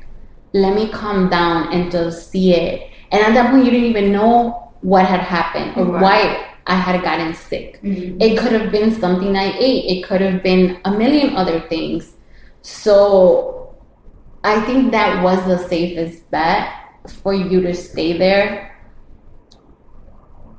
let 0.53 0.75
me 0.75 0.89
calm 0.89 1.29
down 1.29 1.73
and 1.73 1.91
just 1.91 2.31
see 2.31 2.55
it. 2.55 2.89
And 3.11 3.23
at 3.23 3.35
that 3.35 3.51
point, 3.51 3.65
you 3.65 3.71
didn't 3.71 3.87
even 3.87 4.13
know 4.13 4.73
what 4.83 5.07
had 5.07 5.21
happened 5.21 5.73
or 5.77 5.85
Right. 5.85 6.03
why 6.03 6.37
I 6.67 6.75
had 6.77 7.03
gotten 7.03 7.35
sick. 7.35 7.81
Mhm. 7.83 8.21
It 8.23 8.39
could 8.39 8.53
have 8.53 8.71
been 8.71 8.91
something 8.93 9.37
I 9.37 9.53
ate, 9.59 9.85
it 9.99 10.03
could 10.05 10.21
have 10.21 10.43
been 10.43 10.79
a 10.85 10.91
million 10.91 11.37
other 11.37 11.61
things. 11.61 12.15
So 12.63 13.75
I 14.45 14.61
think 14.61 14.93
that 14.93 15.23
was 15.23 15.45
the 15.45 15.59
safest 15.59 16.31
bet 16.31 16.69
for 17.23 17.35
you 17.35 17.61
to 17.63 17.75
stay 17.75 18.17
there 18.17 18.71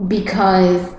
because 0.08 0.96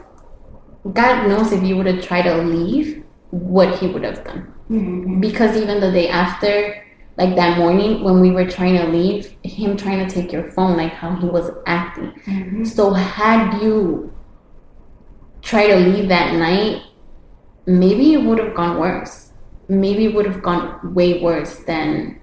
God 0.93 1.29
knows 1.29 1.53
if 1.53 1.63
you 1.63 1.77
would 1.77 1.87
have 1.87 2.03
tried 2.03 2.23
to 2.23 2.37
leave, 2.39 3.03
what 3.31 3.79
He 3.79 3.89
would 3.89 4.05
have 4.05 4.23
done 4.25 4.47
Mhm. 4.71 5.21
because 5.21 5.57
even 5.57 5.81
the 5.81 5.91
day 5.91 6.09
after 6.09 6.75
like 7.17 7.37
that 7.37 7.59
morning 7.59 8.03
when 8.03 8.21
we 8.21 8.31
were 8.31 8.45
trying 8.49 8.77
to 8.77 8.87
leave 8.89 9.35
him 9.45 9.77
trying 9.77 10.07
to 10.07 10.13
take 10.15 10.33
your 10.33 10.45
phone 10.53 10.77
like 10.77 10.93
how 10.93 11.15
he 11.17 11.27
was 11.27 11.51
acting 11.67 12.11
Mhm. 12.27 12.67
so 12.67 12.93
had 12.93 13.63
you 13.63 14.13
tried 15.43 15.69
to 15.69 15.77
leave 15.77 16.09
that 16.09 16.35
night 16.35 16.83
maybe 17.67 18.15
it 18.15 18.23
would 18.25 18.39
have 18.39 18.55
gone 18.55 18.79
worse 18.79 19.33
maybe 19.69 20.07
it 20.07 20.15
would 20.15 20.27
have 20.27 20.43
gone 20.43 20.95
way 20.95 21.21
worse 21.23 21.57
than 21.71 22.19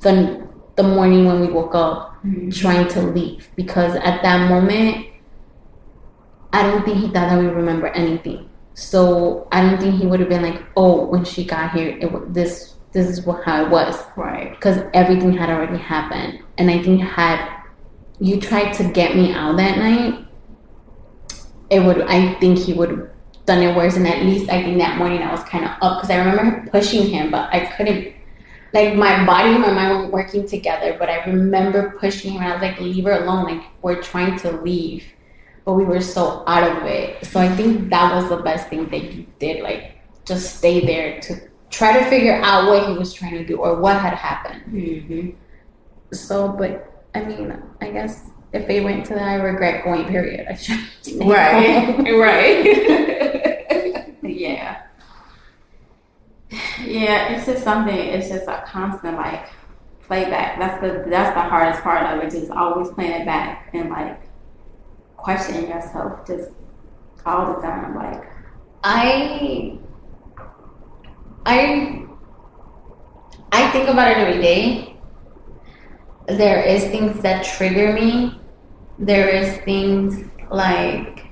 the 0.00 0.40
the 0.76 0.82
morning 0.82 1.26
when 1.26 1.40
we 1.40 1.46
woke 1.48 1.74
up 1.74 2.14
Mhm. 2.24 2.52
trying 2.54 2.86
to 2.88 3.00
leave 3.02 3.48
because 3.56 3.94
at 3.96 4.22
that 4.22 4.48
moment 4.48 5.06
I 6.52 6.62
don't 6.62 6.84
think 6.84 6.98
he 6.98 7.06
thought 7.08 7.28
that 7.30 7.38
we 7.38 7.46
remember 7.46 7.88
anything. 7.88 8.48
So 8.74 9.48
I 9.50 9.60
don't 9.60 9.80
think 9.80 9.96
he 9.96 10.06
would 10.06 10.20
have 10.20 10.28
been 10.28 10.42
like, 10.42 10.62
"Oh, 10.76 11.04
when 11.06 11.24
she 11.24 11.44
got 11.44 11.72
here, 11.72 11.96
it 12.00 12.12
was 12.12 12.22
this. 12.30 12.73
This 12.94 13.08
is 13.08 13.26
what, 13.26 13.44
how 13.44 13.64
it 13.64 13.70
was," 13.70 14.02
Right. 14.16 14.50
because 14.52 14.78
everything 14.94 15.32
had 15.36 15.50
already 15.50 15.76
happened. 15.76 16.38
And 16.58 16.70
I 16.70 16.82
think 16.82 17.02
had 17.02 17.38
you 18.20 18.40
tried 18.40 18.72
to 18.74 18.84
get 18.84 19.16
me 19.16 19.32
out 19.32 19.56
that 19.56 19.76
night, 19.78 20.24
it 21.70 21.80
would. 21.80 22.02
I 22.02 22.34
think 22.40 22.58
he 22.58 22.72
would 22.72 22.90
have 22.90 23.08
done 23.46 23.62
it 23.62 23.76
worse. 23.76 23.96
And 23.96 24.06
at 24.06 24.22
least 24.22 24.48
I 24.48 24.62
think 24.62 24.78
that 24.78 24.96
morning 24.96 25.22
I 25.22 25.32
was 25.32 25.42
kind 25.44 25.64
of 25.64 25.72
up 25.82 25.98
because 25.98 26.10
I 26.10 26.18
remember 26.18 26.70
pushing 26.70 27.08
him, 27.08 27.30
but 27.30 27.52
I 27.52 27.66
couldn't. 27.76 28.14
Like 28.72 28.94
my 28.96 29.24
body 29.24 29.50
and 29.50 29.62
my 29.62 29.72
mind 29.72 29.90
were 29.98 30.10
working 30.10 30.46
together, 30.46 30.96
but 30.98 31.08
I 31.08 31.24
remember 31.24 31.96
pushing 32.00 32.32
him. 32.32 32.42
And 32.42 32.52
I 32.52 32.54
was 32.54 32.62
like, 32.62 32.80
"Leave 32.80 33.04
her 33.04 33.22
alone! 33.22 33.44
Like 33.44 33.62
we're 33.82 34.02
trying 34.02 34.38
to 34.40 34.52
leave." 34.52 35.04
but 35.64 35.72
we 35.74 35.84
were 35.84 36.00
so 36.00 36.44
out 36.46 36.76
of 36.76 36.82
it. 36.84 37.24
So 37.24 37.40
I 37.40 37.48
think 37.48 37.88
that 37.90 38.14
was 38.14 38.28
the 38.28 38.36
best 38.36 38.68
thing 38.68 38.88
that 38.90 39.14
you 39.14 39.26
did, 39.38 39.62
like 39.62 39.96
just 40.26 40.58
stay 40.58 40.84
there 40.84 41.20
to 41.22 41.40
try 41.74 41.98
to 41.98 42.04
figure 42.08 42.34
out 42.42 42.68
what 42.68 42.86
he 42.88 42.94
was 42.96 43.12
trying 43.12 43.32
to 43.32 43.44
do 43.44 43.56
or 43.56 43.80
what 43.80 44.00
had 44.00 44.14
happened. 44.14 44.62
Mhm. 44.72 45.34
So, 46.12 46.48
but 46.48 47.04
I 47.14 47.22
mean, 47.24 47.52
I 47.80 47.90
guess 47.90 48.30
if 48.52 48.66
they 48.66 48.80
went 48.80 49.04
to 49.06 49.14
that, 49.14 49.22
I 49.28 49.34
regret 49.36 49.84
going. 49.84 50.06
Period. 50.06 50.46
I 50.48 50.54
should 50.54 50.80
Right. 51.24 51.98
right. 52.26 54.14
yeah. 54.22 54.82
Yeah, 56.84 57.32
it's 57.32 57.46
just 57.46 57.64
something. 57.64 57.96
It's 57.96 58.28
just 58.28 58.46
a 58.46 58.62
constant 58.66 59.16
like 59.16 59.48
playback. 60.02 60.58
That's 60.58 60.80
the 60.80 61.04
that's 61.10 61.34
the 61.34 61.42
hardest 61.42 61.82
part 61.82 62.06
of 62.06 62.22
it. 62.22 62.30
Just 62.30 62.50
always 62.50 62.90
playing 62.90 63.22
it 63.22 63.26
back 63.26 63.70
and 63.72 63.90
like 63.90 64.20
questioning 65.16 65.68
yourself 65.68 66.26
just 66.26 66.50
all 67.26 67.54
the 67.54 67.60
time. 67.62 67.94
Like, 67.96 68.22
I, 68.84 69.78
I, 71.46 72.06
I 73.52 73.70
think 73.70 73.88
about 73.88 74.10
it 74.10 74.18
every 74.18 74.40
day. 74.40 74.96
There 76.26 76.62
is 76.62 76.84
things 76.84 77.20
that 77.22 77.44
trigger 77.44 77.92
me. 77.92 78.40
There 78.98 79.28
is 79.28 79.58
things 79.58 80.24
like 80.50 81.26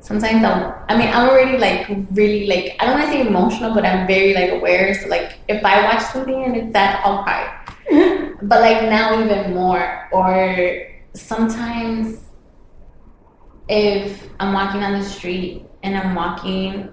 sometimes 0.00 0.44
I'll, 0.44 0.84
I 0.88 0.98
mean, 0.98 1.08
I'm 1.08 1.28
already 1.28 1.58
like 1.58 1.86
really 2.12 2.46
like 2.46 2.76
I 2.80 2.86
don't 2.86 2.98
want 2.98 3.06
to 3.06 3.12
say 3.12 3.26
emotional, 3.26 3.74
but 3.74 3.84
I'm 3.84 4.06
very 4.06 4.34
like 4.34 4.50
aware. 4.50 4.94
So 4.94 5.08
like 5.08 5.38
if 5.48 5.64
I 5.64 5.82
watch 5.84 6.02
something 6.02 6.44
and 6.44 6.56
it's 6.56 6.72
that, 6.72 7.02
I'll 7.04 7.22
cry. 7.22 7.56
but 8.42 8.60
like 8.60 8.82
now 8.90 9.22
even 9.22 9.54
more. 9.54 10.08
Or 10.12 10.86
sometimes 11.14 12.18
if 13.68 14.28
I'm 14.40 14.52
walking 14.52 14.82
on 14.82 14.98
the 14.98 15.04
street 15.04 15.64
and 15.82 15.96
I'm 15.96 16.14
walking 16.14 16.90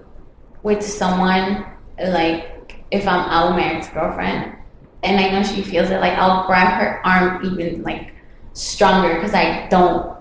with 0.62 0.82
someone, 0.82 1.66
like 2.00 2.84
if 2.90 3.06
I'm 3.06 3.28
out 3.28 3.48
with 3.48 3.56
my 3.56 3.74
ex 3.74 3.88
girlfriend, 3.88 4.54
and 5.02 5.20
I 5.20 5.30
know 5.30 5.42
she 5.42 5.62
feels 5.62 5.90
it, 5.90 6.00
like 6.00 6.14
I'll 6.14 6.46
grab 6.46 6.80
her 6.80 7.06
arm 7.06 7.44
even 7.44 7.82
like 7.82 8.14
stronger 8.52 9.14
because 9.14 9.34
I 9.34 9.68
don't 9.68 10.16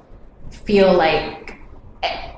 feel 0.51 0.93
like 0.93 1.57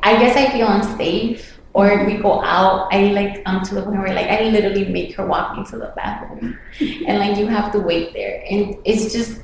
I 0.01 0.17
guess 0.17 0.35
I 0.37 0.51
feel 0.51 0.67
unsafe. 0.67 1.55
Or 1.73 1.91
if 1.91 2.07
we 2.07 2.15
go 2.15 2.41
out, 2.41 2.91
I 2.91 3.11
like 3.11 3.43
um 3.45 3.61
to 3.63 3.75
the 3.75 3.83
point 3.83 3.99
where 3.99 4.13
like 4.13 4.27
I 4.27 4.49
literally 4.49 4.85
make 4.85 5.15
her 5.15 5.25
walk 5.25 5.55
me 5.55 5.63
to 5.65 5.77
the 5.77 5.93
bathroom, 5.95 6.57
and 6.79 7.19
like 7.19 7.37
you 7.37 7.47
have 7.47 7.71
to 7.73 7.79
wait 7.79 8.13
there, 8.13 8.43
and 8.49 8.75
it's 8.85 9.13
just 9.13 9.41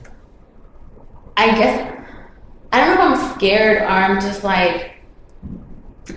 I 1.38 1.52
guess 1.56 1.96
I 2.72 2.86
don't 2.86 2.96
know 2.96 3.14
if 3.14 3.20
I'm 3.20 3.36
scared 3.38 3.84
or 3.84 3.88
I'm 3.88 4.20
just 4.20 4.44
like, 4.44 4.96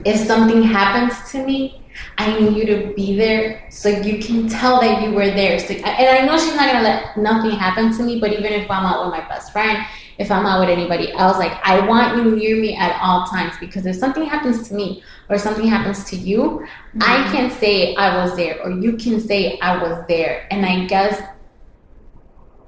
if 0.05 0.17
something 0.27 0.63
happens 0.63 1.31
to 1.33 1.45
me, 1.45 1.78
I 2.17 2.39
need 2.39 2.57
you 2.57 2.67
to 2.67 2.95
be 2.95 3.17
there 3.17 3.67
so 3.71 3.89
you 3.89 4.19
can 4.19 4.49
tell 4.49 4.81
that 4.81 5.03
you 5.03 5.13
were 5.13 5.31
there. 5.31 5.59
So, 5.59 5.75
and 5.75 5.85
I 5.87 6.25
know 6.25 6.39
she's 6.39 6.55
not 6.55 6.73
gonna 6.73 6.83
let 6.83 7.17
nothing 7.17 7.53
happen 7.53 7.97
to 7.97 8.03
me, 8.03 8.21
but 8.21 8.33
even 8.33 8.53
if 8.53 8.71
I'm 8.71 8.85
out 8.85 9.05
with 9.05 9.13
my 9.13 9.27
best 9.29 9.53
friend, 9.53 9.85
if 10.19 10.31
I'm 10.31 10.47
out 10.47 10.61
with 10.61 10.69
anybody 10.69 11.13
else, 11.13 11.39
like 11.39 11.59
I 11.63 11.87
want 11.87 12.17
you 12.17 12.35
near 12.35 12.57
me 12.57 12.77
at 12.77 13.01
all 13.01 13.27
times 13.27 13.55
because 13.61 13.87
if 13.87 13.97
something 13.97 14.25
happens 14.25 14.69
to 14.69 14.75
me 14.75 15.03
or 15.29 15.39
something 15.39 15.67
happens 15.67 16.05
to 16.11 16.17
you, 16.17 16.67
I 17.01 17.19
mm-hmm. 17.19 17.33
can 17.33 17.51
say 17.53 17.95
I 17.95 18.23
was 18.23 18.35
there 18.37 18.61
or 18.63 18.71
you 18.71 18.97
can 18.97 19.21
say 19.21 19.59
I 19.61 19.81
was 19.81 20.05
there. 20.09 20.49
And 20.51 20.67
I 20.67 20.87
guess 20.87 21.23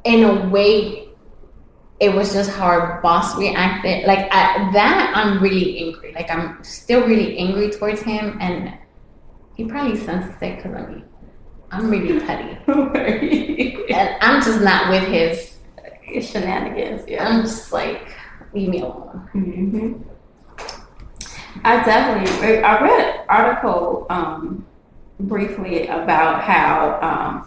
in 0.04 0.24
a 0.24 0.48
way 0.48 1.08
it 2.00 2.08
was 2.14 2.32
just 2.32 2.50
how 2.50 2.64
our 2.64 3.00
boss 3.02 3.36
reacted. 3.36 4.06
Like 4.06 4.32
at 4.34 4.72
that, 4.72 5.12
I'm 5.14 5.40
really 5.42 5.86
angry. 5.86 6.12
Like 6.14 6.30
I'm 6.30 6.64
still 6.64 7.06
really 7.06 7.36
angry 7.36 7.70
towards 7.70 8.00
him, 8.00 8.38
and 8.40 8.72
he 9.54 9.64
probably 9.64 9.96
senses 9.96 10.34
it 10.40 10.56
because 10.56 10.74
I 10.74 10.86
mean, 10.86 11.04
I'm 11.70 11.90
really 11.90 12.20
petty, 12.20 12.58
and 13.94 14.16
I'm 14.20 14.42
just 14.42 14.60
not 14.60 14.90
with 14.90 15.04
his. 15.08 15.50
shenanigans. 16.26 17.04
Yeah. 17.08 17.28
I'm 17.28 17.42
just 17.42 17.72
like, 17.72 18.08
leave 18.52 18.68
me 18.68 18.80
alone. 18.80 19.28
hmm 19.32 19.92
I 21.64 21.82
definitely. 21.84 22.62
I 22.62 22.80
read 22.80 23.00
an 23.00 23.24
article 23.28 24.06
um, 24.10 24.64
briefly 25.20 25.86
about 25.86 26.42
how 26.42 26.98
um, 27.02 27.46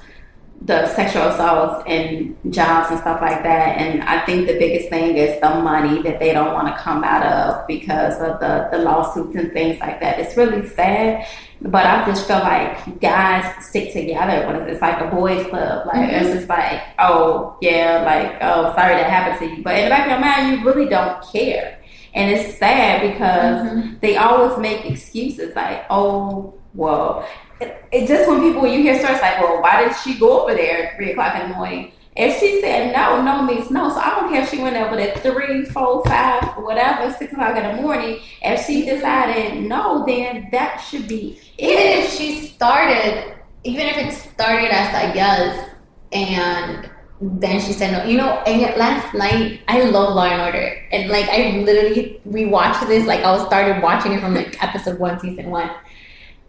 the 0.65 0.87
sexual 0.95 1.23
assaults 1.23 1.83
and 1.87 2.35
jobs 2.49 2.89
and 2.89 2.99
stuff 2.99 3.19
like 3.21 3.43
that, 3.43 3.77
and 3.77 4.01
I 4.03 4.25
think 4.25 4.47
the 4.47 4.57
biggest 4.57 4.87
thing 4.89 5.17
is 5.17 5.39
the 5.41 5.49
money 5.49 6.01
that 6.03 6.19
they 6.19 6.31
don't 6.31 6.53
want 6.53 6.67
to 6.67 6.81
come 6.81 7.03
out 7.03 7.23
of 7.25 7.67
because 7.67 8.13
of 8.21 8.39
the 8.39 8.69
the 8.71 8.77
lawsuits 8.77 9.35
and 9.35 9.51
things 9.51 9.79
like 9.81 9.99
that. 9.99 10.19
It's 10.19 10.37
really 10.37 10.65
sad, 10.69 11.27
but 11.61 11.85
I 11.85 12.05
just 12.05 12.27
feel 12.27 12.39
like 12.39 13.01
guys 13.01 13.43
stick 13.65 13.91
together 13.91 14.47
when 14.47 14.55
it's 14.69 14.81
like 14.81 15.01
a 15.01 15.07
boys' 15.13 15.45
club. 15.47 15.87
Like 15.87 16.09
Mhm. 16.09 16.21
it's 16.21 16.33
just 16.33 16.47
like, 16.49 16.79
oh 16.99 17.57
yeah, 17.61 18.03
like 18.05 18.37
oh 18.41 18.73
sorry 18.75 18.95
that 18.95 19.09
happened 19.09 19.39
to 19.39 19.55
you, 19.57 19.63
but 19.63 19.75
in 19.77 19.83
the 19.85 19.89
back 19.89 20.05
of 20.05 20.11
your 20.11 20.19
mind, 20.19 20.59
you 20.59 20.65
really 20.65 20.87
don't 20.87 21.21
care. 21.31 21.77
And 22.15 22.31
it's 22.31 22.57
sad 22.57 23.01
because 23.01 23.67
Mhm. 23.67 23.99
they 24.01 24.15
always 24.17 24.57
make 24.59 24.85
excuses 24.85 25.55
like, 25.55 25.83
oh, 25.89 26.53
well, 26.75 27.25
it, 27.61 27.85
it 27.91 28.07
just 28.07 28.29
when 28.29 28.41
people, 28.41 28.67
you 28.67 28.81
hear 28.81 28.99
stories 28.99 29.21
like, 29.21 29.39
well, 29.39 29.61
why 29.61 29.83
did 29.83 29.95
she 29.97 30.17
go 30.17 30.43
over 30.43 30.53
there 30.53 30.87
at 30.87 30.95
three 30.95 31.11
o'clock 31.11 31.35
in 31.35 31.49
the 31.49 31.55
morning? 31.55 31.91
If 32.15 32.39
she 32.39 32.61
said 32.61 32.93
no, 32.95 33.23
no 33.23 33.41
means 33.41 33.71
no. 33.71 33.89
So 33.89 33.95
I 33.95 34.19
don't 34.19 34.29
care 34.29 34.43
if 34.43 34.49
she 34.51 34.61
went 34.61 34.75
over 34.75 34.99
at 34.99 35.19
three, 35.23 35.65
four, 35.65 36.05
five, 36.05 36.43
whatever, 36.57 37.11
six 37.11 37.33
o'clock 37.33 37.57
in 37.57 37.75
the 37.75 37.81
morning. 37.81 38.19
If 38.41 38.65
she 38.65 38.85
decided 38.85 39.63
no, 39.63 40.05
then 40.05 40.49
that 40.51 40.77
should 40.77 41.07
be 41.07 41.39
Even 41.57 41.83
if 41.83 42.13
she 42.13 42.47
started, 42.47 43.33
even 43.63 43.87
if 43.87 43.97
it 43.97 44.13
started 44.13 44.69
as 44.71 44.93
a 44.93 45.15
yes, 45.15 45.69
and 46.11 46.87
then 47.19 47.59
she 47.59 47.73
said 47.73 47.93
no. 47.93 48.03
You 48.03 48.17
know, 48.17 48.43
and 48.45 48.61
yet 48.61 48.77
last 48.77 49.15
night 49.15 49.61
I 49.67 49.81
love 49.81 50.13
Law 50.13 50.25
and 50.25 50.41
Order, 50.41 50.85
and 50.91 51.09
like 51.09 51.27
I 51.29 51.61
literally 51.65 52.21
rewatched 52.29 52.87
this. 52.87 53.07
Like 53.07 53.21
I 53.21 53.31
was 53.31 53.43
started 53.47 53.81
watching 53.81 54.11
it 54.11 54.21
from 54.21 54.35
like 54.35 54.61
episode 54.63 54.99
one, 54.99 55.19
season 55.19 55.49
one, 55.49 55.71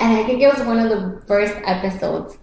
and 0.01 0.13
I 0.13 0.25
think 0.25 0.43
it 0.43 0.49
was 0.49 0.65
one 0.67 0.79
of 0.79 0.91
the 0.91 1.27
first 1.27 1.55
episodes. 1.65 2.39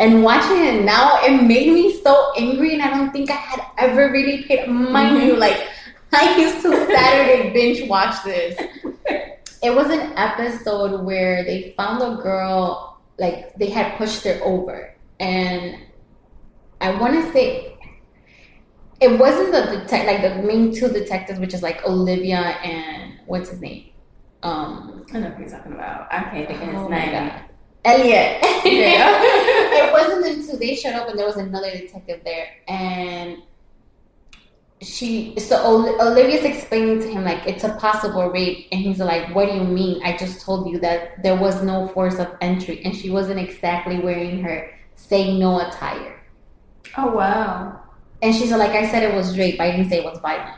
And 0.00 0.22
watching 0.22 0.64
it 0.64 0.84
now, 0.84 1.20
it 1.24 1.42
made 1.42 1.72
me 1.72 2.00
so 2.02 2.32
angry, 2.36 2.74
and 2.74 2.82
I 2.82 2.90
don't 2.90 3.10
think 3.12 3.30
I 3.30 3.34
had 3.34 3.60
ever 3.78 4.12
really 4.12 4.44
paid. 4.44 4.68
Mind 4.68 5.22
you, 5.22 5.32
mm-hmm. 5.32 5.40
like 5.40 5.68
I 6.12 6.38
used 6.38 6.62
to 6.62 6.70
Saturday 6.70 7.52
binge 7.52 7.88
watch 7.88 8.22
this. 8.24 8.58
It 9.60 9.74
was 9.74 9.90
an 9.90 10.12
episode 10.16 11.04
where 11.04 11.42
they 11.42 11.74
found 11.76 12.00
a 12.00 12.22
girl, 12.22 13.00
like 13.18 13.56
they 13.56 13.68
had 13.68 13.98
pushed 13.98 14.22
her 14.22 14.38
over, 14.44 14.94
and 15.18 15.78
I 16.80 16.92
want 16.92 17.14
to 17.14 17.32
say 17.32 17.76
it 19.00 19.18
wasn't 19.18 19.52
the 19.52 19.80
detect 19.80 20.06
like 20.06 20.22
the 20.22 20.42
main 20.46 20.72
two 20.72 20.88
detectives, 20.88 21.40
which 21.40 21.54
is 21.54 21.62
like 21.62 21.84
Olivia 21.84 22.38
and 22.38 23.14
what's 23.26 23.50
his 23.50 23.60
name, 23.60 23.90
um, 24.42 25.04
I 25.12 25.18
know 25.20 25.30
who 25.30 25.42
you're 25.42 25.50
talking 25.50 25.72
about. 25.72 26.06
I 26.12 26.22
can't 26.30 26.46
think 26.48 26.60
of 26.62 26.68
his 26.68 26.76
Oh 26.76 26.88
name. 26.88 27.32
Elliot. 27.84 28.44
Yeah. 28.64 29.18
it 29.22 29.92
wasn't 29.92 30.26
until 30.26 30.58
they 30.58 30.74
showed 30.74 30.94
up 30.94 31.08
and 31.08 31.18
there 31.18 31.26
was 31.26 31.36
another 31.36 31.70
detective 31.70 32.20
there, 32.24 32.48
and 32.66 33.38
she 34.80 35.34
so 35.40 35.56
Ol- 35.64 36.00
Olivia's 36.00 36.44
explaining 36.44 37.00
to 37.00 37.08
him 37.08 37.24
like 37.24 37.46
it's 37.46 37.64
a 37.64 37.74
possible 37.76 38.28
rape, 38.30 38.68
and 38.72 38.80
he's 38.80 38.98
like, 39.00 39.34
"What 39.34 39.48
do 39.48 39.54
you 39.56 39.64
mean? 39.64 40.00
I 40.04 40.16
just 40.16 40.40
told 40.44 40.68
you 40.70 40.78
that 40.80 41.22
there 41.22 41.36
was 41.36 41.62
no 41.62 41.88
force 41.88 42.18
of 42.18 42.28
entry, 42.40 42.82
and 42.84 42.94
she 42.94 43.10
wasn't 43.10 43.40
exactly 43.40 43.98
wearing 44.00 44.42
her 44.42 44.70
say 44.94 45.36
no 45.38 45.60
attire." 45.66 46.20
Oh 46.96 47.10
wow. 47.14 47.80
And 48.22 48.34
she's 48.34 48.50
like, 48.50 48.70
"I 48.72 48.88
said 48.90 49.02
it 49.02 49.14
was 49.14 49.38
rape. 49.38 49.60
I 49.60 49.70
didn't 49.70 49.88
say 49.88 49.98
it 49.98 50.04
was 50.04 50.18
violent." 50.20 50.57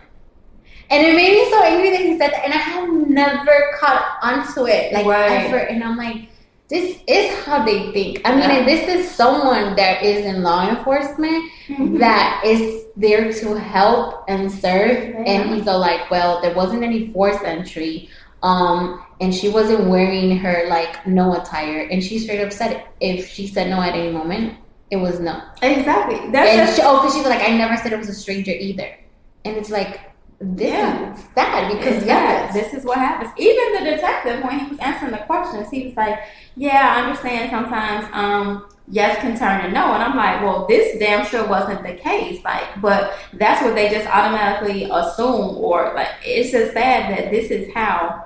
And 0.91 1.07
it 1.07 1.14
made 1.14 1.32
me 1.32 1.49
so 1.51 1.62
angry 1.62 1.91
that 1.91 2.01
he 2.01 2.18
said 2.18 2.32
that, 2.32 2.45
and 2.45 2.53
I 2.53 2.57
have 2.59 2.88
never 3.09 3.76
caught 3.78 4.18
onto 4.22 4.66
it 4.66 4.93
like 4.93 5.07
Right. 5.07 5.47
ever. 5.47 5.59
And 5.59 5.84
I'm 5.84 5.97
like, 5.97 6.28
this 6.68 6.99
is 7.07 7.45
how 7.45 7.64
they 7.64 7.93
think. 7.93 8.20
I 8.24 8.30
mean, 8.32 8.41
Yeah. 8.51 8.64
this 8.64 8.88
is 8.88 9.11
someone 9.11 9.76
that 9.76 10.03
is 10.03 10.24
in 10.24 10.43
law 10.43 10.68
enforcement 10.68 11.45
Mm-hmm. 11.68 11.99
that 11.99 12.43
is 12.45 12.84
there 12.97 13.32
to 13.32 13.55
help 13.59 14.24
and 14.28 14.51
serve. 14.51 15.11
Yeah. 15.11 15.22
And 15.30 15.55
he's 15.55 15.66
all 15.68 15.78
like, 15.78 16.11
well, 16.11 16.41
there 16.43 16.55
wasn't 16.55 16.82
any 16.82 17.09
force 17.12 17.41
entry. 17.45 18.09
Um, 18.43 19.03
and 19.20 19.34
she 19.34 19.49
wasn't 19.49 19.86
wearing 19.88 20.36
her 20.38 20.64
like 20.68 21.07
no 21.07 21.34
attire. 21.41 21.82
And 21.91 22.03
she 22.03 22.18
straight 22.18 22.41
up 22.45 22.53
said. 22.53 22.82
If 23.01 23.28
she 23.28 23.47
said 23.47 23.68
no 23.70 23.80
at 23.80 23.95
any 23.95 24.11
moment, 24.11 24.55
it 24.91 24.97
was 24.97 25.20
no. 25.20 25.41
Exactly. 25.62 26.18
That's 26.32 26.51
And 26.51 26.66
just 26.66 26.76
she, 26.76 26.82
oh, 26.84 26.97
because 26.99 27.14
she's 27.14 27.26
like, 27.26 27.43
I 27.49 27.57
never 27.57 27.76
said 27.76 27.93
it 27.93 27.99
was 27.99 28.09
a 28.09 28.14
stranger 28.14 28.51
either. 28.53 28.97
And 29.45 29.57
it's 29.57 29.70
like, 29.70 30.01
this 30.41 30.70
Yeah. 30.70 31.12
is 31.12 31.20
sad 31.34 31.72
because 31.72 32.05
yes, 32.07 32.53
this 32.55 32.72
is 32.72 32.84
what 32.84 32.97
happens. 32.99 33.30
Even 33.36 33.74
the 33.74 33.91
detective, 33.91 34.43
when 34.43 34.59
he 34.59 34.66
was 34.70 34.78
answering 34.78 35.12
the 35.12 35.18
questions, 35.18 35.68
he 35.70 35.86
was 35.86 35.97
like, 35.97 36.18
"Yeah, 36.57 36.95
I 36.97 37.03
understand. 37.03 37.51
Sometimes, 37.51 38.07
um, 38.12 38.66
yes 38.88 39.18
can 39.18 39.38
turn 39.38 39.62
to 39.62 39.70
no." 39.70 39.93
And 39.93 40.03
I'm 40.03 40.16
like, 40.16 40.41
"Well, 40.43 40.66
this 40.66 40.99
damn 40.99 41.26
sure 41.26 41.47
wasn't 41.47 41.82
the 41.82 41.93
case. 41.95 42.43
Like, 42.43 42.64
but 42.80 43.12
that's 43.34 43.62
what 43.62 43.74
they 43.74 43.91
just 43.91 44.09
automatically 44.09 44.84
assume, 44.91 45.59
or 45.59 45.93
like, 45.95 46.09
it's 46.24 46.51
just 46.53 46.72
sad 46.72 47.11
that 47.16 47.30
this 47.30 47.51
is 47.51 47.72
how 47.74 48.24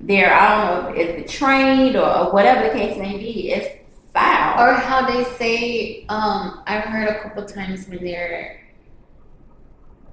they're. 0.00 0.32
I 0.32 0.48
don't 0.48 0.84
know 0.94 1.00
if 1.00 1.08
it's 1.18 1.32
trained 1.32 1.96
or, 1.96 2.08
or 2.08 2.32
whatever 2.32 2.62
the 2.68 2.74
case 2.78 2.96
may 2.96 3.16
be. 3.18 3.52
It's 3.52 3.68
foul. 4.14 4.62
or 4.62 4.72
how 4.74 5.04
they 5.06 5.24
say, 5.36 6.06
um, 6.08 6.62
I've 6.66 6.84
heard 6.84 7.08
a 7.08 7.20
couple 7.20 7.44
times 7.44 7.86
when 7.88 8.02
they're, 8.02 8.60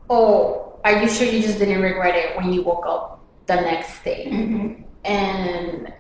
oh, 0.10 0.73
are 0.84 1.02
you 1.02 1.10
sure 1.10 1.28
you 1.28 1.42
just 1.42 1.60
didn't 1.60 1.82
regret 1.82 2.16
it 2.16 2.36
when 2.38 2.52
you 2.54 2.62
woke 2.64 2.86
up 2.86 3.20
the 3.48 3.56
next 3.56 4.04
day? 4.04 4.28
Mhm. 4.30 4.84
And 5.06 5.94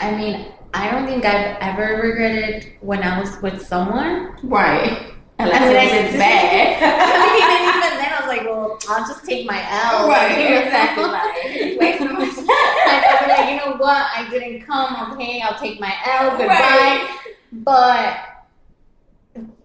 I 0.00 0.10
mean, 0.16 0.46
I 0.74 0.90
don't 0.90 1.06
think 1.06 1.24
I've 1.24 1.56
ever 1.60 2.00
regretted 2.02 2.72
when 2.80 3.02
I 3.02 3.20
was 3.20 3.40
with 3.42 3.64
someone. 3.66 4.36
Right. 4.42 5.12
Unless 5.38 5.62
I 5.62 5.66
mean, 5.68 5.76
I- 5.76 5.96
it's 6.06 6.16
bad. 6.16 6.82
I 7.22 7.26
mean, 7.34 7.48
and 7.50 7.62
even 7.70 7.98
then, 7.98 8.12
I 8.12 8.20
was 8.20 8.28
like, 8.28 8.44
well, 8.44 8.78
I'll 8.88 9.06
just 9.06 9.24
take 9.24 9.46
my 9.46 9.60
L. 9.70 10.08
Right, 10.08 10.38
you 10.38 10.48
know? 10.54 10.60
exactly. 10.62 11.76
Like, 11.76 11.98
be 11.98 12.04
like, 12.06 13.50
you 13.50 13.56
know 13.56 13.76
what? 13.78 14.06
I 14.16 14.26
didn't 14.30 14.62
come. 14.66 15.12
Okay, 15.12 15.40
I'll 15.42 15.58
take 15.58 15.80
my 15.80 15.94
L. 16.06 16.30
Goodbye. 16.36 16.46
Right. 16.54 17.18
But 17.52 18.16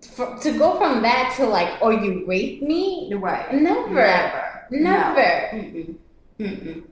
for, 0.02 0.38
to 0.40 0.58
go 0.58 0.78
from 0.78 1.02
that 1.02 1.34
to 1.38 1.46
like, 1.46 1.78
oh, 1.82 1.90
you 1.90 2.26
raped 2.26 2.64
me? 2.64 3.14
Right. 3.14 3.54
Never. 3.54 3.90
Never. 3.90 4.68
Never. 4.72 5.52
No. 5.54 5.60
Mm-mm. 5.60 5.96
Mm-mm. 6.40 6.84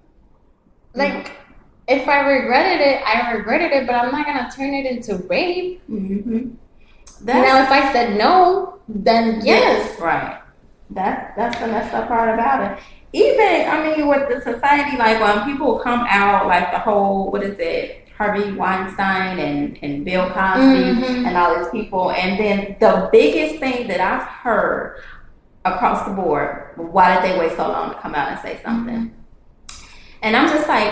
Like, 0.93 1.31
if 1.87 2.07
I 2.07 2.19
regretted 2.27 2.81
it, 2.81 3.01
I 3.05 3.33
regretted 3.33 3.71
it, 3.71 3.85
but 3.85 3.95
I'm 3.95 4.11
not 4.11 4.25
gonna 4.25 4.49
turn 4.55 4.73
it 4.73 4.85
into 4.85 5.17
rape. 5.27 5.81
Mm-hmm. 5.89 6.51
now, 7.25 7.63
if 7.63 7.69
I 7.69 7.91
said 7.93 8.17
no, 8.17 8.79
then 8.87 9.41
yes. 9.45 9.99
Right. 9.99 10.41
That's 10.89 11.35
that's 11.35 11.59
the 11.59 11.67
messed 11.67 11.93
up 11.93 12.07
part 12.07 12.33
about 12.33 12.71
it. 12.71 12.83
Even 13.13 13.69
I 13.69 13.83
mean, 13.83 14.07
with 14.07 14.29
the 14.29 14.41
society, 14.41 14.97
like 14.97 15.19
when 15.19 15.45
people 15.45 15.79
come 15.79 16.05
out, 16.09 16.47
like 16.47 16.71
the 16.71 16.79
whole 16.79 17.31
what 17.31 17.43
is 17.43 17.57
it, 17.59 18.04
Harvey 18.17 18.51
Weinstein 18.53 19.39
and 19.39 19.77
and 19.81 20.05
Bill 20.05 20.29
Cosby 20.29 20.83
Mhm. 20.83 21.27
and 21.27 21.37
all 21.37 21.57
these 21.57 21.69
people, 21.69 22.11
and 22.11 22.39
then 22.39 22.75
the 22.79 23.09
biggest 23.11 23.59
thing 23.59 23.87
that 23.87 23.99
I've 23.99 24.23
heard 24.23 25.01
across 25.65 26.05
the 26.05 26.11
board, 26.13 26.69
why 26.75 27.15
did 27.15 27.23
they 27.31 27.39
wait 27.39 27.57
so 27.57 27.67
long 27.67 27.89
to 27.89 27.95
come 27.95 28.15
out 28.15 28.29
and 28.29 28.39
say 28.39 28.59
something? 28.63 29.11
And 30.21 30.35
I'm 30.35 30.47
just 30.49 30.67
like, 30.67 30.91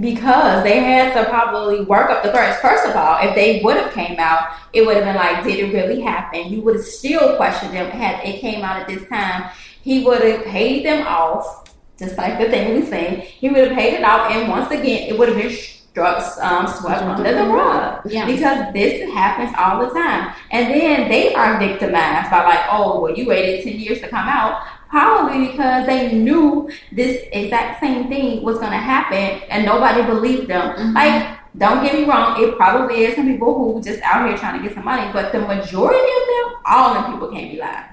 because 0.00 0.62
they 0.62 0.80
had 0.80 1.14
to 1.14 1.30
probably 1.30 1.82
work 1.82 2.10
up 2.10 2.22
the 2.22 2.30
courage. 2.30 2.56
First 2.56 2.86
of 2.86 2.94
all, 2.96 3.16
if 3.26 3.34
they 3.34 3.60
would 3.62 3.76
have 3.76 3.92
came 3.92 4.18
out, 4.18 4.48
it 4.72 4.84
would 4.84 4.96
have 4.96 5.04
been 5.04 5.16
like, 5.16 5.44
did 5.44 5.58
it 5.58 5.72
really 5.72 6.00
happen? 6.00 6.48
You 6.48 6.60
would 6.62 6.76
have 6.76 6.84
still 6.84 7.36
questioned 7.36 7.72
them 7.74 7.90
had 7.90 8.22
it 8.26 8.40
came 8.40 8.62
out 8.62 8.80
at 8.80 8.88
this 8.88 9.08
time. 9.08 9.44
He 9.82 10.04
would 10.04 10.22
have 10.22 10.44
paid 10.44 10.84
them 10.84 11.06
off, 11.06 11.64
just 11.98 12.18
like 12.18 12.38
the 12.38 12.50
thing 12.50 12.74
we 12.74 12.84
saying. 12.84 13.20
He 13.20 13.48
would 13.48 13.68
have 13.68 13.72
paid 13.78 13.94
it 13.94 14.04
off, 14.04 14.30
and 14.30 14.48
once 14.48 14.70
again, 14.70 15.08
it 15.08 15.18
would 15.18 15.28
have 15.28 15.38
been 15.38 15.56
struck, 15.96 16.20
um, 16.44 16.66
swept 16.66 17.02
under 17.02 17.32
the 17.34 17.46
rug. 17.46 18.02
Yeah. 18.04 18.26
Because 18.26 18.72
this 18.74 19.10
happens 19.14 19.50
all 19.56 19.80
the 19.80 19.90
time. 19.94 20.34
And 20.50 20.68
then 20.74 21.08
they 21.08 21.34
are 21.34 21.58
victimized 21.58 22.30
by 22.30 22.44
like, 22.44 22.60
oh, 22.70 23.00
well, 23.00 23.16
you 23.16 23.26
waited 23.26 23.64
10 23.64 23.80
years 23.80 24.00
to 24.02 24.08
come 24.08 24.28
out. 24.28 24.62
Probably 24.90 25.48
because 25.48 25.86
they 25.86 26.12
knew 26.12 26.68
this 26.92 27.22
exact 27.32 27.80
same 27.80 28.08
thing 28.08 28.42
was 28.44 28.58
going 28.58 28.72
to 28.72 28.76
happen 28.78 29.40
and 29.48 29.64
nobody 29.64 30.02
believed 30.02 30.48
them. 30.48 30.76
Mhm. 30.76 30.94
Like, 30.94 31.38
don't 31.56 31.82
get 31.82 31.94
me 31.94 32.04
wrong, 32.04 32.40
it 32.42 32.54
probably 32.58 33.04
is 33.04 33.16
some 33.16 33.26
people 33.26 33.54
who 33.54 33.82
just 33.82 34.00
out 34.02 34.28
here 34.28 34.36
trying 34.36 34.60
to 34.60 34.62
get 34.62 34.74
some 34.76 34.84
money, 34.84 35.10
but 35.14 35.32
the 35.32 35.40
majority 35.40 35.98
of 36.20 36.24
them, 36.32 36.46
all 36.66 36.90
of 36.90 36.94
them 37.02 37.12
people 37.12 37.28
can't 37.28 37.50
be 37.50 37.58
lying. 37.58 37.84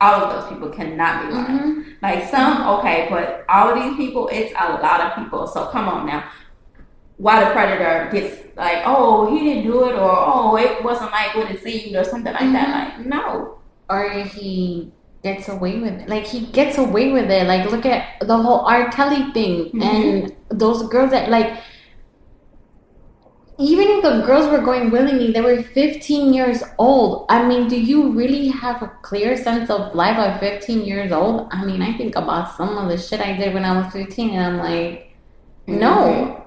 All 0.00 0.14
of 0.24 0.32
those 0.32 0.48
people 0.48 0.68
cannot 0.70 1.26
be 1.26 1.34
lying. 1.34 1.46
Mhm. 1.58 1.84
Like 2.00 2.24
some, 2.30 2.66
okay, 2.78 3.08
but 3.10 3.44
all 3.50 3.68
of 3.68 3.74
these 3.82 3.96
people, 3.96 4.28
it's 4.32 4.52
a 4.58 4.80
lot 4.80 5.00
of 5.02 5.14
people. 5.16 5.46
So 5.46 5.66
come 5.66 5.88
on 5.88 6.06
now. 6.06 6.22
Why 7.20 7.44
the 7.44 7.50
predator 7.52 8.08
gets 8.10 8.56
like, 8.56 8.82
oh, 8.86 9.28
he 9.30 9.44
didn't 9.44 9.64
do 9.64 9.84
it, 9.88 9.94
or 9.94 10.10
oh, 10.32 10.56
it 10.56 10.82
wasn't 10.82 11.10
like 11.12 11.34
what 11.36 11.50
it 11.50 11.62
seemed, 11.62 11.94
or 11.94 12.04
something 12.04 12.32
like 12.32 12.52
that. 12.52 12.98
Like, 12.98 13.06
no. 13.06 13.58
Or 13.90 14.08
he 14.24 14.90
gets 15.22 15.48
away 15.48 15.78
with 15.78 16.00
it. 16.00 16.08
Like 16.08 16.24
he 16.24 16.46
gets 16.46 16.78
away 16.78 17.12
with 17.12 17.30
it. 17.30 17.46
Like 17.46 17.70
look 17.70 17.84
at 17.84 18.20
the 18.20 18.36
whole 18.36 18.60
R. 18.60 18.90
Kelly 18.90 19.30
thing 19.32 19.70
Mhm. 19.72 19.82
and 19.84 20.36
those 20.48 20.88
girls 20.88 21.10
that 21.10 21.28
like 21.28 21.60
even 23.58 23.86
if 23.88 24.02
the 24.02 24.22
girls 24.24 24.50
were 24.50 24.64
going 24.64 24.90
willingly, 24.90 25.32
they 25.32 25.42
were 25.42 25.62
15 25.62 26.32
years 26.32 26.62
old. 26.78 27.26
I 27.28 27.46
mean, 27.46 27.68
do 27.68 27.78
you 27.78 28.10
really 28.12 28.48
have 28.48 28.80
a 28.82 28.88
clear 29.02 29.36
sense 29.36 29.68
of 29.68 29.94
life 29.94 30.16
at 30.16 30.40
15 30.40 30.80
years 30.86 31.12
old? 31.12 31.48
I 31.50 31.66
mean, 31.66 31.82
I 31.82 31.92
think 31.92 32.16
about 32.16 32.56
some 32.56 32.78
of 32.78 32.88
the 32.88 32.96
shit 32.96 33.20
I 33.20 33.36
did 33.36 33.52
when 33.52 33.66
I 33.66 33.76
was 33.76 33.92
15, 33.92 34.30
and 34.30 34.42
I'm 34.42 34.58
like, 34.58 35.12
no, 35.66 36.42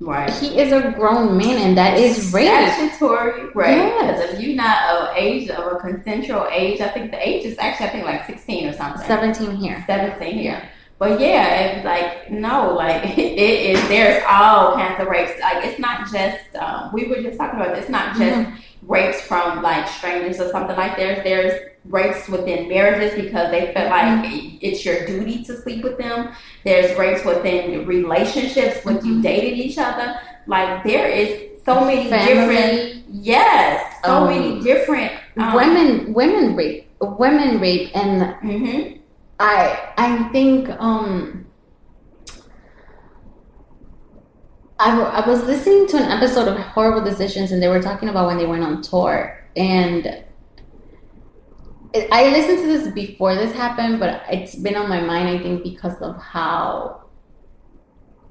Right. 0.00 0.30
he 0.30 0.58
is 0.58 0.72
a 0.72 0.92
grown 0.92 1.36
man, 1.36 1.58
and 1.58 1.76
that 1.76 1.98
is 1.98 2.32
rape. 2.32 2.46
Statutory 2.46 3.44
rape. 3.54 3.76
Yes. 3.76 4.18
Because 4.20 4.34
if 4.34 4.40
you're 4.40 4.56
not 4.56 4.78
of 5.10 5.16
age 5.16 5.50
of 5.50 5.72
a 5.72 5.76
consensual 5.78 6.46
age, 6.50 6.80
I 6.80 6.88
think 6.88 7.10
the 7.10 7.28
age 7.28 7.44
is 7.44 7.58
actually 7.58 7.86
I 7.86 7.90
think 7.90 8.04
like 8.06 8.26
16 8.26 8.68
or 8.68 8.72
something. 8.72 9.06
17 9.06 9.56
here. 9.56 9.84
17 9.86 10.38
here. 10.38 10.68
but 10.98 11.20
yeah, 11.20 11.54
it's 11.60 11.84
like 11.84 12.30
no, 12.30 12.74
like 12.74 13.04
it 13.18 13.38
is. 13.38 13.88
There's 13.88 14.22
all 14.28 14.74
kinds 14.74 15.00
of 15.00 15.06
rapes. 15.08 15.32
Like 15.40 15.64
it's 15.66 15.78
not 15.78 16.10
just 16.10 16.56
um, 16.56 16.92
we 16.94 17.04
were 17.06 17.20
just 17.22 17.36
talking 17.38 17.60
about. 17.60 17.74
this, 17.74 17.82
It's 17.84 17.90
not 17.90 18.16
just 18.16 18.36
Mm-hmm. 18.48 18.56
Rapes 18.82 19.20
from 19.22 19.62
like 19.62 19.88
strangers 19.88 20.40
or 20.40 20.50
something 20.50 20.76
like. 20.76 20.96
There's 20.96 21.22
there's 21.24 21.60
rapes 21.84 22.28
within 22.28 22.68
marriages 22.68 23.14
because 23.14 23.50
they 23.50 23.72
feel 23.72 23.88
Mm-hmm. 23.90 23.90
like 23.90 24.62
it's 24.62 24.84
your 24.84 25.06
duty 25.06 25.44
to 25.44 25.56
sleep 25.56 25.82
with 25.84 25.98
them. 25.98 26.32
There's 26.64 26.96
rapes 26.98 27.24
within 27.24 27.86
relationships 27.86 28.84
when 28.84 28.98
Mm-hmm. 28.98 29.06
you 29.06 29.22
dated 29.22 29.58
each 29.58 29.78
other. 29.78 30.18
Like 30.46 30.84
there 30.84 31.08
is 31.08 31.62
so 31.64 31.84
many 31.84 32.10
Family. 32.10 32.24
different. 32.24 33.04
Yes, 33.08 34.04
so 34.04 34.24
Um, 34.24 34.26
many 34.26 34.60
different 34.62 35.12
um, 35.38 35.52
women 35.52 36.12
women 36.14 36.56
rape 36.56 36.88
women 37.00 37.60
rape 37.60 37.90
and 37.94 38.34
hmm 38.40 38.98
I 39.38 39.92
I 39.96 40.28
think 40.32 40.68
um 40.80 41.46
I, 44.80 44.98
I 44.98 45.28
was 45.28 45.44
listening 45.44 45.86
to 45.88 45.98
an 45.98 46.04
episode 46.04 46.48
of 46.48 46.56
Horrible 46.56 47.04
Decisions 47.04 47.52
and 47.52 47.62
they 47.62 47.68
were 47.68 47.82
talking 47.82 48.08
about 48.08 48.26
when 48.28 48.38
they 48.38 48.46
went 48.46 48.64
on 48.64 48.80
tour 48.80 49.46
and 49.54 50.24
I 51.94 52.30
listened 52.30 52.60
to 52.60 52.66
this 52.66 52.88
before 52.94 53.34
this 53.34 53.52
happened 53.52 54.00
but 54.00 54.22
it's 54.30 54.54
been 54.54 54.76
on 54.76 54.88
my 54.88 55.02
mind 55.02 55.28
I 55.28 55.38
think 55.38 55.62
because 55.62 56.00
of 56.00 56.16
how 56.16 57.02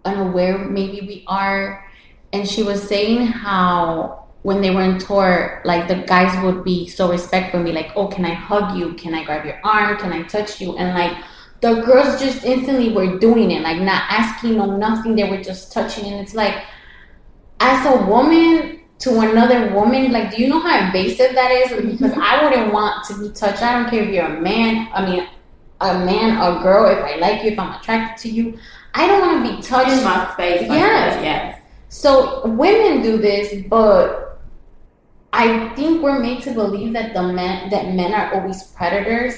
unaware 0.04 0.58
maybe 0.58 1.02
we 1.02 1.24
are 1.28 1.86
and 2.34 2.50
she 2.50 2.64
was 2.64 2.82
saying 2.82 3.28
how 3.28 4.26
when 4.42 4.62
they 4.62 4.72
were 4.72 4.82
on 4.82 4.98
tour, 4.98 5.62
like 5.66 5.88
the 5.88 5.96
guys 5.96 6.42
would 6.44 6.64
be 6.64 6.88
so 6.88 7.12
respectful, 7.12 7.60
and 7.60 7.66
be 7.66 7.74
like, 7.74 7.92
"Oh, 7.98 8.08
can 8.08 8.24
I 8.24 8.34
hug 8.34 8.78
you? 8.78 8.94
Can 8.94 9.14
I 9.14 9.26
grab 9.26 9.46
your 9.46 9.60
arm? 9.66 9.98
Can 9.98 10.14
I 10.14 10.24
touch 10.24 10.62
you?" 10.62 10.78
And 10.78 10.98
like 10.98 11.18
the 11.62 11.82
girls 11.82 12.20
just 12.20 12.44
instantly 12.46 12.92
were 12.94 13.20
doing 13.20 13.52
it, 13.52 13.62
like 13.62 13.82
not 13.82 14.04
asking 14.10 14.58
no 14.58 14.78
nothing. 14.78 15.16
They 15.16 15.30
were 15.30 15.42
just 15.44 15.72
touching, 15.74 16.06
and 16.06 16.22
it's 16.22 16.34
like, 16.34 16.56
as 17.60 17.86
a 17.86 18.06
woman 18.06 18.80
to 19.00 19.20
another 19.22 19.74
woman, 19.74 20.12
like, 20.12 20.36
do 20.36 20.42
you 20.42 20.50
know 20.50 20.60
how 20.60 20.86
invasive 20.86 21.34
that 21.36 21.52
is? 21.52 21.72
Mm-hmm. 21.72 21.92
Because 21.92 22.14
I 22.18 22.44
wouldn't 22.44 22.74
want 22.74 23.06
to 23.06 23.20
be 23.20 23.30
touched. 23.30 23.62
I 23.62 23.74
don't 23.80 23.90
care 23.90 24.04
if 24.04 24.14
you're 24.14 24.26
a 24.26 24.42
man. 24.42 24.90
I 24.94 25.06
mean, 25.06 25.28
a 25.82 25.94
man, 26.06 26.38
a 26.38 26.62
girl. 26.62 26.86
If 26.86 27.04
I 27.04 27.16
like 27.18 27.44
you, 27.44 27.52
if 27.52 27.60
I'm 27.60 27.80
attracted 27.80 28.22
to 28.24 28.36
you, 28.36 28.58
I 28.94 29.08
don't 29.08 29.22
want 29.22 29.46
to 29.46 29.56
be 29.56 29.62
touched. 29.62 29.92
in 29.92 30.04
my 30.04 30.30
space. 30.34 30.62
Like 30.62 30.80
Yes. 30.80 31.16
that, 31.16 31.24
yes. 31.24 31.62
So 31.90 32.46
women 32.48 33.02
do 33.02 33.18
this, 33.18 33.66
but 33.68 34.40
I 35.34 35.70
think 35.76 36.02
we're 36.02 36.20
made 36.20 36.42
to 36.44 36.52
believe 36.52 36.94
that 36.94 37.14
the 37.14 37.24
men 37.24 37.70
that 37.70 37.94
men 37.94 38.14
are 38.14 38.34
always 38.34 38.64
predators. 38.64 39.36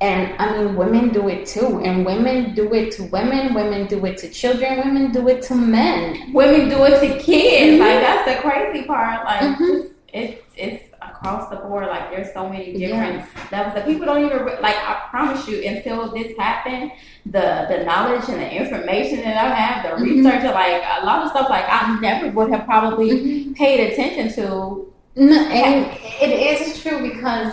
And 0.00 0.32
I 0.38 0.56
mean 0.56 0.76
women 0.76 1.10
do 1.10 1.28
it 1.28 1.46
too. 1.46 1.80
And 1.84 2.06
women 2.06 2.54
do 2.54 2.72
it 2.72 2.90
to 2.92 3.04
women, 3.04 3.52
women 3.54 3.86
do 3.86 4.04
it 4.06 4.16
to 4.18 4.30
children, 4.30 4.78
women 4.78 5.12
do 5.12 5.28
it 5.28 5.42
to 5.42 5.54
men. 5.54 6.32
women 6.32 6.68
do 6.70 6.84
it 6.84 7.00
to 7.00 7.18
kids. 7.18 7.76
Mhm. 7.76 7.80
Like 7.80 8.00
that's 8.00 8.24
the 8.30 8.48
crazy 8.48 8.86
part. 8.86 9.24
Like 9.26 9.40
Mhm. 9.58 9.90
it's 10.12 10.40
it's 10.56 10.84
across 11.02 11.48
the 11.50 11.56
board. 11.56 11.86
Like 11.86 12.10
there's 12.10 12.32
so 12.32 12.48
many 12.48 12.72
different 12.72 13.24
levels 13.52 13.74
that 13.74 13.84
people 13.86 14.06
don't 14.06 14.24
even 14.24 14.46
like. 14.62 14.76
I 14.76 15.02
promise 15.10 15.46
you, 15.46 15.62
until 15.68 16.10
this 16.12 16.34
happened, 16.38 16.92
the 17.26 17.66
the 17.70 17.84
knowledge 17.84 18.26
and 18.28 18.40
the 18.40 18.50
information 18.62 19.18
that 19.20 19.36
I 19.36 19.48
have, 19.54 19.76
the 19.84 20.02
Mhm. 20.02 20.24
research, 20.24 20.44
like 20.44 20.82
a 21.00 21.04
lot 21.04 21.24
of 21.24 21.30
stuff, 21.30 21.50
like 21.50 21.64
I 21.68 21.98
never 22.00 22.30
would 22.30 22.50
have 22.52 22.64
probably 22.64 23.10
Mm-hmm. 23.10 23.52
paid 23.52 23.92
attention 23.92 24.32
to. 24.36 24.86
No, 25.16 25.36
and 25.38 25.86
it 26.22 26.30
is 26.60 26.80
true 26.82 27.02
because 27.10 27.52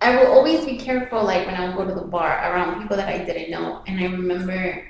I 0.00 0.16
will 0.16 0.32
always 0.32 0.64
be 0.64 0.76
careful, 0.78 1.24
like 1.24 1.46
when 1.46 1.56
I 1.56 1.66
would 1.66 1.76
go 1.76 1.86
to 1.86 1.94
the 1.94 2.06
bar 2.06 2.28
around 2.28 2.80
people 2.82 2.96
that 2.96 3.08
I 3.08 3.24
didn't 3.24 3.50
know. 3.50 3.82
And 3.86 3.98
I 3.98 4.04
remember 4.04 4.86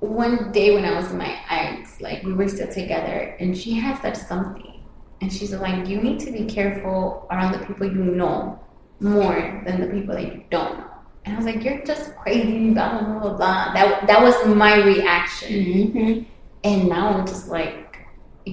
one 0.00 0.52
day 0.52 0.74
when 0.74 0.84
I 0.84 0.94
was 0.94 1.10
in 1.10 1.18
my 1.18 1.38
ex, 1.50 2.00
like 2.00 2.22
we 2.22 2.32
were 2.32 2.48
still 2.48 2.68
together, 2.68 3.36
and 3.40 3.56
she 3.56 3.72
had 3.74 4.00
said 4.00 4.16
something, 4.16 4.84
and 5.20 5.32
she's 5.32 5.52
like, 5.54 5.88
"You 5.88 6.00
need 6.00 6.20
to 6.20 6.30
be 6.30 6.44
careful 6.44 7.26
around 7.30 7.52
the 7.52 7.66
people 7.66 7.86
you 7.86 8.04
know 8.04 8.60
more 9.00 9.62
than 9.66 9.80
the 9.80 9.86
people 9.88 10.14
that 10.14 10.24
you 10.24 10.44
don't 10.50 10.78
know." 10.78 10.90
And 11.24 11.34
I 11.34 11.36
was 11.36 11.46
like, 11.46 11.64
"You're 11.64 11.84
just 11.84 12.14
crazy, 12.16 12.70
blah 12.70 13.00
blah 13.00 13.18
blah 13.20 13.36
blah." 13.36 13.72
That 13.72 14.06
that 14.06 14.22
was 14.22 14.36
my 14.46 14.76
reaction. 14.84 15.52
Mm-hmm. 15.52 16.22
And 16.64 16.88
now 16.88 17.08
I'm 17.10 17.26
just 17.26 17.48
like, 17.48 17.87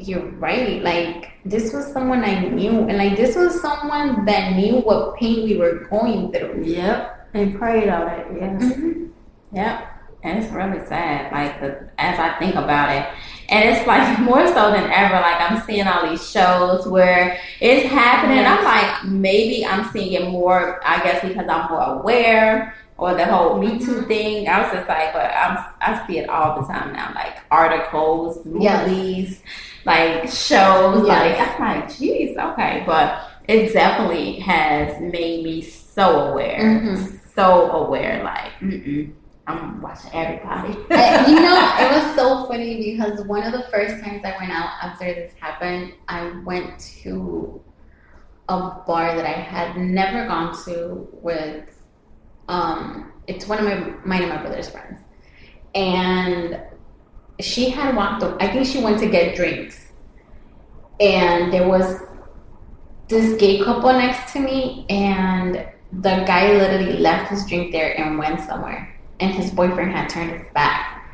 you're 0.08 0.26
right. 0.39 0.82
Like, 0.84 1.32
this 1.46 1.74
was 1.74 1.91
someone 1.91 2.24
I 2.24 2.39
knew. 2.50 2.88
And, 2.88 2.98
like, 2.98 3.16
this 3.18 3.36
was 3.36 3.60
someone 3.62 4.26
that 4.26 4.56
knew 4.56 4.78
what 4.82 5.16
pain 5.18 5.43
we 5.48 5.58
were 5.58 5.86
going 5.89 6.32
through. 6.32 6.64
Yep, 6.64 7.30
and 7.34 7.58
preyed 7.58 7.89
on 7.89 8.08
it. 8.08 8.28
Yes. 8.39 8.64
Mhm. 8.64 9.10
Yep. 9.52 9.91
And 10.24 10.43
it's 10.43 10.52
really 10.52 10.84
sad, 10.88 11.32
like 11.32 11.62
the, 11.62 11.88
as 12.00 12.18
I 12.20 12.34
think 12.39 12.56
about 12.56 12.89
it. 12.89 13.06
And 13.50 13.70
it's 13.70 13.86
like 13.93 14.20
more 14.20 14.48
so 14.48 14.72
than 14.72 14.89
ever, 14.91 15.14
like 15.14 15.39
I'm 15.39 15.62
seeing 15.68 15.86
all 15.88 16.10
these 16.10 16.28
shows 16.32 16.88
where 16.88 17.38
it's 17.62 17.88
happening. 17.91 18.43
I'm 18.43 18.64
like, 18.64 19.06
maybe 19.06 19.64
I'm 19.64 19.86
seeing 19.91 20.14
it 20.14 20.28
more, 20.32 20.82
I 20.84 20.98
guess 21.04 21.22
because 21.22 21.48
I'm 21.48 21.70
more 21.70 22.00
aware 22.00 22.74
or 22.98 23.14
the 23.14 23.26
whole 23.26 23.60
Me 23.60 23.78
Too 23.78 24.02
Mhm. 24.02 24.08
thing. 24.08 24.48
I 24.50 24.62
was 24.64 24.72
just 24.72 24.89
like, 24.89 25.14
but 25.14 25.30
I'm, 25.32 25.58
I 25.80 26.08
see 26.08 26.18
it 26.18 26.28
all 26.28 26.60
the 26.60 26.66
time 26.74 26.91
now, 26.93 27.12
like 27.14 27.36
articles, 27.52 28.39
Yes. 28.60 29.41
Like 29.86 30.29
shows. 30.29 31.03
Like, 31.07 31.38
Yes. 31.38 31.55
I'm 31.59 31.79
like, 31.81 31.97
geez, 31.97 32.38
okay. 32.38 32.83
But 32.86 33.21
it 33.47 33.73
definitely 33.73 34.39
has 34.39 34.99
made 35.01 35.43
me 35.43 35.61
so 35.61 36.31
aware. 36.31 36.59
Mhm. 36.59 37.19
So 37.36 37.69
aware, 37.71 38.23
like, 38.23 38.51
mm-mm. 38.61 39.11
I'm 39.47 39.81
watching 39.81 40.09
everybody. 40.13 40.73
You 41.31 41.39
know, 41.41 41.75
it 41.79 41.91
was 41.91 42.15
so 42.15 42.45
funny 42.47 42.91
because 42.93 43.21
one 43.25 43.43
of 43.43 43.51
the 43.51 43.63
first 43.71 44.03
times 44.03 44.23
I 44.23 44.36
went 44.39 44.51
out 44.51 44.69
after 44.81 45.05
this 45.05 45.33
happened, 45.39 45.93
I 46.07 46.31
went 46.45 46.79
to 47.03 47.61
a 48.49 48.57
bar 48.88 49.15
that 49.15 49.25
I 49.25 49.31
had 49.33 49.77
never 49.77 50.27
gone 50.27 50.55
to 50.65 51.07
with 51.13 51.63
um 52.47 53.11
it's 53.27 53.47
one 53.47 53.57
of 53.57 53.65
my 53.65 53.75
mine 54.05 54.21
and 54.23 54.29
my 54.29 54.38
brother's 54.41 54.69
friends. 54.69 54.99
And 55.73 56.59
she 57.39 57.69
had 57.69 57.95
walked 57.95 58.23
I 58.41 58.47
think 58.47 58.65
she 58.65 58.81
went 58.81 58.99
to 58.99 59.07
get 59.07 59.36
drinks. 59.36 59.91
And 60.99 61.51
there 61.51 61.67
was 61.67 62.01
this 63.07 63.38
gay 63.39 63.63
couple 63.63 63.91
next 63.91 64.31
to 64.33 64.39
me 64.39 64.86
and 64.89 65.67
the 65.91 66.23
guy 66.25 66.53
literally 66.53 66.97
left 66.97 67.29
his 67.29 67.45
drink 67.45 67.71
there 67.71 67.99
and 67.99 68.17
went 68.17 68.41
somewhere 68.41 68.97
and 69.19 69.31
his 69.31 69.51
boyfriend 69.51 69.91
had 69.91 70.09
turned 70.09 70.31
his 70.31 70.47
back. 70.53 71.09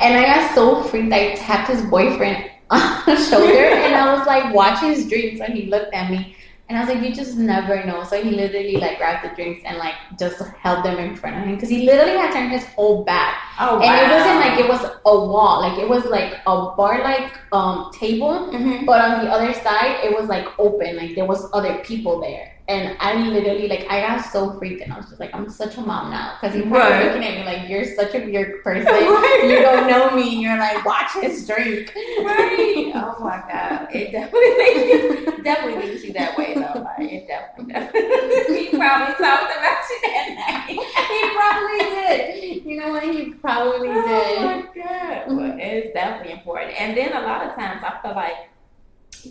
And 0.00 0.18
I 0.18 0.24
got 0.24 0.54
so 0.54 0.82
freaked, 0.82 1.12
I 1.12 1.34
tapped 1.34 1.70
his 1.70 1.82
boyfriend 1.82 2.50
on 2.70 3.02
the 3.06 3.16
shoulder 3.16 3.64
and 3.64 3.94
I 3.94 4.14
was 4.14 4.26
like 4.26 4.54
watching 4.54 4.90
his 4.90 5.08
drinks 5.08 5.40
and 5.40 5.54
he 5.54 5.66
looked 5.66 5.92
at 5.94 6.10
me 6.10 6.36
and 6.72 6.78
I 6.78 6.84
was 6.86 6.94
like, 6.94 7.06
you 7.06 7.14
just 7.14 7.36
never 7.36 7.84
know. 7.84 8.02
So 8.04 8.22
he 8.22 8.30
literally 8.30 8.76
like 8.76 8.96
grabbed 8.96 9.28
the 9.30 9.34
drinks 9.34 9.60
and 9.66 9.76
like 9.76 9.94
just 10.18 10.40
held 10.64 10.84
them 10.84 10.98
in 10.98 11.14
front 11.14 11.36
of 11.36 11.42
him 11.44 11.54
because 11.54 11.68
he 11.68 11.84
literally 11.84 12.16
had 12.16 12.32
turned 12.32 12.50
his 12.50 12.64
whole 12.74 13.04
back. 13.04 13.36
Oh, 13.60 13.78
And 13.80 13.94
it 14.00 14.08
wasn't 14.14 14.38
like 14.40 14.58
it 14.58 14.68
was 14.68 14.82
a 15.04 15.14
wall, 15.32 15.60
like 15.60 15.78
it 15.78 15.86
was 15.88 16.04
like 16.06 16.32
a 16.46 16.54
bar 16.76 17.02
like 17.04 17.30
um 17.52 17.90
table 17.92 18.50
hmm 18.50 18.86
but 18.86 19.00
on 19.04 19.24
the 19.24 19.30
other 19.30 19.52
side, 19.52 20.00
it 20.02 20.18
was 20.18 20.28
like 20.28 20.46
open, 20.58 20.96
like 20.96 21.14
there 21.14 21.26
was 21.26 21.48
other 21.52 21.74
people 21.84 22.20
there, 22.20 22.50
and 22.68 22.96
I 23.00 23.14
literally 23.28 23.68
like 23.68 23.86
I 23.90 24.00
got 24.00 24.22
so 24.24 24.58
freaked, 24.58 24.80
and 24.82 24.92
I 24.92 24.96
was 24.96 25.06
just 25.08 25.20
like, 25.20 25.34
I'm 25.34 25.48
such 25.50 25.76
a 25.76 25.82
mom 25.82 26.10
now 26.10 26.38
because 26.40 26.54
he 26.54 26.62
was 26.62 26.70
Right. 26.80 27.04
looking 27.04 27.24
at 27.28 27.34
me 27.38 27.44
like 27.44 27.68
you're 27.68 27.84
such 27.94 28.14
a 28.14 28.24
weird 28.24 28.62
person. 28.64 28.86
Right. 28.92 29.40
You 29.44 29.60
don't 29.60 29.86
know 29.92 30.10
me, 30.16 30.32
and 30.32 30.40
you're 30.42 30.58
like, 30.58 30.84
watch 30.84 31.12
his 31.20 31.46
drink. 31.46 31.92
Right. 32.24 32.81
Oh 32.94 33.16
my 33.20 33.42
god. 33.50 33.88
It 33.94 34.12
definitely 34.12 34.56
makes 34.58 34.92
you 35.36 35.42
definitely 35.42 35.86
leaves 35.88 36.04
you 36.04 36.12
that 36.14 36.36
way 36.38 36.54
though. 36.54 36.80
Like 36.82 37.12
it 37.12 37.26
definitely 37.26 37.72
does. 37.74 37.90
he 38.56 38.68
probably 38.76 39.14
talked 39.14 39.52
about 39.52 39.82
you 39.90 39.98
that 40.02 40.28
night. 40.36 40.78
he 41.10 41.20
probably 41.34 41.78
did. 41.90 42.64
You 42.64 42.80
know 42.80 42.88
what? 42.90 43.02
He 43.04 43.30
probably 43.34 43.88
Oh 43.88 44.02
did. 44.06 44.38
Oh 44.38 44.44
my 44.44 44.82
god. 44.82 45.36
Well, 45.36 45.56
it's 45.58 45.92
definitely 45.94 46.32
important. 46.32 46.80
And 46.80 46.96
then 46.96 47.12
a 47.12 47.20
lot 47.20 47.46
of 47.46 47.54
times 47.54 47.82
I 47.84 47.98
feel 48.02 48.14
like 48.14 48.36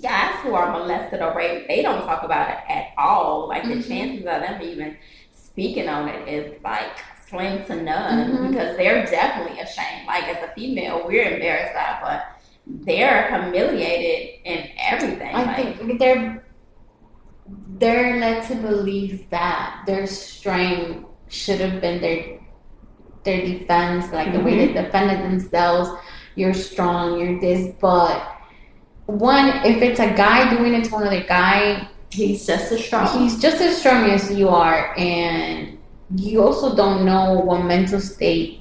guys 0.01 0.35
who 0.43 0.53
are 0.53 0.71
molested 0.71 1.21
or 1.21 1.35
raped, 1.35 1.67
they 1.67 1.81
don't 1.81 2.01
talk 2.05 2.23
about 2.23 2.49
it 2.49 2.57
at 2.69 2.87
all. 2.97 3.47
Like 3.47 3.63
the 3.63 3.75
Mhm. 3.75 3.87
chances 3.87 4.19
of 4.19 4.41
them 4.41 4.61
even 4.61 4.97
speaking 5.33 5.89
on 5.89 6.07
it 6.07 6.27
is 6.27 6.61
like 6.63 6.91
slim 7.27 7.63
to 7.65 7.75
none 7.81 8.31
Mhm. 8.31 8.49
because 8.51 8.77
they're 8.77 9.05
definitely 9.05 9.59
ashamed. 9.59 10.07
Like 10.07 10.23
as 10.29 10.43
a 10.43 10.53
female, 10.53 11.03
we're 11.05 11.23
embarrassed 11.33 11.73
by 11.73 11.81
it, 11.81 11.97
but 12.01 12.25
they're 12.79 13.27
humiliated 13.29 14.39
in 14.45 14.69
everything. 14.77 15.35
I 15.35 15.43
like, 15.43 15.77
think 15.77 15.99
they're 15.99 16.45
they're 17.77 18.19
led 18.19 18.47
to 18.47 18.55
believe 18.55 19.29
that 19.29 19.83
their 19.85 20.07
strength 20.07 21.05
should 21.27 21.59
have 21.59 21.81
been 21.81 22.01
their 22.01 22.39
their 23.23 23.45
defense, 23.45 24.11
like 24.11 24.33
the 24.33 24.39
way 24.39 24.57
they 24.57 24.73
mm-hmm. 24.73 24.85
defended 24.85 25.19
themselves. 25.23 25.89
You're 26.35 26.53
strong, 26.53 27.19
you're 27.19 27.39
this, 27.39 27.75
but 27.79 28.37
one, 29.05 29.47
if 29.65 29.81
it's 29.81 29.99
a 29.99 30.11
guy 30.13 30.55
doing 30.55 30.73
it 30.73 30.85
to 30.85 30.95
another 30.95 31.23
guy, 31.23 31.89
he's 32.09 32.47
just 32.47 32.71
as 32.71 32.83
strong. 32.85 33.21
he's 33.21 33.39
just 33.39 33.61
as 33.61 33.77
strong 33.77 34.09
as 34.09 34.31
you 34.31 34.47
are, 34.47 34.97
and 34.97 35.77
you 36.15 36.41
also 36.41 36.75
don't 36.75 37.05
know 37.05 37.39
what 37.39 37.65
mental 37.65 37.99
state 37.99 38.60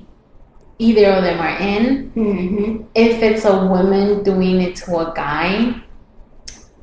either 0.80 1.06
of 1.12 1.22
them 1.22 1.38
are 1.38 1.58
in. 1.58 2.10
Mm-hmm. 2.12 2.84
If 2.94 3.22
it's 3.22 3.44
a 3.44 3.66
woman 3.66 4.22
doing 4.22 4.60
it 4.62 4.76
to 4.76 4.98
a 4.98 5.12
guy, 5.14 5.74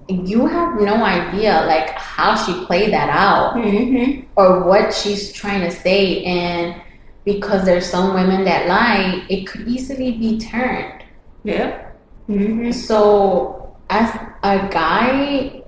you 0.07 0.45
have 0.45 0.79
no 0.79 1.03
idea 1.03 1.65
like 1.67 1.89
how 1.89 2.35
she 2.35 2.53
played 2.65 2.93
that 2.93 3.09
out 3.09 3.55
Mm-hmm. 3.55 4.21
or 4.35 4.63
what 4.63 4.93
she's 4.93 5.33
trying 5.33 5.61
to 5.61 5.71
say 5.71 6.23
and 6.23 6.81
because 7.25 7.65
there's 7.65 7.85
some 7.85 8.13
women 8.13 8.45
that 8.45 8.67
lie, 8.67 9.25
it 9.29 9.45
could 9.47 9.67
easily 9.67 10.13
be 10.13 10.39
turned. 10.39 11.03
Yeah. 11.43 11.91
Mm-hmm. 12.29 12.71
So 12.71 13.75
as 13.89 14.09
a 14.43 14.69
guy, 14.71 15.61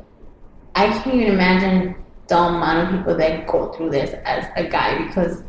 I 0.76 0.88
can't 0.88 1.16
even 1.16 1.34
imagine 1.34 1.96
the 2.28 2.38
amount 2.38 2.88
of 2.88 2.98
people 2.98 3.18
that 3.18 3.46
go 3.48 3.74
through 3.74 3.90
this 3.90 4.14
as 4.24 4.46
a 4.56 4.70
guy 4.70 5.06
because 5.08 5.44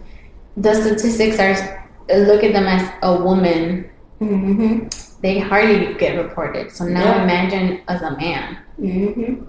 the 0.57 0.75
statistics 0.75 1.39
are 1.39 1.81
look 2.19 2.43
at 2.45 2.53
them 2.53 2.67
as 2.67 2.89
a 3.03 3.23
woman, 3.23 3.87
Mm-hmm. 4.21 4.89
they 5.23 5.39
hardly 5.39 5.95
get 5.95 6.17
reported. 6.23 6.71
So 6.71 6.85
now 6.85 7.01
Yeah. 7.05 7.23
imagine 7.25 7.81
as 7.89 8.03
a 8.03 8.11
man. 8.19 8.59
Mm-hmm. 8.79 9.45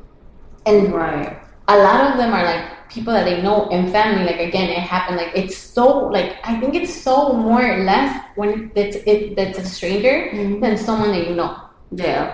And 0.66 0.94
Right. 0.94 1.36
a 1.68 1.78
lot 1.78 2.12
of 2.12 2.18
them 2.18 2.32
are 2.34 2.44
like 2.46 2.88
people 2.90 3.12
that 3.12 3.26
they 3.26 3.42
know 3.42 3.68
in 3.70 3.92
family. 3.92 4.24
Like 4.24 4.40
again, 4.40 4.70
it 4.70 4.80
happened. 4.80 5.18
Like 5.18 5.32
it's 5.36 5.58
so 5.58 6.08
like 6.08 6.38
I 6.46 6.58
think 6.60 6.76
it's 6.76 6.94
so 6.94 7.34
more 7.34 7.60
or 7.64 7.84
less 7.84 8.16
when 8.36 8.72
it's 8.76 8.96
it 9.06 9.36
that's 9.36 9.60
a 9.60 9.66
stranger 9.66 10.30
Mhm. 10.32 10.62
than 10.62 10.78
someone 10.78 11.12
that 11.12 11.28
you 11.28 11.36
know. 11.36 11.56
Yeah. 11.92 12.32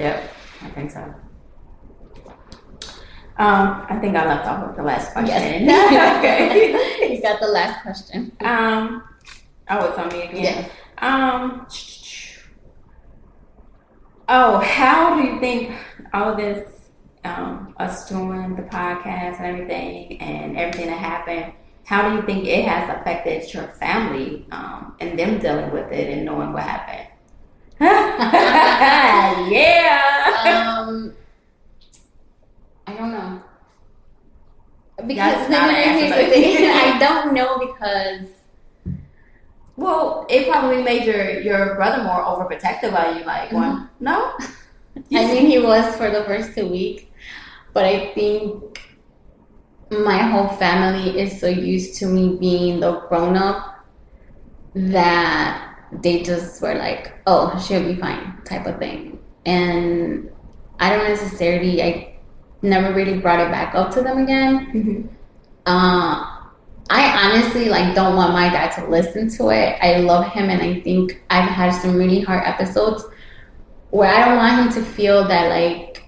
Yep. 0.00 0.16
I 0.64 0.68
think 0.74 0.90
so. 0.90 1.02
Um, 3.38 3.86
I 3.88 3.96
think 4.00 4.16
I 4.16 4.26
left 4.26 4.46
off 4.46 4.66
with 4.66 4.76
the 4.76 4.82
last 4.82 5.12
question. 5.12 5.64
okay. 5.70 6.74
you 7.14 7.22
got 7.22 7.40
the 7.40 7.46
last 7.48 7.80
question. 7.82 8.32
Um, 8.42 9.02
oh, 9.70 9.84
it's 9.88 9.98
on 9.98 10.08
me 10.08 10.22
again. 10.22 10.44
Yeah. 10.44 10.68
Um. 11.00 11.66
Oh, 14.28 14.58
how 14.58 15.16
do 15.16 15.26
you 15.26 15.40
think 15.40 15.74
all 16.14 16.36
this, 16.36 16.68
um, 17.24 17.74
us 17.78 18.08
doing 18.08 18.54
the 18.54 18.62
podcast 18.62 19.38
and 19.40 19.46
everything, 19.46 20.20
and 20.20 20.56
everything 20.56 20.86
that 20.86 20.98
happened, 20.98 21.52
how 21.84 22.08
do 22.08 22.14
you 22.14 22.22
think 22.22 22.46
it 22.46 22.64
has 22.64 22.88
affected 23.00 23.52
your 23.52 23.66
family, 23.80 24.46
um, 24.52 24.94
and 25.00 25.18
them 25.18 25.38
dealing 25.40 25.72
with 25.72 25.90
it 25.90 26.10
and 26.10 26.24
knowing 26.24 26.52
what 26.52 26.62
happened? 26.62 27.08
yeah. 29.52 30.76
Um, 30.78 31.14
I 32.86 32.94
don't 32.94 33.10
know. 33.10 33.42
Because 35.06 35.16
That's 35.16 35.50
not 35.50 35.70
an 35.70 35.74
answer, 35.74 36.16
the 36.16 36.22
but- 36.24 36.32
thing, 36.32 36.70
I 36.70 36.98
don't 37.00 37.34
know 37.34 37.58
because 37.58 38.28
Well, 39.80 40.26
it 40.28 40.46
probably 40.46 40.82
made 40.82 41.06
your 41.06 41.40
your 41.40 41.74
brother 41.74 42.04
more 42.04 42.20
overprotective 42.22 42.92
of 42.92 43.16
you. 43.16 43.24
Like, 43.24 43.50
going, 43.50 43.88
no. 43.98 44.34
I 45.14 45.24
mean, 45.32 45.46
he 45.46 45.58
was 45.58 45.96
for 45.96 46.10
the 46.10 46.22
first 46.24 46.54
two 46.54 46.66
weeks, 46.68 47.04
but 47.72 47.86
I 47.86 48.12
think 48.12 48.78
my 49.90 50.18
whole 50.18 50.48
family 50.58 51.18
is 51.18 51.40
so 51.40 51.46
used 51.46 51.94
to 52.00 52.06
me 52.06 52.36
being 52.36 52.80
the 52.80 53.00
grown 53.08 53.38
up 53.38 53.86
that 54.74 55.78
they 55.92 56.22
just 56.24 56.60
were 56.60 56.74
like, 56.74 57.14
oh, 57.26 57.58
she'll 57.66 57.82
be 57.82 57.96
fine, 57.96 58.36
type 58.44 58.66
of 58.66 58.78
thing. 58.78 59.18
And 59.46 60.30
I 60.78 60.90
don't 60.90 61.08
necessarily, 61.08 61.82
I 61.82 62.18
never 62.60 62.92
really 62.92 63.18
brought 63.18 63.40
it 63.40 63.50
back 63.50 63.74
up 63.74 63.90
to 63.94 64.02
them 64.02 64.18
again. 64.18 64.54
Mhm. 64.74 65.08
Uh, 65.64 66.39
I 66.92 67.24
honestly 67.24 67.68
like 67.68 67.94
don't 67.94 68.16
want 68.16 68.32
my 68.32 68.48
dad 68.48 68.72
to 68.72 68.86
listen 68.88 69.30
to 69.36 69.50
it. 69.50 69.78
I 69.80 69.98
love 69.98 70.26
him, 70.26 70.50
and 70.50 70.60
I 70.60 70.80
think 70.80 71.22
I've 71.30 71.48
had 71.48 71.70
some 71.70 71.94
really 71.96 72.20
hard 72.20 72.42
episodes 72.44 73.06
where 73.90 74.12
I 74.12 74.24
don't 74.24 74.36
want 74.36 74.74
him 74.74 74.82
to 74.82 74.90
feel 74.90 75.26
that 75.28 75.48
like 75.50 76.02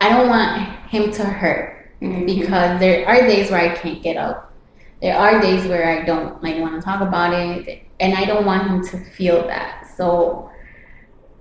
I 0.00 0.08
don't 0.08 0.28
want 0.28 0.68
him 0.88 1.10
to 1.12 1.24
hurt 1.24 1.90
Mhm. 2.00 2.26
because 2.26 2.80
there 2.80 3.06
are 3.06 3.20
days 3.26 3.50
where 3.50 3.60
I 3.60 3.74
can't 3.74 4.02
get 4.02 4.16
up. 4.16 4.52
There 5.02 5.16
are 5.16 5.40
days 5.40 5.66
where 5.66 5.86
I 5.86 6.04
don't 6.04 6.42
like 6.42 6.58
want 6.58 6.74
to 6.74 6.80
talk 6.80 7.00
about 7.02 7.34
it, 7.34 7.82
and 8.00 8.14
I 8.14 8.24
don't 8.24 8.46
want 8.46 8.68
him 8.68 8.82
to 8.86 8.98
feel 9.10 9.46
that. 9.48 9.86
So 9.96 10.48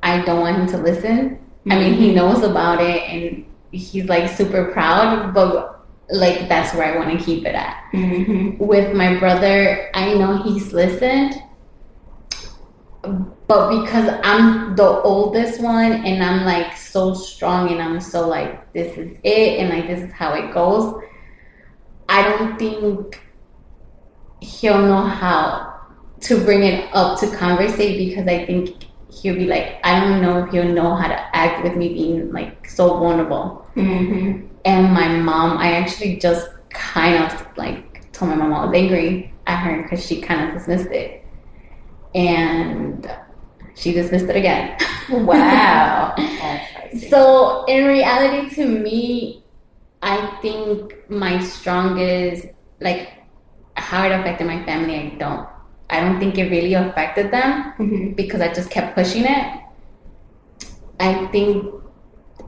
I 0.03 0.19
don't 0.21 0.41
want 0.41 0.57
him 0.57 0.67
to 0.67 0.77
listen. 0.77 1.39
I 1.69 1.79
mean, 1.79 1.93
he 1.93 2.13
knows 2.13 2.43
about 2.43 2.81
it, 2.81 3.03
and 3.09 3.45
he's 3.71 4.05
like 4.05 4.29
super 4.29 4.65
proud, 4.65 5.33
but 5.33 5.76
like 6.09 6.47
that's 6.47 6.73
where 6.73 6.93
I 6.93 6.97
want 6.97 7.17
to 7.19 7.23
keep 7.25 7.45
it 7.45 7.53
at 7.55 7.75
Mhm. 7.93 8.57
with 8.59 8.95
my 8.95 9.17
brother, 9.19 9.89
I 9.93 10.13
know 10.13 10.37
he's 10.43 10.71
listened, 10.73 11.41
but 13.47 13.81
because 13.81 14.09
I'm 14.23 14.75
the 14.75 14.87
oldest 15.01 15.61
one 15.61 15.91
and 16.05 16.23
I'm 16.23 16.45
like 16.45 16.75
so 16.75 17.13
strong 17.13 17.69
and 17.71 17.81
I'm 17.81 17.99
so 17.99 18.27
like, 18.27 18.71
this 18.73 18.97
is 18.97 19.17
it 19.23 19.59
and 19.59 19.69
like 19.69 19.87
this 19.87 20.01
is 20.03 20.11
how 20.11 20.33
it 20.33 20.53
goes, 20.53 21.01
I 22.09 22.23
don't 22.23 22.57
think 22.57 23.21
he'll 24.41 24.81
know 24.81 25.01
how 25.03 25.73
to 26.21 26.39
bring 26.43 26.63
it 26.63 26.89
up 26.93 27.19
to 27.19 27.27
conversate 27.35 28.09
because 28.09 28.27
I 28.27 28.45
think 28.45 28.75
he'll 29.11 29.35
be 29.35 29.45
like, 29.45 29.77
I 29.83 29.99
don't 29.99 30.21
know 30.21 30.43
if 30.43 30.51
he'll 30.51 30.63
know 30.73 30.95
how 30.95 31.07
to 31.07 31.35
act 31.35 31.63
with 31.63 31.75
me 31.75 31.89
being 31.89 32.31
like 32.31 32.67
so 32.69 32.97
vulnerable 32.97 33.65
Mhm. 33.75 34.43
And 34.71 34.83
my 34.99 35.07
mom 35.29 35.57
i 35.65 35.69
actually 35.81 36.13
just 36.27 36.45
kind 36.69 37.15
of 37.23 37.31
like 37.63 38.11
told 38.15 38.29
my 38.31 38.37
mom 38.41 38.53
i 38.53 38.65
was 38.65 38.73
angry 38.81 39.09
at 39.51 39.57
her 39.65 39.75
because 39.83 40.01
she 40.07 40.15
kind 40.27 40.39
of 40.43 40.47
dismissed 40.55 40.91
it 41.03 41.09
and 42.15 43.09
she 43.75 43.91
dismissed 43.93 44.25
it 44.33 44.35
again 44.43 44.63
Wow. 45.09 46.15
So 47.09 47.21
in 47.65 47.85
reality 47.97 48.41
to 48.55 48.63
me 48.67 49.43
i 50.01 50.15
think 50.43 50.95
my 51.09 51.33
strongest 51.53 52.41
like 52.87 53.01
how 53.75 54.05
it 54.07 54.11
affected 54.17 54.45
my 54.47 54.59
family 54.69 54.95
i 55.03 55.05
don't 55.23 55.47
i 55.89 55.99
don't 56.01 56.19
think 56.19 56.37
it 56.37 56.49
really 56.55 56.73
affected 56.83 57.31
them 57.37 57.73
Mhm. 57.79 58.15
because 58.21 58.41
I 58.41 58.49
just 58.59 58.69
kept 58.75 58.89
pushing 58.99 59.25
it. 59.37 59.45
I 60.99 61.11
think, 61.33 61.73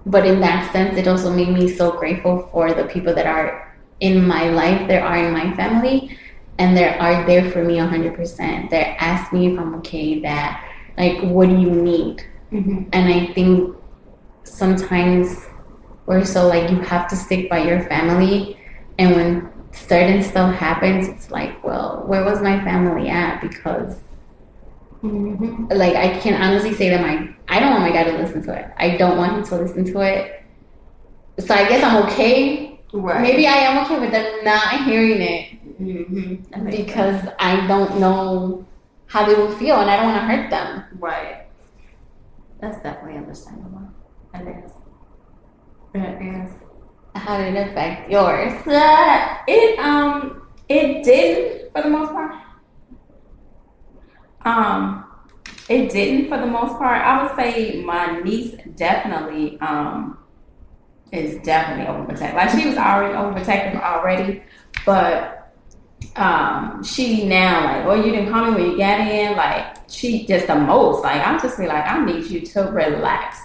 but 0.06 0.26
in 0.26 0.39
that 0.41 0.72
sense, 0.72 0.97
it 0.97 1.08
also 1.08 1.32
made 1.32 1.50
me 1.50 1.68
so 1.70 1.91
grateful 1.91 2.50
for 2.52 2.74
the 2.74 2.86
people 2.86 3.14
that 3.14 3.26
are 3.26 3.76
in 4.00 4.26
my 4.28 4.50
life, 4.50 4.88
that 4.88 5.04
are 5.04 5.18
in 5.18 5.32
my 5.34 5.54
family, 5.56 6.18
and 6.58 6.76
they 6.76 6.97
are 6.97 7.26
there 7.26 7.50
for 7.52 7.64
me 7.64 7.78
100%. 7.78 8.70
They 8.70 8.95
ask 9.00 9.32
me 9.34 9.54
if 9.54 9.60
I'm 9.60 9.76
okay, 9.76 10.20
that, 10.22 10.64
like, 10.97 11.22
what 11.22 11.50
do 11.50 11.58
you 11.58 11.72
need? 11.72 12.24
Mhm. 12.52 12.88
And 12.93 13.14
I 13.14 13.34
think 13.34 13.76
sometimes 14.43 15.47
we're 16.06 16.26
so 16.26 16.47
like, 16.47 16.70
you 16.70 16.80
have 16.80 17.08
to 17.10 17.16
stick 17.16 17.50
by 17.50 17.60
your 17.60 17.82
family, 17.82 18.58
and 18.97 19.16
when 19.16 19.50
certain 19.72 20.24
stuff 20.24 20.56
happens, 20.56 21.08
it's 21.08 21.30
like, 21.30 21.64
well, 21.64 22.04
where 22.08 22.24
was 22.26 22.41
my 22.41 22.60
family 22.64 23.10
at? 23.10 23.39
Because 23.41 24.00
Mhm. 25.04 25.74
like 25.74 25.95
I 25.95 26.18
can 26.20 26.41
honestly 26.41 26.74
say 26.74 26.89
that 26.89 27.02
my 27.02 27.30
I 27.47 27.60
don't 27.60 27.72
want 27.72 27.84
my 27.84 27.91
dad 27.91 28.06
to 28.12 28.18
listen 28.18 28.43
to 28.43 28.54
it. 28.54 28.68
I 28.78 28.97
don't 28.97 29.18
want 29.18 29.32
him 29.34 29.43
to 29.43 29.56
listen 29.56 29.86
to 29.93 30.00
it. 30.02 30.43
So 31.39 31.54
I 31.56 31.68
guess 31.70 31.84
I'm 31.84 32.04
okay. 32.04 32.80
Right. 32.91 33.22
Maybe 33.22 33.47
I 33.47 33.58
am 33.70 33.86
okay 33.86 34.00
with 34.00 34.12
them 34.12 34.43
not 34.43 34.84
hearing 34.86 35.22
it 35.22 35.45
Mhm. 35.82 36.64
Makes 36.64 36.76
because 36.78 37.22
I 37.39 37.66
don't 37.68 38.00
know 38.00 38.66
how 39.08 39.26
they 39.26 39.36
will 39.36 39.52
feel 39.52 39.78
and 39.80 39.89
I 39.89 39.95
don't 39.95 40.06
want 40.12 40.18
to 40.22 40.28
hurt 40.28 40.50
them. 40.50 40.84
right. 41.00 41.45
That's 42.60 42.82
definitely 42.84 43.18
understandable. 43.18 43.88
It 44.34 44.41
is. 44.66 44.72
It 45.93 46.22
is. 46.22 46.52
How 47.16 47.38
did 47.38 47.56
it 47.56 47.68
affect 47.70 48.12
yours? 48.12 48.54
Uh, 48.68 49.38
it 49.47 49.80
um 49.80 50.41
it 50.68 51.04
didn't 51.04 51.72
for 51.72 51.82
the 51.84 51.89
most 51.89 52.12
part. 52.12 52.34
Um, 54.46 55.06
it 55.68 55.92
didn't 55.92 56.30
for 56.30 56.38
the 56.38 56.46
most 56.48 56.78
part. 56.78 57.02
I 57.02 57.24
would 57.24 57.36
say 57.36 57.82
my 57.84 58.20
niece 58.22 58.56
definitely 58.76 59.60
um 59.62 60.18
is 61.12 61.42
definitely 61.44 61.86
overprotective. 61.86 62.36
Like 62.36 62.50
she 62.52 62.68
was 62.68 62.78
already 62.78 63.14
overprotective 63.16 63.82
already, 63.82 64.44
but 64.86 65.54
um 66.16 66.84
she 66.84 67.28
now 67.28 67.66
like, 67.66 67.86
oh, 67.86 67.96
you 67.96 68.12
didn't 68.12 68.32
call 68.32 68.46
me 68.46 68.52
when 68.62 68.72
you 68.72 68.78
got 68.78 69.02
in. 69.02 69.36
Like 69.36 69.78
she 69.90 70.26
just 70.26 70.48
the 70.48 70.56
most. 70.56 71.04
Like 71.04 71.26
I'm 71.26 71.40
just 71.40 71.58
be 71.60 71.68
like, 71.68 71.86
I 71.86 72.04
need 72.04 72.26
you 72.26 72.42
to 72.48 72.64
relax. 72.64 73.38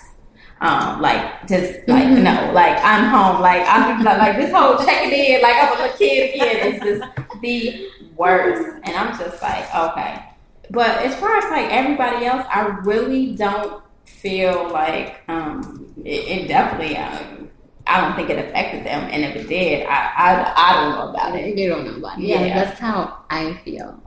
Um, 0.61 1.03
like 1.03 1.47
just 1.47 1.87
like 1.89 2.05
Mhm. 2.05 2.23
no, 2.23 2.53
like 2.55 2.79
I'm 2.83 3.07
home. 3.11 3.43
Like 3.43 3.65
I'm 3.69 4.03
like, 4.03 4.19
like 4.19 4.37
this 4.37 4.51
whole 4.53 4.79
checking 4.85 5.13
in, 5.13 5.43
like 5.43 5.57
I'm 5.57 5.91
a 5.91 5.93
kid 5.97 6.35
again. 6.35 6.75
Is 6.75 6.81
just 6.81 7.05
the 7.43 7.89
worst. 8.17 8.67
And 8.85 8.97
I'm 8.97 9.19
just 9.19 9.43
like, 9.43 9.75
okay. 9.75 10.23
But 10.71 11.03
as 11.05 11.15
far 11.17 11.37
as 11.37 11.45
like 11.51 11.71
everybody 11.73 12.27
else, 12.27 12.47
I 12.49 12.67
really 12.85 13.35
don't 13.35 13.83
feel 14.05 14.69
like 14.71 15.23
um 15.29 15.93
it, 16.05 16.29
it 16.45 16.49
definitely 16.49 16.97
um, 16.97 17.51
I 17.87 18.01
don't 18.01 18.17
think 18.17 18.31
it 18.31 18.39
affected 18.39 18.85
them, 18.85 19.09
and 19.13 19.25
if 19.25 19.37
it 19.37 19.49
did, 19.49 19.87
I 19.87 20.13
I, 20.17 20.55
I 20.57 20.73
don't 20.75 20.95
know 20.97 21.11
about 21.11 21.35
it. 21.37 21.57
You 21.57 21.69
don't 21.69 21.85
know 21.87 21.97
about 21.97 22.19
it. 22.19 22.25
Yeah, 22.25 22.45
Yeah. 22.45 22.65
that's 22.65 22.81
how 22.81 23.25
I 23.31 23.55
feel. 23.65 24.03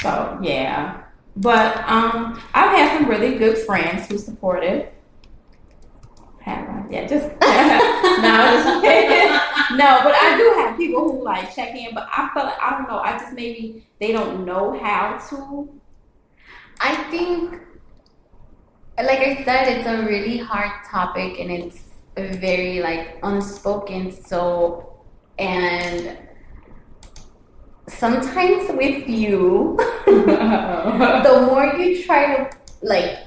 So 0.00 0.38
yeah, 0.42 1.02
but 1.36 1.76
um, 1.88 2.40
I've 2.52 2.76
had 2.76 2.98
some 2.98 3.08
really 3.08 3.36
good 3.38 3.56
friends 3.58 4.08
who 4.08 4.18
supported. 4.18 4.88
Have 6.42 6.68
I? 6.68 6.84
Yeah, 6.90 7.06
just 7.06 7.24
no, 7.40 8.36
just 8.52 9.72
no. 9.72 10.00
But 10.04 10.14
I 10.14 10.34
do 10.36 10.54
have 10.60 10.76
people 10.76 11.10
who 11.10 11.24
like 11.24 11.54
check 11.54 11.74
in, 11.74 11.94
but 11.94 12.06
I 12.12 12.28
feel 12.34 12.44
like 12.44 12.60
I 12.60 12.70
don't 12.76 12.86
know. 12.88 12.98
I 12.98 13.18
just 13.18 13.32
maybe 13.32 13.86
they 13.98 14.12
don't 14.12 14.44
know 14.44 14.78
how 14.78 15.18
to. 15.30 15.68
I 16.80 16.94
think, 17.10 17.60
like 18.96 19.20
I 19.20 19.44
said, 19.44 19.68
it's 19.68 19.86
a 19.86 20.06
really 20.06 20.38
hard 20.38 20.72
topic 20.90 21.38
and 21.38 21.50
it's 21.50 21.82
very 22.16 22.80
like 22.80 23.18
unspoken. 23.22 24.12
So, 24.12 25.02
and 25.38 26.18
sometimes 27.88 28.70
with 28.70 29.08
you, 29.08 29.76
the 30.06 31.46
more 31.46 31.66
you 31.76 32.02
try 32.04 32.36
to 32.36 32.56
like 32.82 33.18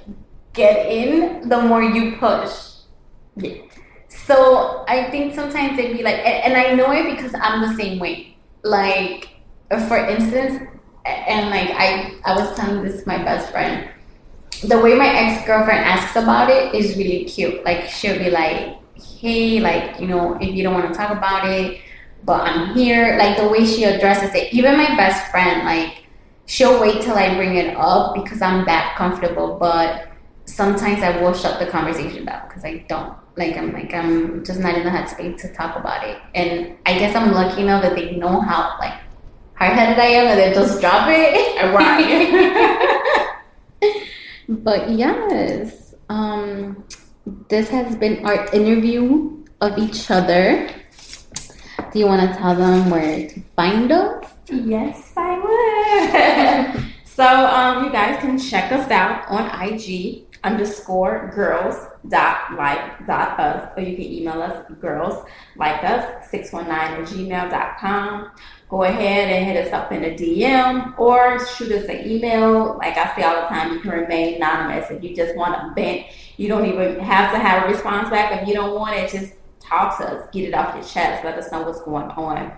get 0.54 0.92
in, 0.92 1.50
the 1.50 1.62
more 1.62 1.84
you 1.84 2.18
push. 2.18 2.52
Yeah. 3.36 3.68
So 4.10 4.84
I 4.88 5.10
think 5.10 5.36
sometimes 5.36 5.80
it'd 5.80 5.96
be 5.96 6.04
like, 6.04 6.18
and, 6.18 6.56
I 6.56 6.74
know 6.74 6.92
it 6.92 7.16
because 7.16 7.34
I'm 7.40 7.62
the 7.62 7.76
same 7.76 8.00
way. 8.00 8.36
Like, 8.64 9.30
for 9.88 9.98
instance, 9.98 10.68
and 11.08 11.50
like 11.50 11.70
I, 11.72 12.14
I 12.26 12.36
was 12.36 12.56
telling 12.56 12.84
this 12.84 13.02
to 13.02 13.08
my 13.08 13.18
best 13.18 13.52
friend. 13.52 13.90
The 14.64 14.80
way 14.80 14.96
my 14.96 15.08
ex 15.08 15.46
girlfriend 15.46 15.80
asks 15.80 16.16
about 16.16 16.50
it 16.50 16.74
is 16.74 16.98
really 16.98 17.26
cute. 17.26 17.64
Like 17.64 17.86
she'll 17.86 18.18
be 18.18 18.30
like, 18.30 18.78
"Hey, 18.96 19.60
like 19.60 20.00
you 20.00 20.08
know, 20.08 20.38
if 20.42 20.54
you 20.56 20.64
don't 20.64 20.74
want 20.74 20.92
to 20.92 20.98
talk 20.98 21.12
about 21.12 21.48
it, 21.48 21.82
but 22.26 22.42
I'm 22.42 22.76
here." 22.76 23.18
Like 23.18 23.38
the 23.38 23.48
way 23.48 23.66
she 23.66 23.84
addresses 23.84 24.34
it. 24.34 24.54
Even 24.54 24.78
my 24.78 24.96
best 24.96 25.30
friend, 25.32 25.66
like 25.66 26.06
she'll 26.46 26.82
wait 26.82 27.02
till 27.02 27.16
I 27.16 27.36
bring 27.36 27.56
it 27.56 27.76
up 27.78 28.16
because 28.16 28.42
I'm 28.42 28.66
that 28.66 28.96
comfortable. 28.98 29.58
But 29.60 30.08
sometimes 30.46 31.04
I 31.04 31.22
will 31.22 31.34
shut 31.34 31.60
the 31.60 31.68
conversation 31.68 32.26
down 32.26 32.48
because 32.48 32.66
I 32.66 32.86
don't 32.90 33.14
like. 33.36 33.56
I'm 33.58 33.72
like 33.74 33.94
I'm 33.94 34.44
just 34.44 34.60
not 34.60 34.76
in 34.76 34.84
the 34.84 34.90
headspace 34.90 35.40
to 35.42 35.54
talk 35.54 35.76
about 35.78 36.04
it. 36.04 36.18
And 36.34 36.78
I 36.86 36.98
guess 36.98 37.16
I'm 37.16 37.32
lucky 37.32 37.62
enough 37.62 37.84
that 37.84 37.96
they 37.96 38.16
know 38.16 38.42
how 38.42 38.76
like 38.80 39.07
hard 39.58 39.74
headed 39.74 40.00
I 40.00 40.06
am 40.06 40.28
and 40.28 40.40
then 40.40 40.54
just 40.54 40.80
drop 40.82 41.08
it. 41.10 41.58
Right. 41.74 43.34
But 44.50 44.92
yes, 44.92 45.94
um, 46.08 46.86
this 47.50 47.68
has 47.70 47.98
been 47.98 48.26
our 48.26 48.46
interview 48.54 49.44
of 49.60 49.78
each 49.78 50.10
other. 50.10 50.70
Do 51.92 52.00
you 52.00 52.06
want 52.06 52.32
to 52.32 52.38
tell 52.38 52.56
them 52.56 52.90
where 52.90 53.28
to 53.28 53.42
find 53.58 53.92
us? 53.92 54.24
Yes, 54.50 55.12
I 55.18 55.36
would. 55.44 56.94
so 57.04 57.26
um, 57.26 57.86
you 57.86 57.92
guys 57.92 58.22
can 58.22 58.40
check 58.40 58.72
us 58.72 58.90
out 58.90 59.28
on 59.28 59.52
IG 59.68 60.27
underscore 60.48 61.32
girls 61.36 61.76
dot 62.10 62.54
like 62.58 63.06
dot 63.06 63.40
us, 63.40 63.72
or 63.76 63.84
you 63.84 63.96
can 63.96 64.06
email 64.06 64.42
us 64.42 64.66
girls 64.82 65.26
like 65.58 65.84
us 65.84 66.30
six 66.30 66.52
one 66.54 66.68
nine 66.68 66.94
at 67.02 67.08
gmail 67.08 67.50
dot 67.50 67.78
com. 67.80 68.32
Go 68.70 68.84
ahead 68.84 69.30
and 69.30 69.46
hit 69.46 69.66
us 69.66 69.74
up 69.74 69.92
in 69.92 70.04
a 70.04 70.14
DM 70.16 70.98
or 71.00 71.46
shoot 71.46 71.72
us 71.72 71.86
an 71.88 72.10
email. 72.10 72.78
Like 72.78 72.98
I 72.98 73.16
say 73.16 73.24
all 73.24 73.42
the 73.42 73.48
time, 73.48 73.74
you 73.74 73.80
can 73.80 73.92
remain 73.92 74.36
anonymous 74.36 74.92
if 74.92 75.04
you 75.04 75.16
just 75.16 75.36
want 75.36 75.54
to 75.56 75.74
vent. 75.82 76.06
You 76.38 76.48
don't 76.50 76.66
even 76.66 77.00
have 77.00 77.32
to 77.34 77.40
have 77.40 77.64
a 77.64 77.68
response 77.68 78.10
back. 78.10 78.42
If 78.42 78.48
you 78.48 78.54
don't 78.54 78.76
want 78.76 78.96
it, 78.96 79.10
just 79.10 79.34
talk 79.60 79.98
to 80.00 80.06
us, 80.06 80.30
get 80.34 80.48
it 80.50 80.54
off 80.54 80.76
your 80.76 80.84
chest, 80.84 81.24
let 81.24 81.38
us 81.38 81.52
know 81.52 81.62
what's 81.62 81.82
going 81.82 82.10
on. 82.12 82.52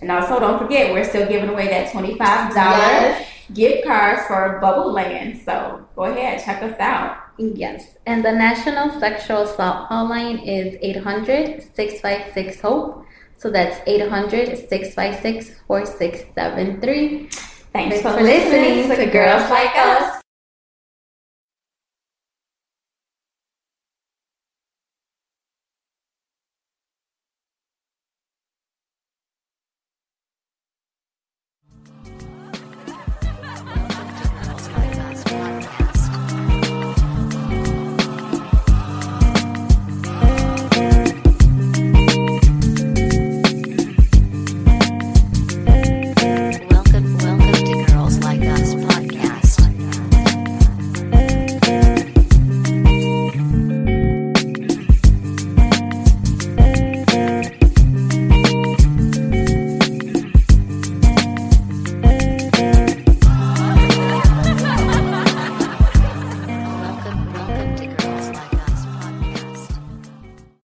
And 0.00 0.10
also, 0.10 0.38
don't 0.40 0.58
forget, 0.58 0.92
we're 0.92 1.04
still 1.04 1.26
giving 1.28 1.48
away 1.48 1.68
that 1.68 1.92
$25 1.92 2.18
Yes. 2.54 3.28
gift 3.52 3.86
card 3.86 4.20
for 4.26 4.58
Bubble 4.60 4.92
Land. 4.92 5.40
So 5.44 5.86
go 5.96 6.04
ahead, 6.04 6.42
check 6.44 6.62
us 6.62 6.78
out. 6.78 7.16
Yes, 7.38 7.96
and 8.06 8.24
the 8.24 8.32
National 8.32 8.98
Sexual 9.00 9.42
Assault 9.42 9.88
Hotline 9.88 10.46
is 10.46 10.76
800 10.80 11.62
656 11.74 12.60
HOPE. 12.60 13.04
So 13.38 13.50
that's 13.50 13.80
800 13.86 14.56
656 14.68 15.58
4673. 15.66 17.28
Thanks, 17.72 18.00
for 18.02 18.12
listening 18.12 18.88
to 18.88 19.06
Girls 19.06 19.50
Like 19.50 19.76
Us. 19.76 20.13